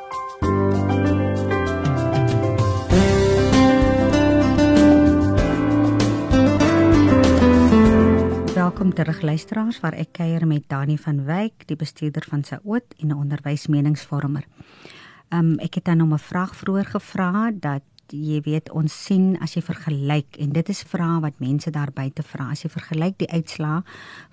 Welkom 8.80 8.95
terug 8.95 9.21
luisteraars 9.21 9.80
waar 9.84 9.95
ek 9.99 10.13
kuier 10.15 10.45
met 10.47 10.63
Dani 10.71 10.93
van 10.95 11.17
Wyk, 11.27 11.65
die 11.67 11.75
bestuurder 11.75 12.23
van 12.23 12.45
Saot 12.47 12.95
en 13.03 13.11
'n 13.11 13.19
onderwysmeningsvormer. 13.25 14.45
Um 15.36 15.59
ek 15.59 15.73
het 15.73 15.86
dan 15.86 16.01
om 16.01 16.13
'n 16.13 16.17
vraag 16.17 16.55
vroeër 16.55 16.86
gevra 16.86 17.51
dat 17.51 17.84
jy 18.07 18.41
weet 18.45 18.71
ons 18.71 18.93
sien 19.05 19.38
as 19.41 19.53
jy 19.53 19.61
vergelyk 19.61 20.38
en 20.41 20.53
dit 20.55 20.69
is 20.69 20.84
vrae 20.84 21.19
wat 21.21 21.39
mense 21.39 21.71
daar 21.71 21.91
buite 21.93 22.23
vra 22.23 22.49
as 22.51 22.63
jy 22.63 22.69
vergelyk 22.69 23.17
die 23.17 23.30
uitslaa 23.30 23.84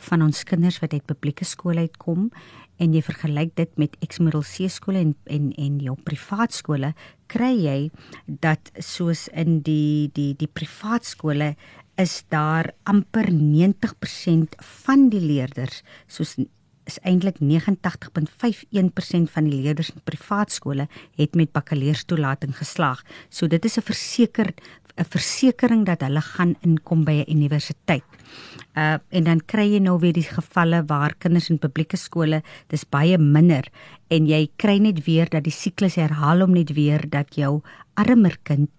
van 0.09 0.23
ons 0.23 0.45
kinders 0.45 0.79
wat 0.83 0.93
uit 0.93 1.07
publieke 1.07 1.45
skole 1.45 1.81
uitkom 1.81 2.31
en 2.79 2.93
jy 2.95 3.03
vergelyk 3.03 3.55
dit 3.57 3.79
met 3.81 3.97
Exmodel 4.01 4.43
C 4.43 4.71
skole 4.73 4.99
en 4.99 5.15
en 5.25 5.53
en 5.53 5.79
jou 5.81 5.97
privaat 6.05 6.53
skole 6.53 6.95
kry 7.27 7.53
jy 7.53 7.91
dat 8.27 8.71
soos 8.79 9.29
in 9.29 9.61
die 9.61 10.11
die 10.15 10.35
die 10.39 10.51
privaat 10.53 11.05
skole 11.05 11.57
is 11.97 12.25
daar 12.29 12.73
amper 12.85 13.31
90% 13.33 14.57
van 14.85 15.09
die 15.09 15.21
leerders 15.21 15.83
soos 16.07 16.37
is 16.87 17.01
eintlik 17.03 17.41
89.51% 17.43 19.31
van 19.35 19.49
die 19.49 19.59
leerders 19.59 19.91
in 19.91 20.03
privaat 20.07 20.53
skole 20.55 20.87
het 21.19 21.35
met 21.35 21.51
bakkaleuerstoelating 21.53 22.55
geslaag. 22.57 23.03
So 23.29 23.47
dit 23.47 23.65
is 23.65 23.77
'n 23.79 23.83
verseker 23.83 24.55
'n 24.97 25.05
versekering 25.05 25.85
dat 25.87 26.01
hulle 26.01 26.21
gaan 26.21 26.55
inkom 26.65 27.05
by 27.05 27.13
'n 27.13 27.31
universiteit. 27.37 28.05
Uh 28.75 28.97
en 29.11 29.25
dan 29.25 29.41
kry 29.45 29.67
jy 29.73 29.79
nou 29.79 29.99
weer 29.99 30.13
die 30.13 30.29
gevalle 30.29 30.85
waar 30.87 31.15
kinders 31.19 31.51
in 31.51 31.59
publieke 31.59 31.97
skole 31.97 32.43
dis 32.69 32.85
baie 32.85 33.19
minder 33.19 33.65
en 34.09 34.27
jy 34.27 34.49
kry 34.57 34.79
net 34.79 35.05
weer 35.05 35.29
dat 35.29 35.45
die 35.45 35.53
siklus 35.53 35.95
herhaal 35.95 36.41
hom 36.41 36.53
net 36.53 36.73
weer 36.73 37.09
dat 37.09 37.35
jou 37.35 37.63
armer 37.95 38.37
kind 38.43 38.71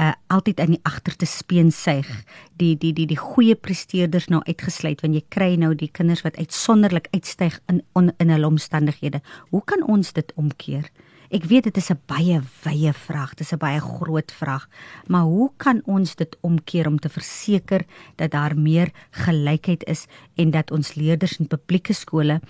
uh 0.00 0.12
altyd 0.32 0.60
in 0.60 0.70
die 0.76 0.80
agterte 0.88 1.26
speen 1.26 1.70
suig. 1.72 2.08
Die 2.56 2.76
die 2.78 2.92
die 2.92 3.06
die 3.06 3.18
goeie 3.20 3.54
presteerders 3.54 4.28
nou 4.32 4.40
uitgesluit 4.46 5.02
want 5.04 5.14
jy 5.14 5.24
kry 5.28 5.54
nou 5.60 5.74
die 5.74 5.90
kinders 5.92 6.22
wat 6.24 6.36
uitsonderlik 6.36 7.08
uitstyg 7.12 7.60
in 7.68 7.82
on, 7.92 8.12
in 8.18 8.30
hulle 8.32 8.46
omstandighede. 8.46 9.20
Hoe 9.50 9.64
kan 9.64 9.84
ons 9.84 10.12
dit 10.12 10.32
omkeer? 10.36 10.88
Ek 11.32 11.46
weet 11.48 11.64
dit 11.64 11.76
is 11.76 11.90
'n 11.90 12.00
baie 12.06 12.40
wye 12.64 12.92
vraag 12.92 13.30
dit 13.34 13.40
is 13.40 13.52
'n 13.52 13.58
baie 13.58 13.80
groot 13.80 14.32
vraag 14.32 14.68
maar 15.08 15.24
hoe 15.24 15.50
kan 15.56 15.80
ons 15.84 16.14
dit 16.16 16.36
omkeer 16.40 16.86
om 16.86 16.98
te 16.98 17.08
verseker 17.08 17.84
dat 18.16 18.30
daar 18.30 18.56
meer 18.56 18.92
gelykheid 19.10 19.84
is 19.84 20.06
en 20.36 20.50
dat 20.50 20.70
ons 20.70 20.94
leerders 20.94 21.38
in 21.38 21.48
publieke 21.48 21.92
skole 21.92 22.40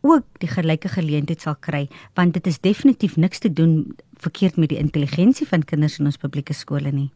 ook 0.00 0.24
die 0.42 0.48
gelyke 0.48 0.88
geleentheid 0.88 1.40
sal 1.40 1.56
kry 1.60 1.88
want 2.14 2.34
dit 2.34 2.46
is 2.46 2.60
definitief 2.60 3.16
niks 3.16 3.38
te 3.38 3.52
doen 3.52 3.96
verkeerd 4.18 4.56
met 4.56 4.68
die 4.68 4.78
intelligensie 4.78 5.46
van 5.46 5.64
kinders 5.64 5.98
in 5.98 6.06
ons 6.06 6.16
publieke 6.16 6.54
skole 6.54 6.90
nie. 6.92 7.10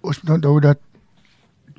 Ons 0.00 0.20
moet 0.22 0.36
onthou 0.36 0.60
dat 0.60 0.80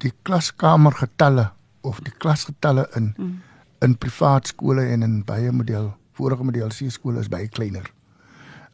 die 0.03 0.13
klaskamergetalle 0.23 1.49
of 1.81 2.01
die 2.05 2.13
klasgetalle 2.17 2.87
in 2.95 3.13
mm. 3.17 3.37
in 3.85 3.95
privaat 3.95 4.47
skole 4.47 4.83
en 4.93 5.03
in 5.03 5.21
baie 5.23 5.51
model 5.51 5.93
vorige 6.19 6.43
model 6.43 6.69
C 6.75 6.89
skole 6.91 7.19
is 7.19 7.31
baie 7.31 7.47
kleiner. 7.47 7.87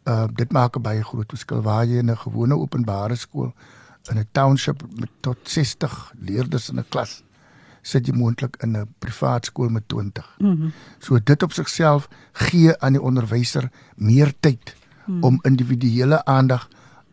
Uh 0.05 0.25
dit 0.27 0.51
maak 0.51 0.77
'n 0.77 0.81
baie 0.81 1.03
groot 1.03 1.29
verskil 1.29 1.61
waar 1.61 1.85
jy 1.85 1.99
in 1.99 2.11
'n 2.11 2.23
gewone 2.25 2.55
openbare 2.55 3.15
skool 3.15 3.53
in 4.09 4.17
'n 4.17 4.27
township 4.31 4.83
met 4.99 5.09
tot 5.21 5.37
60 5.43 6.13
leerders 6.19 6.69
in 6.69 6.79
'n 6.79 6.89
klas 6.89 7.24
sit 7.85 8.07
jy 8.09 8.15
moontlik 8.17 8.57
in 8.63 8.77
'n 8.77 8.87
privaat 8.99 9.45
skool 9.45 9.69
met 9.69 9.87
20. 9.87 10.35
Mm 10.37 10.55
-hmm. 10.55 10.71
So 10.99 11.19
dit 11.23 11.43
op 11.43 11.53
sigself 11.53 12.07
gee 12.31 12.79
aan 12.79 12.93
die 12.93 13.01
onderwyser 13.01 13.69
meer 13.95 14.33
tyd 14.39 14.75
mm. 15.05 15.23
om 15.23 15.39
individuele 15.41 16.25
aandag 16.25 16.69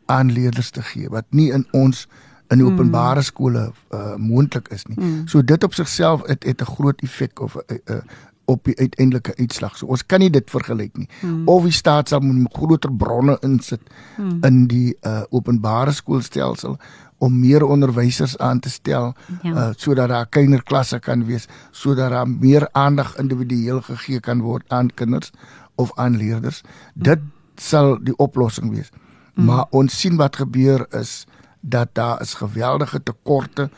aan 0.07 0.33
leerders 0.33 0.71
te 0.71 0.83
gee 0.83 1.09
wat 1.09 1.25
nie 1.31 1.53
in 1.53 1.67
ons 1.71 2.09
in 2.49 2.59
die 2.59 2.67
openbare 2.67 3.23
skole 3.23 3.73
uh, 3.91 4.17
moontlik 4.17 4.69
is 4.69 4.85
nie. 4.85 5.01
Mm. 5.01 5.29
So 5.29 5.45
dit 5.45 5.65
op 5.65 5.75
sigself 5.75 6.27
het 6.27 6.45
het 6.45 6.61
'n 6.61 6.73
groot 6.75 7.01
effek 7.01 7.41
of 7.41 7.57
'n 7.57 7.63
uh, 7.73 7.97
uh, 7.97 8.03
op 8.45 8.65
die 8.65 8.77
uiteindelike 8.79 9.35
uitslag. 9.37 9.77
So 9.77 9.87
ons 9.87 10.07
kan 10.07 10.23
nie 10.23 10.31
dit 10.33 10.51
vergelyk 10.51 10.97
nie. 10.97 11.09
Hmm. 11.21 11.43
Of 11.49 11.63
die 11.69 11.75
staat 11.75 12.09
sal 12.09 12.21
moet 12.25 12.53
groter 12.57 12.93
bronne 12.93 13.37
insit 13.47 13.81
hmm. 14.17 14.39
in 14.47 14.67
die 14.71 14.97
uh, 15.01 15.23
openbare 15.31 15.93
skoolstelsel 15.93 16.79
om 17.23 17.39
meer 17.41 17.63
onderwysers 17.65 18.35
aan 18.39 18.61
te 18.61 18.71
stel 18.71 19.13
Ja. 19.43 19.51
uh, 19.53 19.69
sodat 19.77 20.09
daar 20.09 20.27
kleiner 20.27 20.63
klasse 20.63 20.99
kan 20.99 21.25
wees, 21.27 21.47
sodat 21.71 22.11
daar 22.11 22.29
meer 22.29 22.69
aandag 22.73 23.17
individueel 23.19 23.81
gegee 23.81 24.21
kan 24.21 24.41
word 24.43 24.65
aan 24.69 24.91
kinders 24.95 25.31
of 25.75 25.93
aan 25.97 26.17
leerders. 26.17 26.63
Dit 26.95 27.21
sal 27.57 27.99
die 28.03 28.17
oplossing 28.17 28.71
wees. 28.75 28.91
Maar 29.35 29.65
ons 29.71 29.95
sien 30.01 30.17
wat 30.17 30.37
gebeur 30.37 30.87
is 30.99 31.27
dat 31.61 31.89
daar 31.95 32.21
is 32.21 32.35
geweldige 32.35 33.03
tekorte 33.03 33.71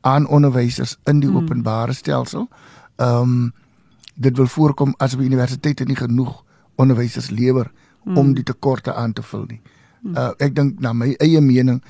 aan 0.00 0.26
onderwysers 0.26 0.96
in 1.04 1.20
die 1.20 1.30
openbare 1.34 1.92
stelsel. 1.92 2.48
Ehm 2.96 3.22
um, 3.22 3.52
dit 4.18 4.36
wil 4.36 4.46
voorkom 4.50 4.94
as 4.98 5.14
by 5.16 5.22
universiteite 5.22 5.84
nie 5.86 5.96
genoeg 5.96 6.42
onderwysers 6.76 7.30
lewer 7.30 7.70
om 8.04 8.34
die 8.34 8.42
tekorte 8.44 8.94
aan 8.94 9.12
te 9.12 9.22
vul 9.22 9.44
nie. 9.46 9.60
Uh 10.14 10.30
ek 10.38 10.54
dink 10.54 10.80
na 10.80 10.92
my 10.92 11.14
eie 11.18 11.40
mening 11.40 11.82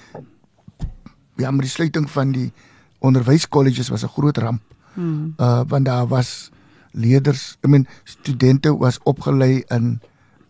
ja, 1.38 1.50
maar 1.50 1.66
die 1.66 1.70
sluiting 1.70 2.10
van 2.10 2.32
die 2.34 2.52
onderwyskolleges 2.98 3.88
was 3.88 4.02
'n 4.02 4.14
groot 4.14 4.36
ramp. 4.38 4.62
Mm. 4.94 5.34
Uh 5.38 5.62
want 5.66 5.84
daar 5.84 6.06
was 6.06 6.50
leerders, 6.92 7.56
I 7.64 7.68
mean 7.68 7.86
studente 8.04 8.76
was 8.76 8.98
opgelei 9.02 9.62
in 9.68 10.00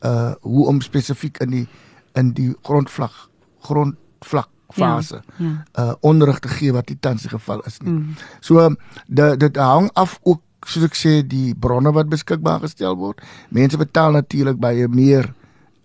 uh 0.04 0.32
hoe 0.40 0.66
om 0.66 0.80
spesifiek 0.80 1.38
in 1.38 1.50
die 1.50 1.68
in 2.14 2.32
die 2.32 2.56
grondvlak 2.62 3.28
grondvlak 3.60 4.48
fase 4.68 5.22
Ja. 5.36 5.64
uh 5.78 5.94
onderrig 6.00 6.38
te 6.38 6.48
gee 6.48 6.72
wat 6.72 6.88
nie 6.88 6.98
tans 7.00 7.22
die 7.22 7.30
geval 7.30 7.60
is 7.60 7.78
nie. 7.80 7.92
Mm. 7.92 8.14
So 8.40 8.74
dit 9.06 9.40
dit 9.40 9.56
hang 9.56 9.90
af 9.92 10.18
ook 10.22 10.40
soos 10.66 10.84
ek 10.84 10.96
sê 10.96 11.26
die 11.26 11.54
bronne 11.54 11.92
wat 11.92 12.08
beskikbaar 12.08 12.60
gestel 12.60 12.96
word. 12.96 13.20
Mense 13.48 13.76
betaal 13.76 14.12
natuurlik 14.12 14.58
baie 14.58 14.88
meer 14.88 15.34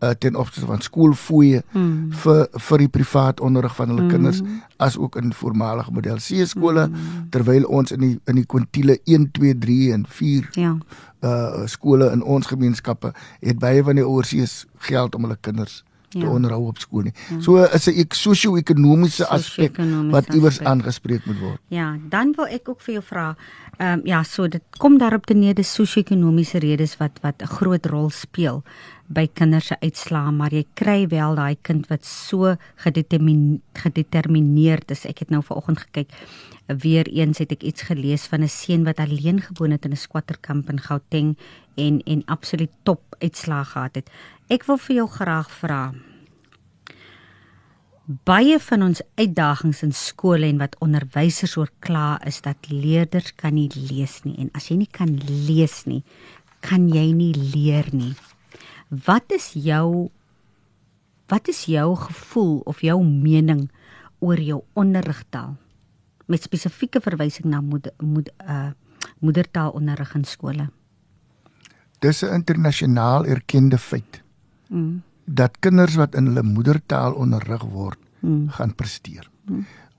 uh, 0.04 0.10
ten 0.20 0.36
opsigte 0.36 0.68
van 0.68 0.82
skoolfooie 0.84 1.62
Mm. 1.74 2.12
vir 2.24 2.47
vir 2.68 2.78
die 2.84 2.88
privaat 2.91 3.39
onderrig 3.41 3.76
van 3.76 3.89
hulle 3.93 4.08
kinders 4.12 4.41
as 4.78 4.97
ook 4.97 5.16
in 5.22 5.32
voormalige 5.34 5.91
model 5.95 6.18
C 6.20 6.43
skole 6.49 6.89
terwyl 7.32 7.66
ons 7.66 7.91
in 7.95 7.99
die 8.04 8.20
in 8.28 8.36
die 8.41 8.45
kwintiele 8.45 8.99
1 9.06 9.32
2 9.32 9.56
3 9.64 9.93
en 9.93 10.06
4 10.08 10.49
Ja. 10.60 10.76
uh 11.24 11.66
skole 11.66 12.12
in 12.12 12.24
ons 12.24 12.47
gemeenskappe 12.51 13.14
het 13.39 13.60
baie 13.60 13.84
van 13.84 13.95
die 13.95 14.04
ouers 14.06 14.66
geld 14.78 15.16
om 15.16 15.22
hulle 15.24 15.38
kinders 15.41 15.84
te 16.14 16.20
Ja. 16.20 16.30
onderhou 16.30 16.68
op 16.68 16.78
skool 16.78 17.01
nie. 17.01 17.14
So 17.39 17.64
is 17.64 17.88
'n 17.88 17.99
ek- 17.99 18.14
sosio-ekonomiese 18.14 19.28
aspek 19.28 19.78
wat 20.11 20.34
iewers 20.34 20.59
aangespreek 20.61 21.26
moet 21.26 21.39
word. 21.39 21.59
Ja, 21.68 21.97
dan 22.09 22.34
wil 22.36 22.45
ek 22.47 22.70
ook 22.70 22.82
vir 22.82 22.93
jou 22.93 23.03
vra. 23.03 23.36
Ehm 23.78 23.99
um, 23.99 24.01
ja, 24.05 24.24
so 24.24 24.47
dit 24.47 24.61
kom 24.78 24.97
daarop 24.97 25.26
te 25.26 25.34
neer 25.34 25.53
dis 25.53 25.74
sosio-ekonomiese 25.74 26.59
redes 26.59 26.97
wat 26.97 27.20
wat 27.22 27.41
'n 27.41 27.47
groot 27.47 27.86
rol 27.86 28.09
speel 28.09 28.64
by 29.07 29.28
kinders 29.34 29.68
se 29.68 29.76
uitslae, 29.80 30.32
maar 30.32 30.51
jy 30.53 30.66
kry 30.74 31.07
wel 31.07 31.36
daai 31.36 31.57
kind 31.61 31.88
wat 31.88 32.05
so 32.05 32.55
gedetermin, 32.76 33.61
gedetermineerd 34.07 34.91
is. 34.91 35.05
Ek 35.05 35.20
het 35.20 35.30
nou 35.30 35.41
vanoggend 35.43 35.80
gekyk. 35.88 36.09
Weer 36.68 37.07
eens 37.11 37.38
het 37.43 37.51
ek 37.51 37.64
iets 37.64 37.82
gelees 37.82 38.26
van 38.28 38.41
'n 38.43 38.47
seun 38.49 38.84
wat 38.84 38.97
alleen 38.99 39.41
gewoon 39.41 39.72
het 39.72 39.86
in 39.86 39.91
'n 39.91 39.95
squatterkamp 39.97 40.70
in 40.70 40.80
Gauteng 40.80 41.38
en 41.76 42.01
en 42.05 42.22
absoluut 42.26 42.70
top 42.84 43.01
uitslae 43.20 43.64
gehad 43.66 43.95
het. 43.95 44.09
Ek 44.50 44.66
wil 44.68 44.78
vir 44.78 44.96
jou 44.96 45.08
graag 45.08 45.52
vra 45.52 45.94
baie 48.04 48.58
van 48.60 48.82
ons 48.84 49.00
uitdagings 49.16 49.82
in 49.86 49.94
skole 49.96 50.48
en 50.50 50.60
wat 50.60 50.76
onderwysers 50.84 51.56
oor 51.58 51.72
kla 51.84 52.18
is 52.28 52.41
dat 52.44 52.68
leerders 52.68 53.32
kan 53.39 53.56
nie 53.56 53.70
lees 53.72 54.20
nie 54.26 54.36
en 54.44 54.50
as 54.58 54.68
jy 54.70 54.82
nie 54.82 54.91
kan 54.91 55.14
lees 55.48 55.84
nie, 55.88 56.04
kan 56.64 56.89
jy 56.91 57.12
nie 57.16 57.32
leer 57.36 57.88
nie. 57.96 58.14
Wat 58.89 59.32
is 59.32 59.54
jou 59.56 60.12
wat 61.32 61.48
is 61.48 61.64
jou 61.72 61.96
gevoel 61.98 62.60
of 62.68 62.84
jou 62.84 63.00
mening 63.04 63.70
oor 64.20 64.39
jou 64.39 64.62
onderrigtaal 64.76 65.56
met 66.28 66.44
spesifieke 66.44 67.00
verwysing 67.04 67.48
na 67.48 67.62
moeder 67.62 67.96
moeder 68.00 68.34
uh 68.44 68.72
moedertaalonderrig 69.24 70.16
in 70.16 70.24
skole? 70.28 70.68
Dis 72.00 72.24
'n 72.24 72.34
internasionaal 72.44 73.26
erkende 73.26 73.78
feit 73.78 74.22
Mm. 74.74 75.01
dat 75.26 75.59
kinders 75.63 75.95
wat 75.95 76.15
in 76.19 76.26
hulle 76.32 76.43
moedertaal 76.43 77.13
onderrig 77.13 77.61
word, 77.63 77.99
Mm. 78.24 78.49
gaan 78.49 78.76
presteer. 78.76 79.30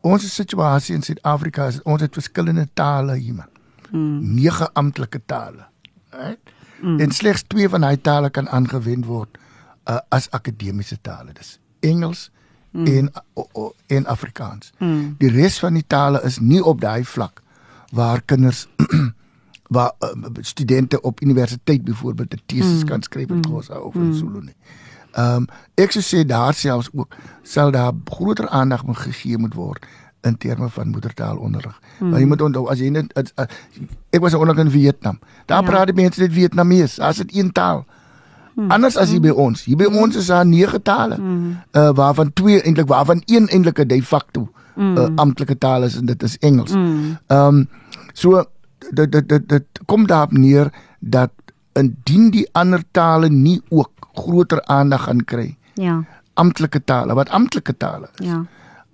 Ons 0.00 0.34
situasie 0.34 0.94
in 0.94 1.02
Suid-Afrika 1.02 1.66
is 1.66 1.82
ons 1.82 2.00
het 2.00 2.12
verskillende 2.12 2.68
tale 2.74 3.14
hier 3.16 3.34
man. 3.34 3.48
Mm. 3.90 4.34
Nege 4.34 4.68
amptelike 4.72 5.20
tale. 5.26 5.66
Right? 6.10 6.40
En 6.82 7.10
slegs 7.10 7.42
twee 7.46 7.68
van 7.68 7.80
daai 7.80 8.00
tale 8.00 8.30
kan 8.30 8.48
aangewend 8.48 9.04
word 9.06 9.38
uh, 9.88 9.98
as 10.08 10.30
akademiese 10.30 10.98
tale. 11.00 11.32
Dis 11.32 11.58
Engels 11.80 12.30
en 12.72 13.10
o, 13.34 13.46
o, 13.52 13.72
en 13.86 14.06
Afrikaans. 14.06 14.72
Mm. 14.78 15.14
Die 15.18 15.30
res 15.30 15.58
van 15.58 15.74
die 15.74 15.84
tale 15.86 16.20
is 16.24 16.38
nie 16.38 16.64
op 16.64 16.80
daai 16.80 17.04
vlak 17.04 17.42
waar 17.92 18.22
kinders 18.24 18.66
waar 19.74 19.92
uh, 20.00 20.10
studente 20.40 21.00
op 21.00 21.22
universiteit 21.22 21.84
byvoorbeeld 21.84 22.34
'n 22.34 22.42
teses 22.46 22.80
mm. 22.82 22.88
kan 22.88 23.02
skryf 23.02 23.28
in 23.28 23.40
Xhosa 23.40 23.78
of 23.78 23.94
in 23.94 24.14
Zulu 24.14 24.40
nie. 24.40 24.56
Ehm 25.12 25.36
um, 25.36 25.46
ek 25.74 25.92
sou 25.94 26.02
sê 26.02 26.26
daar 26.26 26.54
selfs 26.54 26.88
ook 26.92 27.16
sal 27.42 27.70
daar 27.70 27.92
groter 28.04 28.48
aandag 28.48 28.86
moet 28.86 28.98
gegee 28.98 29.38
moet 29.38 29.54
word 29.54 29.86
in 30.22 30.36
terme 30.38 30.68
van 30.68 30.88
moedertaalonderrig. 30.88 31.80
Mm. 31.98 32.10
Want 32.10 32.22
jy 32.22 32.28
moet 32.28 32.42
onthou 32.42 32.68
as 32.70 32.78
jy 32.78 32.88
net 32.88 33.12
as, 33.14 33.32
as, 33.34 33.46
ek 34.10 34.20
was 34.20 34.34
onlangs 34.34 34.60
in 34.60 34.70
Vietnam. 34.70 35.18
Daar 35.46 35.62
Ja. 35.62 35.68
praat 35.68 35.86
die 35.86 35.94
mense 35.94 36.20
net 36.20 36.32
Vietnamees. 36.32 36.98
As 36.98 37.16
dit 37.16 37.36
een 37.36 37.52
taal. 37.52 37.84
Hmm. 38.54 38.70
Anders 38.70 38.96
as 38.96 39.10
hier 39.10 39.20
by 39.20 39.32
ons. 39.34 39.64
Hier 39.64 39.76
by 39.76 39.88
ons 39.90 40.16
is 40.16 40.26
daar 40.30 40.46
nege 40.46 40.78
tale. 40.82 41.18
Hmm. 41.18 41.56
Uh 41.72 41.90
waarvan 41.94 42.32
twee 42.32 42.62
eintlik 42.62 42.88
waarvan 42.88 43.22
een 43.26 43.48
eintlik 43.48 43.78
'n 43.78 43.86
de 43.86 44.02
facto 44.02 44.48
hmm. 44.74 44.96
uh, 44.96 45.08
amptelike 45.14 45.58
taal 45.58 45.82
is 45.82 45.96
en 45.96 46.06
dit 46.06 46.22
is 46.22 46.38
Engels. 46.38 46.72
Mm. 46.72 47.18
Ehm 47.26 47.46
um, 47.46 47.68
so 48.12 48.44
dit 48.92 49.12
dit 49.12 49.28
dit 49.28 49.48
dit 49.48 49.64
kom 49.86 50.06
daarop 50.06 50.32
neer 50.32 50.72
dat 51.00 51.30
indien 51.74 52.30
die 52.30 52.46
ander 52.52 52.82
tale 52.92 53.28
nie 53.28 53.60
ook 53.68 53.90
groter 54.14 54.62
aandag 54.64 55.02
gaan 55.04 55.24
kry, 55.24 55.56
Ja. 55.74 56.04
amptelike 56.34 56.84
tale, 56.84 57.14
wat 57.14 57.28
amptelike 57.28 57.76
tale 57.76 58.08
is, 58.18 58.26
Ja. 58.26 58.44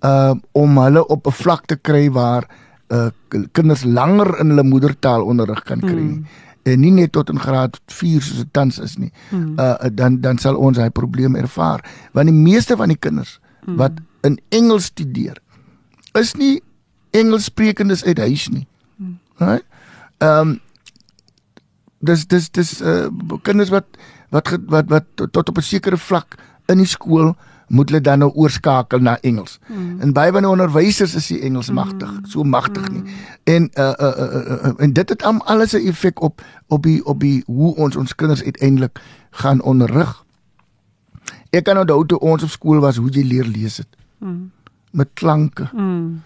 uh 0.03 0.33
om 0.51 0.77
hulle 0.77 1.07
op 1.07 1.27
'n 1.27 1.31
vlak 1.31 1.65
te 1.65 1.75
kry 1.75 2.09
waar 2.11 2.47
uh 2.89 3.09
kinders 3.51 3.83
langer 3.83 4.39
in 4.39 4.47
hulle 4.49 4.63
moedertaal 4.63 5.23
onderrig 5.23 5.63
kan 5.63 5.79
kry 5.79 6.01
nie. 6.01 6.25
En 6.63 6.79
nie 6.79 6.91
net 6.91 7.11
tot 7.11 7.29
in 7.29 7.39
graad 7.39 7.79
4 7.87 8.21
soos 8.21 8.37
dit 8.37 8.53
tans 8.53 8.79
is 8.79 8.97
nie. 8.97 9.11
Uh 9.57 9.75
dan 9.93 10.21
dan 10.21 10.37
sal 10.37 10.55
ons 10.55 10.77
hy 10.77 10.89
probleem 10.89 11.35
ervaar 11.35 11.85
want 12.13 12.27
die 12.27 12.35
meeste 12.37 12.75
van 12.77 12.87
die 12.87 12.97
kinders 12.97 13.39
wat 13.65 13.91
in 14.23 14.39
Engels 14.49 14.85
studeer 14.85 15.37
is 16.13 16.33
nie 16.35 16.61
Engelssprekendes 17.11 18.03
uit 18.05 18.17
huis 18.17 18.47
nie. 18.49 18.67
Right? 19.37 19.63
Ehm 20.21 20.47
um, 20.47 20.59
dis 22.01 22.27
dis 22.27 22.49
dis 22.49 22.81
uh 22.81 23.07
kinders 23.41 23.69
wat 23.69 23.85
wat 24.29 24.57
wat 24.69 24.89
wat 24.89 25.05
tot 25.31 25.49
op 25.49 25.57
'n 25.57 25.61
sekere 25.61 25.97
vlak 25.97 26.37
in 26.65 26.77
die 26.77 26.89
skool 26.89 27.35
moet 27.67 27.89
hulle 27.89 28.01
dan 28.01 28.19
nou 28.19 28.31
oorskakel 28.35 28.99
na 28.99 29.17
Engels. 29.21 29.59
Mm. 29.67 29.99
En 29.99 30.13
baie 30.13 30.31
van 30.31 30.41
die 30.41 30.51
onderwysers 30.51 31.15
is 31.15 31.29
nie 31.29 31.39
Engels 31.41 31.71
magtig, 31.71 32.11
mm. 32.11 32.25
so 32.25 32.43
magtig 32.43 32.89
nie. 32.91 33.03
En 33.43 33.69
uh, 33.73 33.93
uh, 33.99 34.07
uh, 34.17 34.35
uh, 34.35 34.65
uh 34.65 34.73
en 34.77 34.93
dit 34.93 35.09
het 35.09 35.23
am 35.23 35.41
alles 35.41 35.73
'n 35.73 35.87
effek 35.87 36.21
op 36.21 36.41
op 36.67 36.83
die 36.83 37.05
op 37.05 37.19
die 37.19 37.43
hoe 37.45 37.75
ons 37.75 37.95
ons 37.95 38.15
kinders 38.15 38.43
uiteindelik 38.43 38.99
gaan 39.31 39.61
onderrig. 39.61 40.25
Ek 41.49 41.63
kan 41.63 41.77
onthou 41.77 42.05
toe 42.05 42.19
ons 42.19 42.43
op 42.43 42.49
skool 42.49 42.79
was 42.79 42.95
hoe 42.95 43.09
jy 43.09 43.23
leer 43.23 43.45
lees 43.45 43.77
het. 43.77 43.87
Mm. 44.17 44.51
Met 44.91 45.09
klanke 45.13 45.69
Mm. 45.73 46.21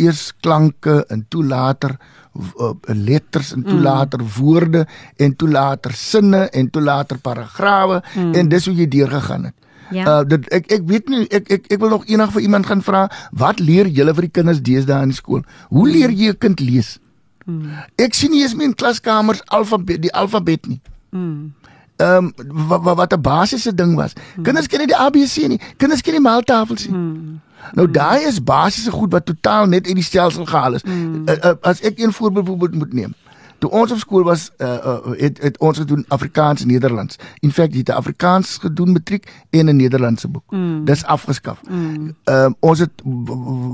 Eers 0.00 0.30
klanke 0.40 1.04
en 1.12 1.24
toe 1.28 1.44
later 1.44 1.96
uh, 2.34 2.72
letters 2.94 3.52
en 3.56 3.62
toe 3.62 3.76
mm. 3.76 3.82
later 3.82 4.24
woorde 4.38 4.86
en 5.16 5.36
toe 5.36 5.48
later 5.48 5.94
sinne 5.94 6.46
en 6.48 6.70
toe 6.70 6.82
later 6.82 7.18
paragrawe 7.18 8.02
mm. 8.14 8.34
en 8.34 8.48
dis 8.48 8.66
hoe 8.66 8.74
jy 8.74 8.88
deurgegaan 8.88 9.50
het. 9.50 9.56
Ja. 9.90 10.04
Uh 10.06 10.24
dit 10.28 10.46
ek 10.54 10.68
ek 10.70 10.84
weet 10.86 11.08
nie 11.10 11.24
ek 11.34 11.48
ek 11.50 11.64
ek 11.74 11.80
wil 11.82 11.90
nog 11.96 12.06
eendag 12.06 12.30
vir 12.34 12.44
iemand 12.46 12.68
gaan 12.70 12.82
vra 12.86 13.06
wat 13.34 13.58
leer 13.58 13.90
julle 13.90 14.14
vir 14.14 14.28
die 14.28 14.36
kinders 14.38 14.62
deesdae 14.62 15.02
in 15.02 15.14
die 15.14 15.18
skool? 15.18 15.42
Hoe 15.74 15.86
leer 15.88 16.14
jy 16.14 16.30
'n 16.30 16.38
kind 16.38 16.60
lees? 16.60 16.98
Mm. 17.46 17.72
Ek 17.98 18.14
sien 18.14 18.30
nie 18.30 18.42
eens 18.42 18.54
meer 18.54 18.70
in 18.70 18.74
klaskamers 18.74 19.42
alfabet 19.46 20.02
die 20.02 20.14
alfabet 20.14 20.66
nie. 20.66 20.80
Mm. 21.10 21.52
Ehm 22.00 22.32
um, 22.36 22.66
wat 22.68 22.82
wat, 22.82 22.96
wat 22.96 23.12
'n 23.12 23.20
basiese 23.20 23.74
ding 23.74 23.94
was. 23.94 24.12
Mm. 24.12 24.42
Kinders 24.42 24.66
ken 24.66 24.78
nie 24.78 24.86
die 24.86 24.96
ABC 24.96 25.36
nie. 25.36 25.60
Kinders 25.76 26.00
ken 26.00 26.12
nie 26.12 26.20
maaltafels 26.20 26.86
nie. 26.86 26.96
Mm. 26.96 27.40
Nou 27.72 27.90
daai 27.90 28.24
is 28.24 28.42
basiese 28.42 28.90
goed 28.90 29.12
wat 29.12 29.26
totaal 29.26 29.66
net 29.66 29.86
uit 29.86 29.94
die 29.94 30.04
stelsel 30.04 30.44
gehaal 30.44 30.74
is. 30.74 30.82
Mm. 30.82 31.22
Uh, 31.28 31.34
uh, 31.44 31.52
as 31.60 31.80
ek 31.80 31.98
een 31.98 32.12
voorbeeld 32.12 32.56
moet 32.56 32.74
moet 32.74 32.92
neem. 32.92 33.14
Toe 33.58 33.70
ons 33.70 33.92
op 33.92 33.98
skool 33.98 34.22
was, 34.24 34.50
uh, 34.58 34.68
uh, 34.68 34.96
het, 35.20 35.42
het 35.42 35.58
ons 35.58 35.78
gedoen 35.78 36.04
Afrikaans 36.08 36.62
en 36.62 36.66
Nederlands. 36.66 37.16
In 37.40 37.52
feite 37.52 37.76
het 37.78 37.88
'n 37.88 37.92
Afrikaans 37.92 38.56
gedoen 38.56 38.92
matriek 38.92 39.32
en 39.50 39.66
'n 39.68 39.76
Nederlandse 39.76 40.28
boek. 40.28 40.50
Mm. 40.50 40.84
Dis 40.84 41.04
afgeskaf. 41.04 41.60
Mm. 41.68 42.16
Uh, 42.24 42.50
ons 42.60 42.78
het 42.78 42.90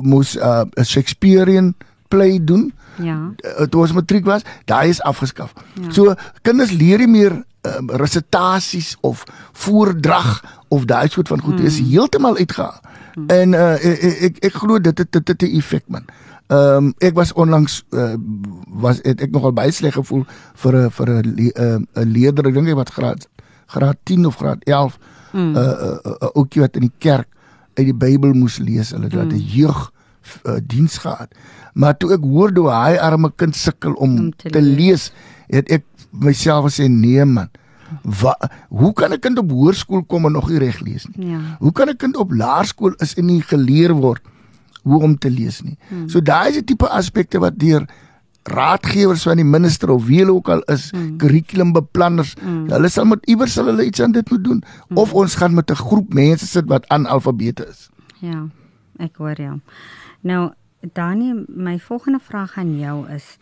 moes 0.03 0.35
'n 0.35 0.39
uh, 0.39 0.85
Shakespearean 0.85 1.75
play 2.09 2.39
doen. 2.45 2.73
Ja. 3.03 3.33
Uh, 3.41 3.67
toe 3.67 3.81
ons 3.81 3.93
matriek 3.93 4.25
was, 4.25 4.43
daai 4.65 4.89
is 4.89 5.03
afgeskaf. 5.03 5.53
Ja. 5.75 5.91
So 5.91 6.15
kinders 6.43 6.73
leer 6.73 6.99
nie 6.99 7.13
meer 7.13 7.45
um, 7.67 7.91
resitasies 7.91 8.97
of 9.01 9.25
voordrag 9.53 10.45
of 10.69 10.85
daai 10.85 11.09
soort 11.09 11.29
van 11.29 11.41
goed. 11.41 11.57
Dit 11.57 11.67
is 11.67 11.81
heeltemal 11.81 12.37
uitgehaal. 12.37 12.81
Hmm. 13.15 13.27
En 13.27 13.53
uh, 13.53 13.75
ek 13.75 14.23
ek, 14.31 14.41
ek 14.51 14.57
glo 14.61 14.81
dit 14.81 14.99
het 14.99 15.13
dit 15.13 15.29
het 15.29 15.43
'n 15.43 15.57
effek 15.57 15.85
man. 15.89 16.05
Ehm 16.47 16.77
um, 16.77 16.95
ek 16.99 17.15
was 17.15 17.33
onlangs 17.33 17.85
uh, 17.91 18.15
was 18.67 18.99
het 19.03 19.21
ek 19.21 19.31
nogal 19.31 19.53
baie 19.53 19.71
sleg 19.71 19.95
gevoel 19.95 20.25
vir 20.55 20.77
'n 20.77 20.91
vir 20.91 21.09
'n 21.11 21.35
'n 21.37 21.89
uh, 21.95 22.05
leerder, 22.05 22.47
ek 22.47 22.55
dink 22.55 22.67
hy 22.67 22.75
wat 22.75 22.91
graad 22.91 23.29
graad 23.67 23.97
10 24.03 24.27
of 24.27 24.37
graad 24.37 24.63
11 24.65 24.99
'n 25.33 25.39
mm. 25.39 25.57
uh, 25.57 25.63
uh, 25.63 25.99
uh, 26.05 26.29
ouetjie 26.35 26.63
wat 26.63 26.77
in 26.77 26.87
die 26.87 26.97
kerk 26.99 27.29
uit 27.75 27.87
die 27.87 27.95
Bybel 27.95 28.33
moes 28.33 28.59
lees. 28.59 28.91
Hulle 28.91 29.05
het 29.05 29.15
mm. 29.15 29.35
'n 29.35 29.43
jeug 29.43 29.91
uh, 30.45 30.59
diens 30.63 30.99
gehad. 30.99 31.35
Maar 31.75 31.97
toe 31.97 32.13
ek 32.17 32.25
hoor 32.25 32.55
hoe 32.57 32.71
hy 32.71 32.97
arme 32.97 33.33
kind 33.37 33.57
sukkel 33.57 33.95
om, 33.95 34.19
om 34.19 34.31
te, 34.37 34.51
te 34.51 34.61
lees, 34.61 35.13
het 35.53 35.71
ek 35.71 35.85
myself 36.11 36.71
gesê 36.71 36.89
nee 36.89 37.25
man. 37.25 37.51
Wat 38.03 38.51
hoe 38.69 38.93
kan 38.93 39.13
'n 39.13 39.21
kind 39.21 39.39
op 39.39 39.51
hoërskool 39.51 40.05
kom 40.05 40.27
en 40.27 40.33
nog 40.33 40.49
nie 40.51 40.59
reg 40.59 40.81
lees 40.81 41.07
nie? 41.07 41.31
Ja. 41.31 41.41
Hoe 41.59 41.73
kan 41.73 41.89
'n 41.89 41.97
kind 41.97 42.17
op 42.17 42.33
laerskool 42.33 42.95
is 42.99 43.15
en 43.15 43.27
nie 43.27 43.43
geleer 43.43 43.93
word 43.93 44.23
hoe 44.87 45.03
om 45.03 45.19
te 45.19 45.31
lees 45.31 45.61
nie. 45.67 45.77
Hmm. 45.89 46.09
So 46.09 46.23
daai 46.23 46.51
is 46.51 46.59
'n 46.59 46.65
tipe 46.65 46.89
aspekte 46.89 47.39
wat 47.39 47.59
deur 47.59 47.87
raadgewers 48.47 49.23
van 49.27 49.37
die 49.37 49.45
minister 49.45 49.91
of 49.91 50.07
wie 50.07 50.21
hulle 50.23 50.33
ook 50.33 50.49
al 50.49 50.63
is, 50.71 50.91
hmm. 50.91 51.17
kurrikulumbeplanners, 51.19 52.37
hmm. 52.41 52.69
hulle 52.71 52.89
sal 52.89 53.05
met 53.05 53.27
iewers 53.27 53.53
sal 53.53 53.67
hulle 53.67 53.87
iets 53.87 54.01
aan 54.01 54.13
dit 54.13 54.31
moet 54.31 54.45
doen 54.45 54.63
hmm. 54.63 54.99
of 55.03 55.15
ons 55.15 55.35
gaan 55.35 55.55
met 55.55 55.71
'n 55.71 55.75
groep 55.75 56.15
mense 56.15 56.47
sit 56.47 56.67
wat 56.67 56.89
analfabete 56.89 57.67
is. 57.67 57.91
Ja, 58.19 58.47
ek 58.99 59.17
hoor 59.17 59.35
jou. 59.37 59.61
Nou, 60.27 60.51
Dani, 60.81 61.45
my 61.47 61.79
volgende 61.79 62.19
vraag 62.19 62.57
aan 62.59 62.79
jou 62.79 63.05
is 63.15 63.37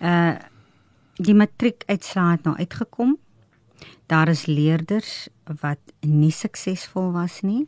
uh 0.00 0.36
die 1.16 1.32
matriekuitslae 1.32 2.34
het 2.34 2.42
nou 2.44 2.52
uitgekom. 2.60 3.14
Daar 4.06 4.28
is 4.28 4.44
leerders 4.46 5.28
wat 5.62 5.80
nie 6.04 6.30
suksesvol 6.30 7.08
was 7.14 7.40
nie. 7.40 7.62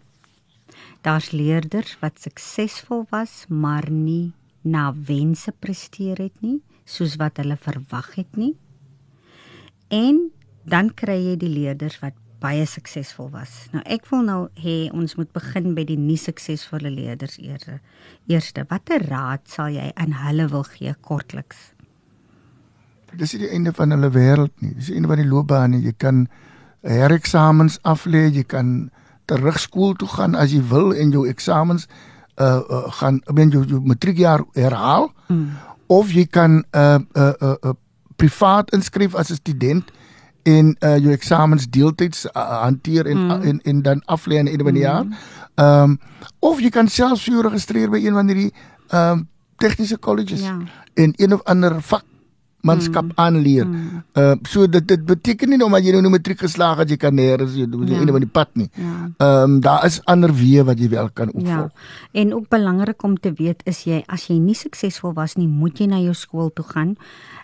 Daar's 1.00 1.30
leerders 1.32 1.94
wat 2.02 2.20
suksesvol 2.20 3.06
was, 3.08 3.46
maar 3.48 3.88
nie 3.90 4.34
na 4.60 4.92
wense 4.92 5.52
presteer 5.58 6.20
het 6.20 6.44
nie, 6.44 6.58
soos 6.84 7.16
wat 7.16 7.40
hulle 7.40 7.56
verwag 7.56 8.12
het 8.20 8.36
nie. 8.36 8.52
En 9.88 10.28
dan 10.68 10.92
kry 10.92 11.16
jy 11.30 11.36
die 11.40 11.54
leerders 11.54 12.02
wat 12.04 12.20
baie 12.40 12.66
suksesvol 12.66 13.30
was. 13.32 13.68
Nou 13.72 13.82
ek 13.86 14.06
wil 14.10 14.22
nou 14.26 14.40
hê 14.62 14.76
ons 14.94 15.16
moet 15.18 15.30
begin 15.34 15.74
by 15.74 15.84
die 15.88 15.98
nie 15.98 16.18
suksesvolle 16.20 16.90
leerders 16.90 17.38
eers. 17.42 17.80
Eerste, 18.30 18.64
watter 18.70 19.02
raad 19.08 19.46
sal 19.50 19.72
jy 19.74 19.90
aan 19.96 20.14
hulle 20.22 20.48
wil 20.52 20.66
gee 20.68 20.94
kortliks? 21.02 21.72
Dis 23.18 23.32
nie 23.34 23.46
die 23.46 23.54
einde 23.56 23.72
van 23.72 23.90
hulle 23.94 24.10
wêreld 24.12 24.52
nie. 24.60 24.74
Dis 24.76 24.90
die 24.90 24.98
einde 24.98 25.08
van 25.08 25.22
die 25.22 25.28
loopbaan 25.28 25.74
nie. 25.74 25.82
Jy 25.86 25.94
kan 25.96 26.26
hereksamens 26.86 27.80
aflê, 27.82 28.28
jy 28.30 28.44
kan 28.46 28.90
terug 29.28 29.58
skool 29.60 29.96
toe 29.98 30.08
gaan 30.08 30.36
as 30.38 30.54
jy 30.54 30.62
wil 30.70 30.94
en 30.96 31.12
jou 31.12 31.26
eksamens 31.28 31.88
uh, 32.40 32.60
uh 32.62 32.86
gaan 33.00 33.20
ben 33.34 33.50
jou, 33.52 33.64
jou 33.66 33.80
matriekjaar 33.84 34.44
herhaal 34.56 35.10
mm. 35.28 35.48
of 35.86 36.12
jy 36.14 36.24
kan 36.26 36.62
uh 36.72 36.98
uh, 37.12 37.32
uh, 37.42 37.56
uh 37.62 37.74
privaat 38.18 38.72
inskryf 38.74 39.14
as 39.14 39.30
'n 39.30 39.38
student 39.42 39.92
en 40.42 40.76
uh 40.80 40.96
jou 40.96 41.12
eksamens 41.12 41.68
deeltyds 41.70 42.26
uh, 42.26 42.62
hanteer 42.62 43.06
en, 43.06 43.24
mm. 43.24 43.42
en 43.42 43.60
en 43.60 43.82
dan 43.82 44.02
aflê 44.06 44.38
aan 44.38 44.50
die 44.50 44.56
einde 44.56 44.64
van 44.64 44.74
die 44.74 44.84
mm. 44.84 44.90
jaar. 44.90 45.06
Ehm 45.54 45.90
um, 45.90 45.98
of 46.38 46.60
jy 46.60 46.70
kan 46.70 46.88
selfs 46.88 47.24
vir 47.24 47.34
jou 47.34 47.42
registreer 47.48 47.90
by 47.90 47.98
een 48.04 48.14
van 48.14 48.28
hierdie 48.28 48.52
ehm 48.88 49.18
um, 49.18 49.26
tegniese 49.58 49.98
colleges 49.98 50.40
ja. 50.40 50.58
en 50.94 51.12
een 51.16 51.34
of 51.34 51.42
ander 51.42 51.80
vak 51.82 52.04
manskap 52.60 53.04
mm. 53.04 53.12
aanleer. 53.14 53.66
Mm. 53.66 54.02
Uh 54.18 54.34
so 54.42 54.66
dit 54.66 54.88
dit 54.88 55.04
beteken 55.06 55.52
nie 55.52 55.60
omdat 55.64 55.86
jy 55.86 56.00
nou 56.00 56.10
matriek 56.10 56.40
geslaag 56.42 56.82
het 56.82 56.90
jy 56.90 56.98
kan 57.00 57.14
nêrens 57.14 57.54
jy 57.58 57.68
doen 57.70 57.86
ja. 57.86 58.00
eendag 58.00 58.18
van 58.18 58.26
die 58.26 58.34
pad 58.40 58.50
nie. 58.54 58.68
Ehm 58.74 59.14
ja. 59.18 59.42
um, 59.42 59.60
daar 59.64 59.86
is 59.86 60.00
ander 60.04 60.34
weë 60.34 60.66
wat 60.66 60.82
jy 60.82 60.90
wel 60.94 61.10
kan 61.14 61.32
opvolg. 61.32 61.70
Ja. 61.70 62.20
En 62.22 62.34
ook 62.34 62.48
belangrik 62.48 63.02
om 63.02 63.18
te 63.18 63.32
weet 63.32 63.62
is 63.64 63.84
jy 63.86 64.02
as 64.06 64.28
jy 64.28 64.38
nie 64.42 64.58
suksesvol 64.58 65.14
was 65.14 65.36
nie, 65.38 65.48
moet 65.48 65.78
jy 65.78 65.86
na 65.86 66.02
jou 66.02 66.14
skool 66.14 66.50
toe 66.54 66.66
gaan 66.74 66.96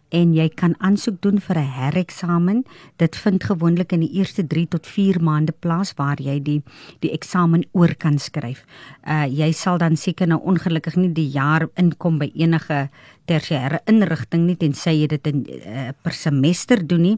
en 0.09 0.35
jy 0.35 0.49
kan 0.49 0.75
aansoek 0.79 1.21
doen 1.23 1.41
vir 1.41 1.59
'n 1.59 1.71
hereksamen. 1.79 2.65
Dit 2.97 3.17
vind 3.17 3.45
gewoonlik 3.45 3.93
in 3.93 4.01
die 4.01 4.13
eerste 4.13 4.47
3 4.47 4.69
tot 4.69 4.87
4 4.87 5.23
maande 5.23 5.53
plaas 5.53 5.95
waar 5.95 6.21
jy 6.21 6.43
die 6.43 6.63
die 7.01 7.11
eksamen 7.11 7.65
oor 7.73 7.95
kan 7.95 8.19
skryf. 8.19 8.65
Uh 9.07 9.27
jy 9.27 9.53
sal 9.53 9.79
dan 9.79 9.97
seker 9.97 10.27
nou 10.27 10.41
ongelukkig 10.41 10.97
nie 10.97 11.13
die 11.13 11.31
jaar 11.31 11.69
inkom 11.75 12.19
by 12.19 12.31
enige 12.35 12.89
tersiêre 13.29 13.81
inrigting 13.91 14.45
nie 14.47 14.57
tensy 14.61 14.93
jy 15.01 15.09
dit 15.15 15.29
in 15.31 15.43
uh, 15.45 15.89
per 16.05 16.15
semester 16.17 16.83
doen 16.85 17.05
nie, 17.05 17.15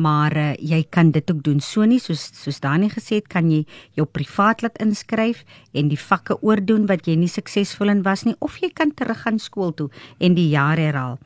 maar 0.00 0.36
uh, 0.36 0.48
jy 0.56 0.82
kan 0.92 1.12
dit 1.14 1.30
ook 1.30 1.42
doen 1.46 1.60
so 1.64 1.86
nie 1.88 2.00
soos 2.02 2.30
soos 2.36 2.60
Dani 2.64 2.90
gesê 2.92 3.20
het, 3.20 3.28
kan 3.28 3.50
jy 3.52 3.62
jou 3.98 4.06
privaat 4.08 4.64
laat 4.64 4.80
inskryf 4.82 5.44
en 5.76 5.90
die 5.92 6.00
vakke 6.00 6.38
oordoen 6.40 6.88
wat 6.90 7.08
jy 7.08 7.16
nie 7.20 7.30
suksesvol 7.30 7.92
in 7.92 8.04
was 8.06 8.26
nie 8.28 8.36
of 8.40 8.58
jy 8.62 8.72
kan 8.74 8.94
teruggaan 8.96 9.40
skool 9.40 9.74
toe 9.76 9.90
en 10.18 10.36
die 10.38 10.50
jaar 10.52 10.80
herhaal. 10.80 11.18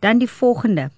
Dan 0.00 0.20
die 0.22 0.30
volgende. 0.30 0.90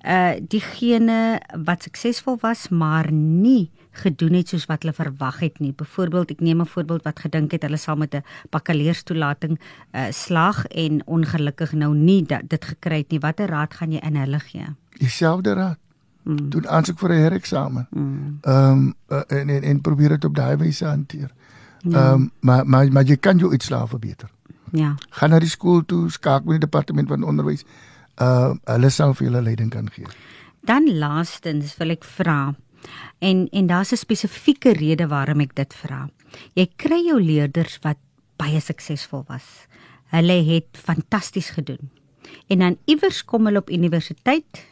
Uh 0.00 0.38
diegene 0.40 1.40
wat 1.66 1.84
suksesvol 1.84 2.38
was 2.40 2.70
maar 2.70 3.10
nie 3.12 3.68
gedoen 4.00 4.38
het 4.38 4.48
soos 4.48 4.66
wat 4.70 4.82
hulle 4.82 4.94
verwag 4.96 5.40
het 5.44 5.60
nie. 5.60 5.72
Byvoorbeeld, 5.72 6.30
ek 6.30 6.40
neem 6.40 6.60
'n 6.60 6.66
voorbeeld 6.66 7.02
wat 7.04 7.20
gedink 7.20 7.52
het 7.52 7.62
hulle 7.62 7.76
sal 7.76 7.96
met 7.96 8.14
'n 8.14 8.24
bakkaleuerstoelating 8.50 9.58
uh 9.92 10.10
slag 10.10 10.66
en 10.66 11.02
ongelukkig 11.06 11.72
nou 11.72 11.94
nie 11.94 12.22
dat, 12.22 12.48
dit 12.48 12.64
gekry 12.64 12.98
het 12.98 13.10
nie. 13.10 13.20
Watter 13.20 13.48
raad 13.48 13.74
gaan 13.74 13.92
jy 13.92 14.00
in 14.02 14.16
hulle 14.16 14.38
gee? 14.38 14.66
Dieselfde 14.98 15.52
raad. 15.52 15.78
Hmm. 16.22 16.50
Doen 16.50 16.68
aansoek 16.68 16.98
vir 16.98 17.10
'n 17.10 17.22
hereksamen. 17.22 17.86
Hmm. 17.90 18.38
Ehm 18.40 18.72
um, 18.72 18.94
uh, 19.08 19.22
en, 19.26 19.48
en 19.48 19.62
en 19.62 19.80
probeer 19.80 20.08
dit 20.08 20.24
op 20.24 20.34
daai 20.34 20.56
wyse 20.56 20.84
hanteer. 20.84 21.30
Ja. 21.78 21.90
Ehm 21.90 21.94
ja. 21.96 22.12
um, 22.12 22.30
maar 22.40 22.66
maar 22.66 22.92
maar 22.92 23.04
jy 23.04 23.16
kan 23.16 23.38
jou 23.38 23.50
uitslae 23.50 23.86
verbeter. 23.86 24.28
Ja. 24.72 24.94
Gaan 25.10 25.30
na 25.30 25.38
die 25.38 25.48
skool 25.48 25.84
toe, 25.84 26.10
skakel 26.10 26.44
met 26.44 26.60
die 26.60 26.68
departement 26.68 27.08
van 27.08 27.22
onderwys 27.22 27.64
uh 28.20 28.52
hulle 28.64 28.90
sal 28.90 29.14
vir 29.14 29.26
julle 29.26 29.42
leiding 29.42 29.70
kan 29.70 29.90
gee. 29.90 30.06
Dan 30.60 30.98
laastens 30.98 31.76
wil 31.80 31.90
ek 31.90 32.04
vra 32.04 32.54
en 33.18 33.48
en 33.48 33.66
daar's 33.66 33.92
'n 33.92 33.96
spesifieke 33.96 34.72
rede 34.72 35.06
waarom 35.06 35.40
ek 35.40 35.54
dit 35.54 35.74
vra. 35.74 36.08
Jy 36.54 36.66
kry 36.76 37.00
jou 37.06 37.20
leerders 37.22 37.78
wat 37.82 37.98
baie 38.36 38.60
suksesvol 38.60 39.24
was. 39.28 39.66
Hulle 40.10 40.44
het 40.44 40.68
fantasties 40.72 41.50
gedoen. 41.50 41.90
En 42.48 42.58
dan 42.58 42.78
iewers 42.84 43.24
kom 43.24 43.44
hulle 43.44 43.58
op 43.58 43.70
universiteit 43.70 44.66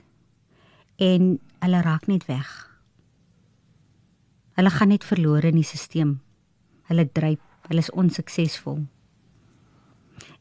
en 0.97 1.41
hulle 1.59 1.83
raak 1.83 2.07
net 2.07 2.27
weg. 2.27 2.49
Hulle 4.59 4.71
gaan 4.71 4.89
net 4.89 5.05
verlore 5.05 5.47
in 5.47 5.55
die 5.55 5.67
stelsel. 5.67 6.17
Hulle 6.89 7.05
dryp, 7.13 7.43
hulle 7.69 7.79
is 7.85 7.91
onsuksesvol. 7.91 8.87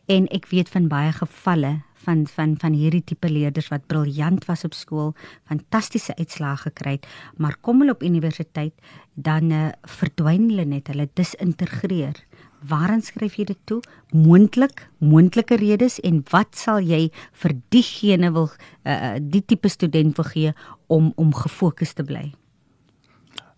En 0.07 0.27
ek 0.27 0.47
weet 0.47 0.69
van 0.69 0.87
baie 0.87 1.11
gevalle 1.11 1.81
van 2.07 2.23
van 2.31 2.55
van 2.61 2.75
hierdie 2.77 3.03
tipe 3.03 3.29
leerders 3.29 3.67
wat 3.73 3.87
briljant 3.91 4.47
was 4.47 4.63
op 4.67 4.75
skool, 4.75 5.13
fantastiese 5.49 6.15
uitslae 6.17 6.55
gekry 6.63 6.97
het, 6.97 7.07
maar 7.37 7.57
kom 7.61 7.83
hulle 7.83 7.95
op 7.97 8.05
universiteit 8.05 8.73
dan 9.13 9.51
uh, 9.51 9.69
verdwyn 9.99 10.49
hulle 10.51 10.65
net, 10.65 10.91
hulle 10.93 11.09
disintegreer. 11.19 12.21
Waarin 12.67 13.03
skryf 13.05 13.37
jy 13.37 13.45
dit 13.51 13.59
toe? 13.69 13.81
Moontlik, 14.13 14.87
moontlike 14.97 15.59
redes 15.61 15.99
en 16.07 16.23
wat 16.31 16.55
sal 16.57 16.81
jy 16.81 17.07
vir 17.43 17.53
diegene 17.73 18.31
wil 18.33 18.49
uh, 18.49 19.17
die 19.21 19.43
tipe 19.45 19.69
student 19.69 20.17
wil 20.17 20.29
gee 20.31 20.55
om 20.87 21.11
om 21.15 21.35
gefokus 21.35 21.93
te 21.97 22.07
bly? 22.07 22.31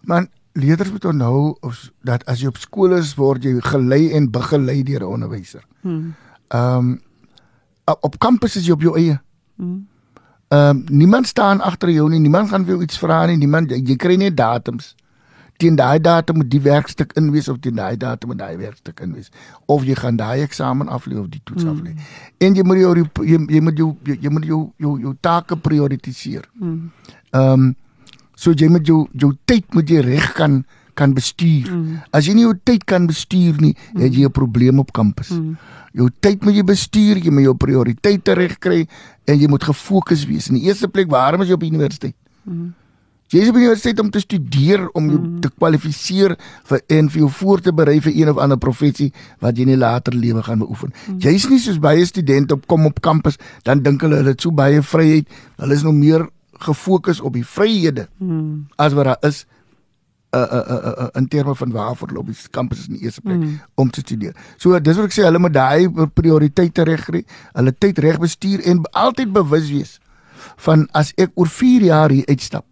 Man 0.07 0.29
Leerders 0.59 0.91
moet 0.91 1.05
onthou 1.05 1.55
dat 2.03 2.23
as 2.27 2.41
jy 2.41 2.49
op 2.49 2.57
skool 2.57 2.95
is, 2.97 3.13
word 3.15 3.45
jy 3.45 3.59
gelei 3.63 4.09
en 4.17 4.31
begelei 4.33 4.81
deur 4.83 5.05
'n 5.05 5.13
onderwyser. 5.15 5.63
Hmm. 5.81 6.15
Ehm 6.49 6.77
um, 6.77 6.99
op 8.01 8.19
kampus 8.19 8.55
is 8.55 8.65
jy 8.67 8.75
op 8.77 8.81
jou 8.81 8.95
eie. 8.97 9.19
Hmm. 9.55 9.87
Ehm 10.49 10.77
um, 10.77 10.83
niemand 10.89 11.27
staan 11.27 11.61
agter 11.61 11.89
jou 11.89 12.09
nie, 12.09 12.19
niemand 12.19 12.49
gaan 12.49 12.65
vir 12.65 12.73
jou 12.73 12.83
iets 12.83 12.97
vra 12.97 13.25
nie, 13.25 13.37
niemand 13.37 13.69
jy, 13.71 13.95
kry 13.95 14.15
net 14.17 14.37
datums. 14.37 14.95
Teen 15.59 15.75
daai 15.75 15.99
datum 15.99 16.39
moet 16.39 16.49
die 16.49 16.61
werkstuk 16.63 17.11
in 17.19 17.31
wees 17.31 17.49
of 17.51 17.59
teen 17.59 17.75
daai 17.75 17.97
datum 17.97 18.31
moet 18.31 18.39
daai 18.39 18.57
werkstuk 18.57 18.99
in 19.03 19.13
wees. 19.13 19.29
Of 19.67 19.83
jy 19.83 19.95
gaan 19.99 20.15
daai 20.17 20.41
eksamen 20.41 20.87
aflê 20.87 21.19
of 21.19 21.27
die 21.29 21.41
toets 21.43 21.63
mm. 21.63 21.69
aflê. 21.69 21.93
En 22.39 22.55
jy 22.55 22.63
moet 22.63 22.79
jou 22.79 22.95
jy, 22.97 23.37
jy 23.57 23.61
moet 23.61 23.77
jou 23.77 23.91
jy, 24.07 24.17
jy 24.21 24.31
moet 24.33 24.45
jou 24.45 24.61
jou 24.77 24.95
jou 24.99 25.13
take 25.21 25.59
prioritiseer. 25.67 26.49
Hmm. 26.57 26.91
Ehm 27.29 27.53
um, 27.53 27.69
so 28.39 28.55
jy 28.55 28.69
moet 28.71 28.87
jou 28.87 29.03
jou 29.13 29.33
tyd 29.45 29.73
moet 29.75 29.89
jy 29.89 30.01
reg 30.01 30.33
kan 30.33 30.63
kan 30.99 31.13
bestuur. 31.15 31.69
Mm. 31.71 31.99
As 32.11 32.27
jy 32.27 32.35
nie 32.35 32.43
jou 32.43 32.55
tyd 32.67 32.83
kan 32.89 33.05
bestuur 33.07 33.59
nie, 33.63 33.71
mm. 33.71 34.01
het 34.03 34.15
jy 34.15 34.27
'n 34.27 34.35
probleem 34.35 34.79
op 34.83 34.91
kampus. 34.91 35.29
Mm. 35.31 35.55
Jou 35.95 36.09
tyd 36.21 36.43
moet 36.45 36.59
jy 36.59 36.65
bestuur, 36.67 37.21
jy 37.23 37.31
moet 37.33 37.47
jou 37.47 37.55
prioriteite 37.57 38.35
regkry 38.37 38.83
en 39.29 39.39
jy 39.39 39.49
moet 39.49 39.63
gefokus 39.63 40.25
wees. 40.29 40.49
In 40.51 40.59
die 40.59 40.67
eerste 40.69 40.89
plek, 40.91 41.09
waarom 41.11 41.45
is 41.45 41.49
jy 41.51 41.57
op 41.57 41.65
universiteit? 41.65 42.15
Mm. 42.43 42.69
Jy 43.29 43.43
is 43.45 43.51
op 43.51 43.59
universiteit 43.59 43.99
om 44.01 44.07
te 44.09 44.21
studeer 44.23 44.87
om 44.97 45.09
jou 45.11 45.19
mm. 45.19 45.33
te 45.43 45.51
kwalifiseer 45.53 46.33
vir 46.71 46.79
en 46.97 47.11
vir 47.13 47.21
jou 47.21 47.29
voor 47.41 47.61
te 47.61 47.73
berei 47.77 47.99
vir 48.01 48.15
een 48.15 48.31
of 48.31 48.39
ander 48.41 48.57
professie 48.57 49.11
wat 49.43 49.57
jy 49.57 49.67
in 49.67 49.75
die 49.75 49.77
later 49.77 50.17
lewe 50.17 50.41
gaan 50.47 50.63
beoefen. 50.63 50.95
Mm. 51.05 51.19
Jy 51.21 51.35
is 51.37 51.45
nie 51.51 51.59
soos 51.61 51.77
baie 51.83 52.07
studente 52.09 52.57
op 52.57 52.65
kom 52.69 52.89
op 52.89 52.97
kampus 53.05 53.37
dan 53.67 53.83
dink 53.85 54.01
hulle 54.01 54.17
hulle 54.23 54.33
het 54.33 54.41
so 54.41 54.53
baie 54.55 54.81
vryheid. 54.81 55.29
Hulle 55.61 55.77
is 55.77 55.85
nog 55.85 55.93
meer 55.99 56.25
gefokus 56.59 57.21
op 57.21 57.37
die 57.37 57.45
vryhede 57.45 58.07
mm. 58.17 58.65
as 58.81 58.97
wat 58.97 59.11
daar 59.11 59.29
is 59.29 59.45
uh, 60.32 60.39
uh, 60.39 60.63
uh, 60.69 60.91
uh, 61.03 61.07
in 61.13 61.27
terme 61.27 61.55
van 61.55 61.71
waarvoor 61.71 62.11
loop 62.13 62.25
die 62.32 62.36
kampus 62.51 62.88
in 62.88 62.97
die 62.97 63.03
eerste 63.07 63.21
plek 63.21 63.38
mm. 63.38 63.59
om 63.75 63.89
te 63.89 64.03
studeer. 64.05 64.36
So 64.57 64.77
dis 64.80 64.99
wat 64.99 65.09
ek 65.09 65.15
sê 65.15 65.25
hulle 65.25 65.41
moet 65.41 65.55
daai 65.55 65.89
prioriteite 66.13 66.86
reg 66.89 67.05
kry, 67.07 67.23
hulle 67.57 67.73
tyd 67.77 68.01
reg 68.05 68.19
bestuur 68.21 68.63
en 68.69 68.84
altyd 68.91 69.34
bewus 69.34 69.71
wees 69.73 69.97
van 70.65 70.86
as 70.97 71.11
ek 71.17 71.34
oor 71.36 71.49
4 71.51 71.88
jaar 71.89 72.13
hier 72.13 72.27
uitstap 72.30 72.65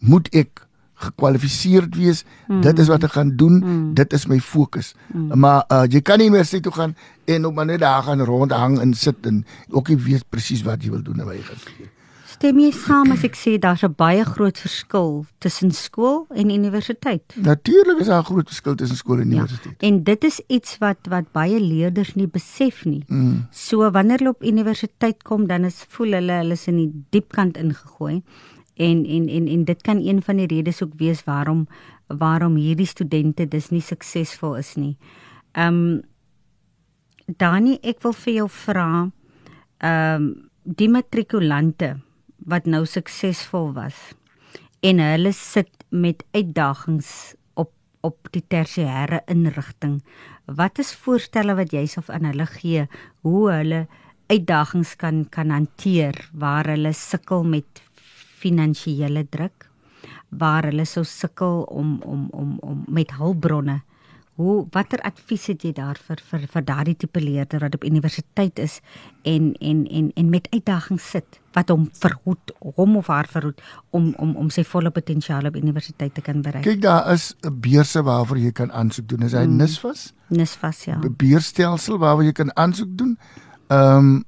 moet 0.00 0.30
ek 0.36 0.66
gekwalifiseerd 0.96 1.96
wees. 1.96 2.22
Mm. 2.48 2.62
Dit 2.64 2.78
is 2.80 2.88
wat 2.88 3.04
ek 3.04 3.16
gaan 3.18 3.34
doen. 3.36 3.58
Mm. 3.60 3.94
Dit 3.98 4.12
is 4.16 4.24
my 4.26 4.38
fokus. 4.40 4.94
Mm. 5.12 5.34
Maar 5.40 5.64
uh, 5.68 5.82
jy 5.92 6.00
kan 6.00 6.20
nie 6.22 6.30
meer 6.32 6.46
sê 6.48 6.60
toe 6.64 6.72
gaan 6.72 6.96
en 7.28 7.48
op 7.50 7.60
net 7.64 7.82
daar 7.82 8.06
gaan 8.06 8.22
rondhang 8.24 8.78
en 8.80 8.94
sit 8.94 9.26
en 9.28 9.44
ook 9.68 9.92
nie 9.92 10.00
weet 10.08 10.24
presies 10.32 10.64
wat 10.64 10.84
jy 10.84 10.94
wil 10.94 11.04
doen 11.04 11.20
nou 11.20 11.28
hy 11.28 11.42
gaan. 11.44 11.92
Stem 12.36 12.58
jy 12.60 12.68
saam 12.76 13.14
as 13.14 13.22
ek 13.24 13.32
sê 13.32 13.54
daar's 13.56 13.80
'n 13.82 13.94
baie 13.96 14.20
groot 14.24 14.58
verskil 14.60 15.24
tussen 15.40 15.70
skool 15.72 16.26
en 16.36 16.50
universiteit? 16.50 17.24
Natuurlik 17.32 18.00
is 18.00 18.08
daar 18.12 18.20
'n 18.20 18.28
groot 18.28 18.48
verskil 18.48 18.74
tussen 18.74 18.96
skool 18.96 19.20
en 19.20 19.30
ja, 19.30 19.36
universiteit. 19.36 19.82
En 19.82 20.04
dit 20.04 20.24
is 20.24 20.40
iets 20.46 20.78
wat 20.78 20.98
wat 21.08 21.32
baie 21.32 21.60
leerders 21.60 22.14
nie 22.14 22.26
besef 22.26 22.84
nie. 22.84 23.04
Mm. 23.08 23.46
So 23.50 23.90
wanneer 23.90 24.18
hulle 24.18 24.36
op 24.36 24.42
universiteit 24.42 25.22
kom, 25.22 25.46
dan 25.46 25.64
is 25.64 25.84
voel 25.88 26.12
hulle 26.12 26.32
hulle 26.32 26.52
is 26.52 26.66
in 26.68 26.76
die 26.76 26.92
diep 27.10 27.32
kant 27.32 27.56
ingegooi 27.56 28.22
en 28.74 29.06
en 29.06 29.28
en 29.28 29.48
en 29.48 29.64
dit 29.64 29.82
kan 29.82 29.96
een 29.96 30.22
van 30.22 30.36
die 30.36 30.46
redes 30.46 30.82
ook 30.82 30.92
wees 30.96 31.24
waarom 31.24 31.66
waarom 32.06 32.56
hierdie 32.56 32.86
studente 32.86 33.48
dis 33.48 33.70
nie 33.70 33.80
suksesvol 33.80 34.56
is 34.56 34.74
nie. 34.74 34.96
Ehm 35.52 35.74
um, 35.74 36.02
Dani, 37.36 37.78
ek 37.82 38.02
wil 38.02 38.12
vir 38.12 38.34
jou 38.34 38.48
vra 38.48 39.10
ehm 39.78 40.22
um, 40.22 40.50
die 40.62 40.88
matrikulante 40.88 41.96
wat 42.46 42.66
nou 42.70 42.84
suksesvol 42.86 43.72
was 43.76 43.98
en 44.86 45.02
hulle 45.02 45.32
sit 45.34 45.84
met 45.90 46.24
uitdagings 46.36 47.34
op 47.54 47.72
op 48.06 48.28
die 48.30 48.44
tersiêre 48.46 49.22
inrigting. 49.32 49.98
Wat 50.46 50.78
is 50.78 50.94
voorstelle 50.94 51.56
wat 51.58 51.72
jy 51.74 51.86
sou 51.90 52.04
aan 52.14 52.28
hulle 52.28 52.46
gee 52.46 52.84
hoe 53.26 53.46
hulle 53.50 53.86
uitdagings 54.30 54.94
kan 55.00 55.24
kan 55.30 55.50
hanteer 55.50 56.18
waar 56.32 56.70
hulle 56.70 56.92
sukkel 56.94 57.42
met 57.44 57.82
finansiële 58.42 59.26
druk 59.30 59.66
waar 60.28 60.66
hulle 60.70 60.84
sou 60.84 61.04
sukkel 61.04 61.62
om 61.62 62.00
om 62.02 62.28
om 62.30 62.56
om 62.60 62.84
met 62.88 63.14
hulpbronne. 63.18 63.80
Hoe 64.36 64.66
watter 64.70 65.00
advies 65.00 65.46
het 65.48 65.62
jy 65.64 65.72
daar 65.72 65.98
vir 66.08 66.20
vir 66.30 66.46
vir 66.52 66.64
daardie 66.64 66.96
tipe 66.96 67.20
leerder 67.20 67.60
wat 67.64 67.74
op 67.74 67.84
universiteit 67.84 68.58
is 68.58 68.80
en 69.24 69.54
en 69.60 69.86
en 69.86 70.10
en 70.14 70.30
met 70.30 70.48
uitdagings 70.52 71.10
sit 71.10 71.40
wat 71.56 71.72
hom 71.72 71.86
verhoed 71.96 72.52
hom 72.76 72.96
of 73.00 73.08
haar 73.12 73.28
verhoed 73.32 73.62
om 73.96 74.10
om 74.22 74.34
om 74.44 74.50
sy 74.52 74.64
volle 74.68 74.92
potensiaal 74.92 75.48
op 75.48 75.56
universiteit 75.56 76.14
te 76.14 76.24
kan 76.24 76.42
bereik. 76.44 76.66
Kyk 76.66 76.82
daar 76.84 77.12
is 77.12 77.34
'n 77.40 77.60
beurse 77.60 78.02
waarvoor 78.02 78.38
jy 78.38 78.52
kan 78.52 78.72
aansoek 78.72 79.08
doen. 79.08 79.22
Is 79.22 79.32
hy 79.32 79.46
mm. 79.46 79.62
NSFAS? 79.62 80.12
NSFAS 80.28 80.84
ja. 80.84 80.98
'n 81.00 81.14
Beurstelsel 81.16 81.98
waarvoor 81.98 82.24
jy 82.24 82.32
kan 82.32 82.56
aansoek 82.56 82.92
doen. 82.98 83.18
Ehm 83.68 83.96
um, 83.98 84.24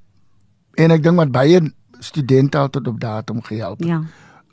en 0.73 0.91
ek 0.91 1.03
dink 1.03 1.17
wat 1.17 1.31
baie 1.31 1.73
studente 1.99 2.57
altyd 2.57 2.87
op 2.87 2.99
datum 2.99 3.43
gehelp. 3.43 3.83
Ja. 3.83 4.01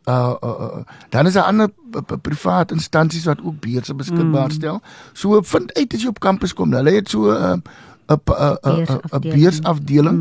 Uh, 0.08 0.34
uh, 0.42 0.50
uh 0.50 0.84
dan 1.08 1.26
is 1.26 1.32
daar 1.32 1.44
ander 1.44 1.70
private 2.22 2.74
instansies 2.74 3.24
wat 3.24 3.40
ook 3.42 3.60
beurse 3.60 3.94
beskikbaar 3.94 4.52
mm. 4.52 4.56
stel. 4.58 4.80
So 5.12 5.42
vind 5.42 5.74
uit 5.74 5.94
as 5.94 6.02
jy 6.02 6.08
op 6.08 6.20
kampus 6.20 6.52
kom. 6.54 6.72
Hulle 6.72 6.90
het 6.90 7.08
so 7.08 7.32
'n 7.32 7.62
'n 8.06 8.20
'n 9.12 9.20
beursafdeling. 9.20 10.18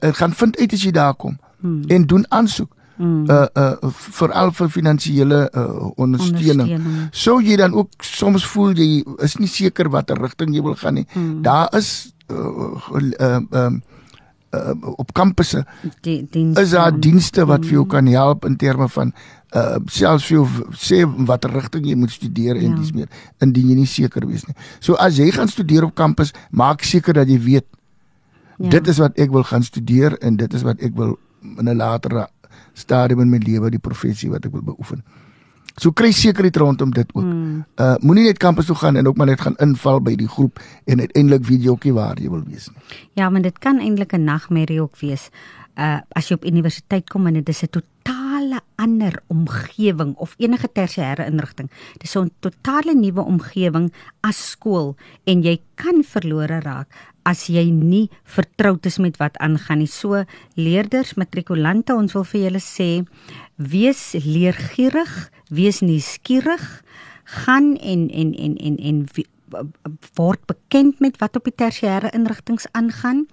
Ek 0.00 0.16
gaan 0.16 0.32
vind 0.32 0.56
uit 0.58 0.72
as 0.72 0.82
jy 0.82 0.90
daar 0.90 1.14
kom 1.14 1.36
mm. 1.60 1.82
en 1.88 2.06
doen 2.06 2.24
aansoek. 2.28 2.72
Mm. 2.96 3.30
Uh 3.30 3.44
uh 3.52 3.90
veral 4.16 4.52
vir 4.56 4.68
finansiële 4.72 5.40
uh, 5.52 5.64
ondersteuning. 6.00 6.70
ondersteuning. 6.70 7.08
So 7.12 7.40
jy 7.40 7.56
dan 7.60 7.74
ook 7.76 7.92
soms 8.00 8.46
voel 8.46 8.72
jy 8.72 9.04
is 9.24 9.36
nie 9.36 9.50
seker 9.52 9.90
watter 9.92 10.16
rigting 10.16 10.54
jy 10.54 10.62
wil 10.64 10.78
gaan 10.80 10.94
nie. 10.94 11.06
Mm. 11.12 11.42
Daar 11.42 11.68
is 11.76 12.12
uh 12.32 12.72
uh, 13.20 13.40
uh 13.50 13.70
uh, 14.56 14.74
op 14.96 15.12
kampusse 15.12 15.64
die 16.00 16.26
dienste 16.30 16.62
is 16.62 16.70
daar 16.70 17.00
dienste 17.00 17.44
wat 17.46 17.64
vir 17.66 17.80
jou 17.80 17.86
kan 17.90 18.06
help 18.06 18.44
in 18.48 18.56
terme 18.56 18.88
van 18.88 19.12
uh 19.56 19.76
selfs 19.92 20.26
vir 20.28 20.38
jou 20.38 20.46
sê 20.86 21.02
watter 21.28 21.52
rigting 21.52 21.86
jy 21.86 21.96
moet 21.98 22.10
studeer 22.10 22.56
en 22.56 22.72
ja. 22.72 22.76
dis 22.80 22.92
meer 22.96 23.08
indien 23.44 23.70
jy 23.72 23.78
nie 23.82 23.90
seker 23.90 24.26
wees 24.26 24.46
nie. 24.48 24.56
So 24.80 24.98
as 25.00 25.20
jy 25.20 25.30
gaan 25.34 25.48
studeer 25.48 25.86
op 25.86 25.94
kampus, 25.94 26.32
maak 26.50 26.84
seker 26.84 27.14
dat 27.20 27.30
jy 27.30 27.38
weet 27.44 27.66
ja. 28.58 28.70
dit 28.78 28.88
is 28.88 29.00
wat 29.02 29.18
ek 29.20 29.32
wil 29.32 29.46
gaan 29.46 29.62
studeer 29.62 30.18
en 30.20 30.36
dit 30.36 30.54
is 30.54 30.66
wat 30.66 30.82
ek 30.82 30.96
wil 30.98 31.16
in 31.58 31.68
'n 31.68 31.76
latere 31.76 32.28
stadium 32.72 33.20
in 33.20 33.30
my 33.30 33.38
lewe 33.38 33.70
die 33.70 33.82
professie 33.82 34.30
wat 34.30 34.44
ek 34.44 34.52
wil 34.52 34.62
beoefen. 34.62 35.02
So 35.76 35.92
kry 35.92 36.08
sekerheid 36.16 36.56
rondom 36.56 36.92
dit 36.96 37.08
ook. 37.12 37.22
Hmm. 37.22 37.64
Uh 37.76 37.96
moenie 38.00 38.24
net 38.30 38.40
kampus 38.40 38.68
toe 38.70 38.76
gaan 38.80 38.96
en 38.96 39.08
ook 39.08 39.16
maar 39.16 39.28
net 39.28 39.40
gaan 39.44 39.58
inval 39.60 40.00
by 40.00 40.14
die 40.16 40.28
groep 40.28 40.60
en 40.88 41.00
uiteindelik 41.04 41.44
weet 41.44 41.66
jy 41.66 41.74
ook 41.74 41.84
nie 41.84 41.92
waar 41.92 42.20
jy 42.20 42.30
wil 42.32 42.44
wees 42.48 42.70
nie. 42.72 42.80
Ja, 43.20 43.28
maar 43.30 43.44
dit 43.44 43.58
kan 43.58 43.80
eintlik 43.80 44.12
'n 44.16 44.24
nagmerrie 44.24 44.80
ook 44.80 44.96
wees. 45.00 45.28
Uh 45.76 46.00
as 46.16 46.28
jy 46.28 46.34
op 46.34 46.44
universiteit 46.44 47.10
kom 47.10 47.26
en 47.26 47.34
dit 47.34 47.48
is 47.48 47.62
'n 47.62 47.68
totale 47.68 48.60
ander 48.76 49.20
omgewing 49.26 50.16
of 50.16 50.34
enige 50.38 50.68
tersiêre 50.72 51.26
inrigting. 51.26 51.70
Dis 51.98 52.16
'n 52.16 52.30
totale 52.40 52.94
nuwe 52.94 53.20
omgewing 53.20 53.92
as 54.20 54.50
skool 54.50 54.96
en 55.24 55.42
jy 55.42 55.60
kan 55.74 56.02
verlore 56.04 56.60
raak 56.60 56.88
as 57.26 57.48
jy 57.50 57.66
nie 57.74 58.06
vertroud 58.22 58.86
is 58.86 59.00
met 59.02 59.18
wat 59.18 59.36
aangaan 59.42 59.82
nie. 59.82 59.90
So 59.90 60.22
leerders, 60.54 61.16
matrikulante, 61.18 61.96
ons 61.96 62.14
wil 62.14 62.24
vir 62.24 62.46
julle 62.46 62.62
sê, 62.62 62.90
wees 63.56 64.12
leergierig 64.22 65.16
wees 65.48 65.80
nuuskierig, 65.80 66.82
gaan 67.24 67.76
en 67.76 68.10
en 68.10 68.34
en 68.34 68.56
en 68.56 68.76
en 68.76 69.06
word 70.16 70.42
bekend 70.46 71.00
met 71.00 71.18
wat 71.22 71.36
op 71.36 71.46
die 71.46 71.54
tersiêre 71.54 72.10
inrigtinge 72.14 72.66
aangaan 72.72 73.26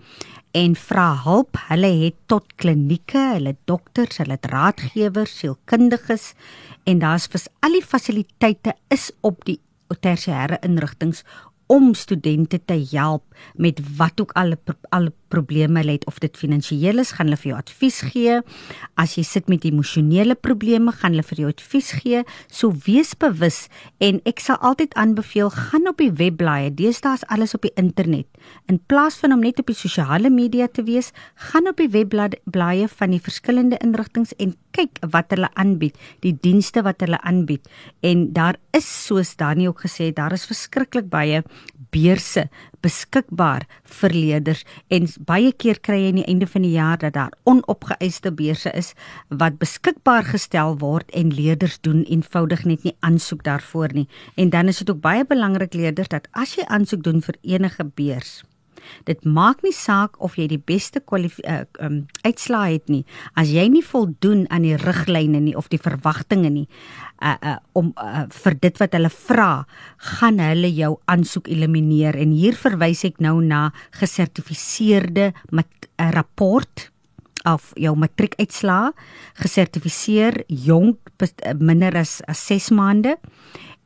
en 0.52 0.76
vra 0.76 1.08
hulp. 1.24 1.58
Hulle 1.70 1.90
het 2.04 2.16
tot 2.30 2.46
klinieke, 2.56 3.22
hulle 3.34 3.56
dokters, 3.66 4.20
hulle 4.22 4.38
raadgewers, 4.42 5.38
sielkundiges 5.40 6.34
en 6.86 7.02
daar's 7.02 7.28
vir 7.28 7.48
al 7.66 7.80
die 7.80 7.86
fasiliteite 7.86 8.76
is 8.94 9.12
op 9.22 9.42
die 9.46 9.60
tersiêre 10.02 10.58
inrigtinge 10.66 11.22
om 11.74 11.94
studente 11.98 12.60
te 12.66 12.78
help 12.92 13.24
met 13.56 13.82
wat 13.98 14.22
ook 14.22 14.32
al 14.32 14.54
al 14.90 15.10
probleme 15.34 15.82
het 15.84 16.06
of 16.10 16.20
dit 16.24 16.38
finansiëel 16.38 17.02
is, 17.02 17.14
gaan 17.18 17.30
hulle 17.30 17.40
vir 17.42 17.52
jou 17.54 17.60
advies 17.60 18.00
gee. 18.12 18.40
As 19.00 19.18
jy 19.18 19.26
sit 19.28 19.50
met 19.52 19.66
emosionele 19.68 20.36
probleme, 20.36 20.94
gaan 20.94 21.16
hulle 21.16 21.26
vir 21.26 21.44
jou 21.44 21.52
advies 21.52 21.92
gee. 22.00 22.24
So 22.48 22.74
wees 22.86 23.14
bewus 23.20 23.68
en 24.04 24.22
ek 24.30 24.44
sal 24.44 24.62
altyd 24.62 24.96
aanbeveel 25.00 25.52
gaan 25.56 25.90
op 25.92 26.02
die 26.02 26.12
webblaaie. 26.22 26.72
Deesdae 26.74 27.18
is 27.20 27.28
alles 27.34 27.56
op 27.58 27.66
die 27.66 27.74
internet. 27.80 28.28
In 28.72 28.80
plaas 28.88 29.18
van 29.22 29.36
om 29.36 29.44
net 29.44 29.60
op 29.62 29.72
die 29.72 29.78
sosiale 29.78 30.30
media 30.34 30.68
te 30.68 30.86
wees, 30.88 31.12
gaan 31.50 31.68
op 31.72 31.82
die 31.82 31.90
webblaaie 31.94 32.90
van 32.92 33.16
die 33.16 33.22
verskillende 33.24 33.80
inrigtinge 33.84 34.36
en 34.44 34.56
kyk 34.74 35.00
wat 35.14 35.34
hulle 35.34 35.50
aanbied, 35.60 35.98
die 36.26 36.34
dienste 36.34 36.84
wat 36.86 37.04
hulle 37.06 37.20
aanbied. 37.22 37.68
En 38.02 38.30
daar 38.34 38.58
is 38.74 38.88
soos 39.06 39.36
Dani 39.38 39.70
ook 39.70 39.86
gesê, 39.86 40.12
daar 40.14 40.34
is 40.34 40.48
verskriklik 40.50 41.10
baie 41.14 41.44
beurse 41.94 42.48
beskikbaar 42.84 43.66
vir 44.02 44.16
leerders 44.16 44.64
en 44.94 45.08
baie 45.28 45.52
keer 45.56 45.80
kry 45.80 46.02
jy 46.04 46.12
aan 46.12 46.22
die 46.22 46.28
einde 46.28 46.48
van 46.52 46.66
die 46.68 46.76
jaar 46.76 47.00
dat 47.02 47.16
daar 47.18 47.36
onopgeëiste 47.50 48.34
beurse 48.36 48.72
is 48.78 48.94
wat 49.30 49.60
beskikbaar 49.62 50.28
gestel 50.34 50.78
word 50.84 51.12
en 51.12 51.34
leerders 51.34 51.80
doen 51.82 52.04
eenvoudig 52.04 52.66
net 52.70 52.84
nie 52.84 52.96
aansoek 53.00 53.44
daarvoor 53.48 53.94
nie. 53.94 54.08
En 54.36 54.50
dan 54.50 54.68
is 54.68 54.84
dit 54.84 54.90
ook 54.90 55.02
baie 55.02 55.26
belangrik 55.26 55.74
leerders 55.74 56.12
dat 56.12 56.28
as 56.32 56.58
jy 56.60 56.68
aansoek 56.68 57.04
doen 57.04 57.22
vir 57.22 57.40
enige 57.42 57.88
beurs 57.96 58.42
Dit 59.08 59.26
maak 59.26 59.64
nie 59.64 59.74
saak 59.76 60.20
of 60.24 60.38
jy 60.40 60.48
die 60.52 60.62
beste 60.62 61.02
uh, 61.04 61.64
um, 61.80 62.06
uitslae 62.24 62.78
het 62.78 62.90
nie. 62.92 63.04
As 63.36 63.52
jy 63.54 63.68
nie 63.72 63.84
voldoen 63.86 64.46
aan 64.50 64.66
die 64.68 64.78
riglyne 64.80 65.40
nie 65.44 65.56
of 65.58 65.70
die 65.72 65.82
verwagtinge 65.82 66.50
nie 66.50 66.68
uh, 67.22 67.36
uh, 67.42 67.58
om 67.78 67.92
uh, 67.98 68.26
vir 68.30 68.58
dit 68.62 68.82
wat 68.82 68.96
hulle 68.98 69.12
vra 69.14 69.52
gaan 70.18 70.40
hulle 70.40 70.72
jou 70.74 70.96
aansoek 71.06 71.48
elimineer. 71.52 72.18
En 72.20 72.34
hier 72.36 72.58
verwys 72.58 73.04
ek 73.08 73.22
nou 73.24 73.40
na 73.44 73.72
gesertifiseerde 74.00 75.34
met 75.52 75.70
'n 75.98 76.08
uh, 76.08 76.12
rapport 76.12 76.90
of 77.46 77.72
jou 77.76 77.96
matriekuitslae. 77.96 78.94
Gesertifiseer 79.34 80.44
jonk 80.48 80.98
minder 81.60 81.98
as, 81.98 82.22
as 82.28 82.40
6 82.48 82.72
maande 82.72 83.18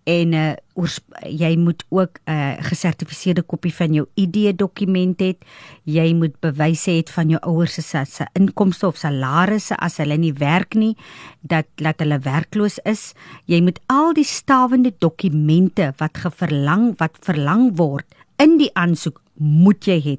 en 0.07 0.33
uh, 0.33 0.51
oors, 0.79 0.99
jy 1.27 1.49
moet 1.59 1.83
ook 1.89 2.19
'n 2.23 2.31
uh, 2.31 2.55
gesertifiseerde 2.69 3.43
kopie 3.43 3.73
van 3.73 3.93
jou 3.93 4.05
ID 4.15 4.57
dokument 4.57 5.19
hê. 5.21 5.35
Jy 5.83 6.13
moet 6.13 6.39
bewys 6.39 6.85
hê 6.87 7.03
van 7.03 7.29
jou 7.29 7.39
ouers 7.41 7.73
se 7.73 8.05
se 8.05 8.25
inkomste 8.33 8.87
of 8.87 8.97
salarisse 8.97 9.75
as 9.75 9.97
hulle 9.97 10.17
nie 10.17 10.33
werk 10.33 10.75
nie 10.75 10.95
dat 11.41 11.65
dat 11.75 11.99
hulle 11.99 12.19
werkloos 12.19 12.79
is. 12.83 13.13
Jy 13.45 13.61
moet 13.61 13.79
al 13.85 14.13
die 14.13 14.23
stawende 14.23 14.93
dokumente 14.97 15.93
wat 15.97 16.17
geverlang 16.17 16.95
wat 16.97 17.17
verlang 17.19 17.77
word 17.77 18.05
in 18.37 18.57
die 18.57 18.71
aansoek 18.73 19.21
moet 19.35 19.85
jy 19.85 19.99
hê. 20.01 20.17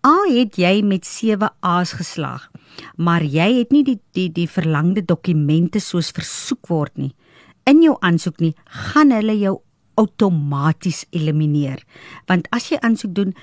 Al 0.00 0.30
het 0.30 0.56
jy 0.56 0.82
met 0.82 1.06
7 1.06 1.50
A's 1.60 1.92
geslaag, 1.92 2.50
maar 2.96 3.22
jy 3.22 3.58
het 3.58 3.70
nie 3.72 3.84
die 3.84 3.98
die 4.12 4.32
die 4.32 4.48
verlangde 4.48 5.04
dokumente 5.04 5.80
soos 5.80 6.10
versoek 6.10 6.68
word 6.68 6.96
nie 6.96 7.14
in 7.66 7.82
jou 7.82 7.96
aansoek 8.00 8.40
nie, 8.40 8.54
gaan 8.64 9.10
hulle 9.10 9.36
jou 9.38 9.58
outomaties 10.00 11.04
elimineer. 11.14 11.82
Want 12.28 12.48
as 12.50 12.70
jy 12.70 12.80
aansoek 12.82 13.14
doen, 13.14 13.34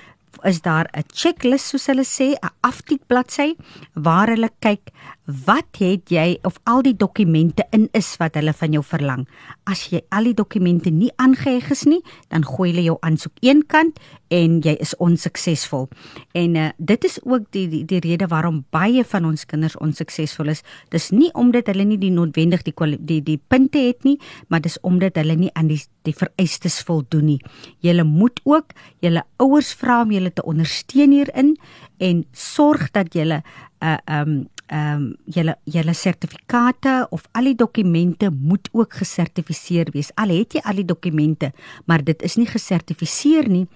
is 0.48 0.60
daar 0.62 0.88
'n 0.94 1.04
checklist 1.12 1.66
soos 1.66 1.86
hulle 1.86 2.04
sê, 2.04 2.34
'n 2.34 2.50
aftik 2.60 3.06
bladsy 3.06 3.56
waar 3.94 4.28
hulle 4.28 4.50
kyk 4.60 4.90
wat 5.26 5.78
het 5.78 6.10
jy 6.10 6.38
of 6.42 6.58
al 6.66 6.82
die 6.82 6.96
dokumente 6.98 7.62
in 7.70 7.86
is 7.94 8.16
wat 8.18 8.34
hulle 8.34 8.52
van 8.56 8.74
jou 8.74 8.82
verlang. 8.82 9.22
As 9.70 9.84
jy 9.92 10.00
al 10.10 10.26
die 10.26 10.34
dokumente 10.34 10.90
nie 10.90 11.12
aangeheg 11.22 11.70
is 11.70 11.84
nie, 11.86 12.00
dan 12.32 12.42
gooi 12.46 12.72
hulle 12.72 12.82
jou 12.88 12.96
aansoek 13.06 13.38
eenkant 13.46 14.00
en 14.34 14.58
jy 14.64 14.74
is 14.82 14.96
onsuksesvol. 14.98 15.86
En 16.34 16.56
uh, 16.58 16.68
dit 16.78 17.06
is 17.06 17.20
ook 17.22 17.46
die, 17.54 17.68
die 17.70 17.84
die 17.86 18.00
rede 18.02 18.26
waarom 18.32 18.64
baie 18.74 19.04
van 19.06 19.28
ons 19.28 19.46
kinders 19.46 19.78
onsuksesvol 19.78 20.50
is. 20.54 20.64
Dis 20.90 21.10
nie 21.14 21.30
omdat 21.38 21.70
hulle 21.70 21.86
nie 21.86 22.00
die 22.02 22.12
noodwendig 22.14 22.66
die 22.66 22.74
die 22.98 23.20
die 23.22 23.38
punte 23.38 23.78
het 23.78 24.02
nie, 24.08 24.18
maar 24.48 24.64
dis 24.64 24.80
omdat 24.82 25.20
hulle 25.20 25.36
nie 25.38 25.52
aan 25.54 25.70
die 25.70 25.80
die 26.02 26.16
vereistes 26.18 26.80
voldoen 26.82 27.28
nie. 27.30 27.40
Julle 27.78 28.02
moet 28.02 28.40
ook 28.42 28.74
julle 29.04 29.22
ouers 29.38 29.70
vra 29.78 30.00
om 30.02 30.10
julle 30.10 30.32
te 30.34 30.42
ondersteun 30.42 31.14
hierin 31.14 31.54
en 32.02 32.24
sorg 32.34 32.90
dat 32.90 33.14
julle 33.14 33.42
'n 33.82 33.86
uh, 33.86 33.98
eh, 34.06 34.20
um 34.20 34.48
ehm 34.72 35.02
um, 35.02 35.08
julle 35.28 35.56
julle 35.68 35.92
sertifikate 35.92 37.06
of 37.10 37.26
al 37.36 37.50
die 37.50 37.58
dokumente 37.58 38.30
moet 38.30 38.68
ook 38.72 38.94
gesertifiseer 39.02 39.90
wees. 39.92 40.08
Al 40.16 40.32
het 40.32 40.56
jy 40.56 40.62
al 40.64 40.80
die 40.80 40.88
dokumente, 40.88 41.52
maar 41.84 42.04
dit 42.04 42.22
is 42.22 42.38
nie 42.40 42.48
gesertifiseer 42.48 43.48
nie, 43.48 43.66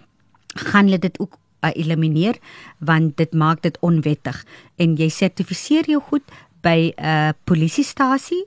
gaan 0.55 0.89
hulle 0.89 0.99
dit 0.99 1.19
ook 1.21 1.37
uh, 1.37 1.71
elimineer 1.75 2.39
want 2.79 3.17
dit 3.17 3.33
maak 3.33 3.63
dit 3.63 3.77
onwettig. 3.81 4.41
En 4.77 4.97
jy 4.97 5.09
sertifiseer 5.13 5.91
jou 5.91 6.01
goed 6.01 6.25
by 6.63 6.93
'n 6.97 7.05
uh, 7.05 7.31
polisiestasie 7.45 8.47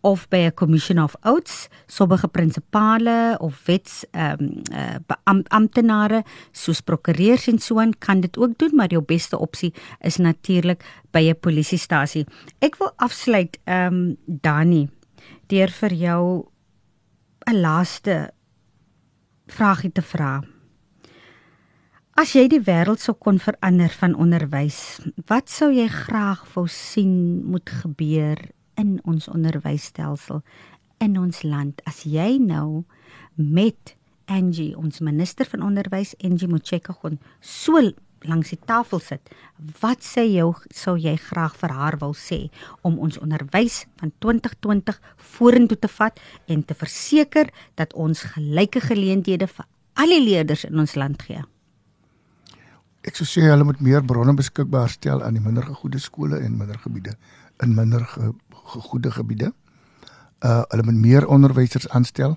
of 0.00 0.28
by 0.28 0.36
'n 0.36 0.54
commission 0.54 0.98
of 0.98 1.14
oaths 1.22 1.68
sommige 1.86 2.28
prinsipale 2.28 3.36
of 3.40 3.64
wets 3.66 4.04
ehm 4.10 4.40
um, 4.40 4.62
uh, 5.24 5.42
amptenare 5.48 6.24
soos 6.52 6.80
prokureurs 6.80 7.46
en 7.46 7.58
so 7.58 7.78
aan 7.78 7.98
kan 7.98 8.20
dit 8.20 8.38
ook 8.38 8.58
doen 8.58 8.74
maar 8.74 8.90
jou 8.90 9.02
beste 9.02 9.38
opsie 9.38 9.74
is 10.00 10.16
natuurlik 10.16 10.84
by 11.10 11.28
'n 11.28 11.40
polisiestasie. 11.40 12.26
Ek 12.58 12.76
wil 12.76 12.92
afsluit 12.96 13.58
ehm 13.64 13.94
um, 13.94 14.16
Dani 14.26 14.88
deur 15.46 15.70
vir 15.70 15.92
jou 15.92 16.46
'n 17.46 17.60
laaste 17.60 18.30
vragie 19.46 19.92
te 19.92 20.02
vra. 20.02 20.42
As 22.14 22.32
jy 22.32 22.48
die 22.48 22.60
wêreld 22.60 23.00
sou 23.00 23.14
kon 23.14 23.38
verander 23.38 23.88
van 23.88 24.14
onderwys, 24.14 25.00
wat 25.26 25.48
sou 25.48 25.70
jy 25.72 25.88
graag 25.88 26.44
wou 26.54 26.66
sien 26.68 27.44
moet 27.44 27.70
gebeur 27.70 28.36
in 28.80 28.98
ons 29.08 29.28
onderwysstelsel 29.28 30.42
in 31.04 31.16
ons 31.20 31.42
land. 31.46 31.80
As 31.88 32.04
jy 32.08 32.36
nou 32.40 32.84
met 33.34 33.96
Angie, 34.30 34.72
ons 34.78 35.02
minister 35.04 35.48
van 35.48 35.64
onderwys, 35.66 36.14
Angie 36.24 36.48
Motshekga 36.48 36.94
kon 37.00 37.18
so 37.40 37.80
langs 38.28 38.52
die 38.52 38.60
tafel 38.68 39.00
sit, 39.00 39.30
wat 39.80 40.04
sê 40.04 40.26
jy 40.28 40.44
sou 40.76 40.96
jy 41.00 41.14
graag 41.30 41.54
vir 41.62 41.72
haar 41.76 41.96
wil 42.02 42.12
sê 42.16 42.42
om 42.86 42.98
ons 43.00 43.16
onderwys 43.20 43.84
van 44.02 44.12
2020 44.20 45.00
vorentoe 45.36 45.78
te 45.80 45.90
vat 45.96 46.20
en 46.52 46.64
te 46.64 46.76
verseker 46.76 47.48
dat 47.80 47.96
ons 47.96 48.26
gelyke 48.34 48.84
geleenthede 48.84 49.48
vir 49.48 49.66
al 50.00 50.12
die 50.12 50.20
leerders 50.24 50.66
in 50.68 50.78
ons 50.84 50.98
land 51.00 51.24
gee? 51.24 51.40
Ek 53.00 53.16
sou 53.16 53.24
sê 53.24 53.46
hulle 53.48 53.64
moet 53.64 53.78
meer 53.80 54.02
bronne 54.04 54.34
beskikbaar 54.36 54.90
stel 54.92 55.22
aan 55.24 55.36
die 55.38 55.40
minder 55.40 55.64
gegoede 55.64 55.98
skole 55.98 56.36
en 56.44 56.58
minder 56.58 56.76
gebiede 56.82 57.14
in 57.64 57.72
minder 57.74 58.04
ge, 58.04 58.32
goeie 58.90 59.10
gebiede. 59.12 59.52
Uh 60.44 60.60
hulle 60.72 60.84
moet 60.84 61.00
meer 61.00 61.26
onderwysers 61.26 61.88
aanstel. 61.88 62.36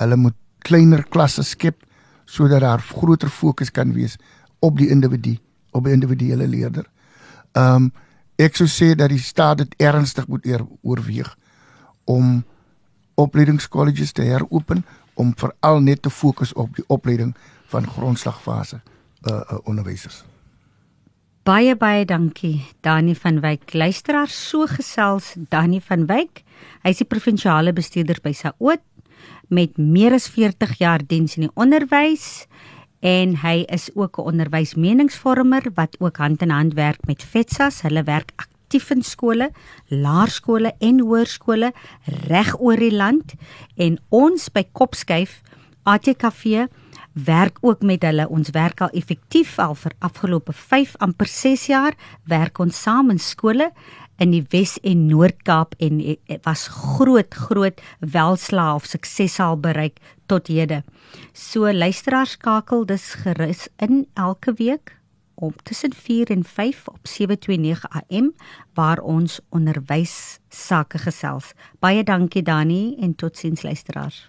Hulle 0.00 0.16
moet 0.16 0.36
kleiner 0.64 1.04
klasse 1.04 1.44
skep 1.44 1.84
sodat 2.24 2.64
daar 2.64 2.80
groter 2.80 3.28
fokus 3.28 3.70
kan 3.70 3.92
wees 3.92 4.16
op 4.60 4.78
die 4.78 4.88
individu, 4.88 5.36
op 5.72 5.84
die 5.84 5.92
individuele 5.92 6.46
leerder. 6.48 6.86
Um 7.52 7.92
ek 8.40 8.56
sou 8.56 8.68
sê 8.68 8.94
dat 8.96 9.12
die 9.12 9.20
staat 9.20 9.58
dit 9.60 9.74
ernstig 9.76 10.28
moet 10.28 10.46
oorweeg 10.80 11.34
om 12.08 12.40
opleidingskolleges 13.20 14.12
te 14.16 14.24
heropen 14.24 14.80
om 15.14 15.34
veral 15.36 15.80
net 15.84 16.02
te 16.02 16.10
fokus 16.10 16.54
op 16.56 16.72
die 16.76 16.84
opleiding 16.88 17.34
van 17.68 17.84
grondslagfase 17.84 18.80
uh, 19.28 19.40
uh 19.40 19.58
onderwysers. 19.64 20.24
Baie 21.42 21.72
baie 21.76 22.04
dankie 22.04 22.60
Dani 22.84 23.14
van 23.16 23.40
Wyk. 23.40 23.72
Luisteraar 23.72 24.28
so 24.28 24.66
gesels 24.68 25.34
Dani 25.48 25.80
van 25.80 26.06
Wyk. 26.06 26.42
Hy 26.84 26.92
is 26.92 27.00
die 27.00 27.08
provinsiale 27.08 27.72
bestuurder 27.72 28.20
by 28.22 28.32
Saoot 28.36 28.84
met 29.48 29.78
meer 29.80 30.14
as 30.14 30.28
40 30.30 30.76
jaar 30.78 31.02
diens 31.02 31.38
in 31.38 31.48
die 31.48 31.54
onderwys 31.58 32.46
en 33.00 33.38
hy 33.40 33.64
is 33.72 33.88
ook 33.96 34.18
'n 34.18 34.28
onderwysmeningsvormer 34.32 35.70
wat 35.74 35.96
ook 35.98 36.16
hand 36.16 36.42
in 36.42 36.50
hand 36.50 36.74
werk 36.74 37.06
met 37.06 37.22
FETSAS. 37.22 37.82
Hulle 37.82 38.02
werk 38.04 38.32
aktief 38.36 38.90
in 38.90 39.02
skole, 39.02 39.50
laerskole 39.88 40.74
en 40.78 41.00
hoërskole 41.00 41.72
reg 42.28 42.60
oor 42.60 42.76
die 42.76 42.94
land 42.94 43.34
en 43.76 43.98
ons 44.08 44.48
by 44.48 44.64
Kopskyf 44.72 45.40
ATKV 45.82 46.68
werk 47.12 47.58
ook 47.60 47.82
met 47.82 48.02
hulle. 48.02 48.28
Ons 48.28 48.50
werk 48.50 48.80
al 48.80 48.92
effektief 48.96 49.58
al 49.58 49.74
vir 49.74 49.92
afgelope 49.98 50.52
5 50.52 50.96
amper 50.98 51.26
6 51.26 51.66
jaar 51.66 51.96
werk 52.24 52.58
ons 52.58 52.82
saam 52.82 53.10
in 53.10 53.18
skole 53.18 53.70
in 54.20 54.34
die 54.34 54.44
Wes 54.52 54.76
en 54.84 55.06
Noord-Kaap 55.08 55.74
en 55.80 55.98
dit 56.02 56.44
was 56.44 56.68
groot 56.68 57.34
groot 57.34 57.80
welslaa 57.98 58.74
of 58.76 58.84
sukses 58.84 59.38
al 59.40 59.56
bereik 59.60 59.98
tot 60.28 60.50
hede. 60.52 60.82
So 61.32 61.72
luisteraars 61.72 62.36
skakel 62.36 62.86
dus 62.86 63.14
gerus 63.24 63.68
in 63.80 64.06
elke 64.14 64.52
week 64.60 64.96
om 65.40 65.54
tussen 65.62 65.94
4 65.96 66.30
en 66.30 66.44
5 66.44 66.88
op 66.88 67.06
729 67.08 67.88
AM 67.88 68.34
waar 68.74 69.00
ons 69.00 69.40
onderwys 69.48 70.38
sake 70.48 70.98
gesels. 70.98 71.54
Baie 71.80 72.04
dankie 72.04 72.42
Dani 72.42 72.96
en 73.00 73.14
totsiens 73.14 73.62
luisteraars. 73.62 74.28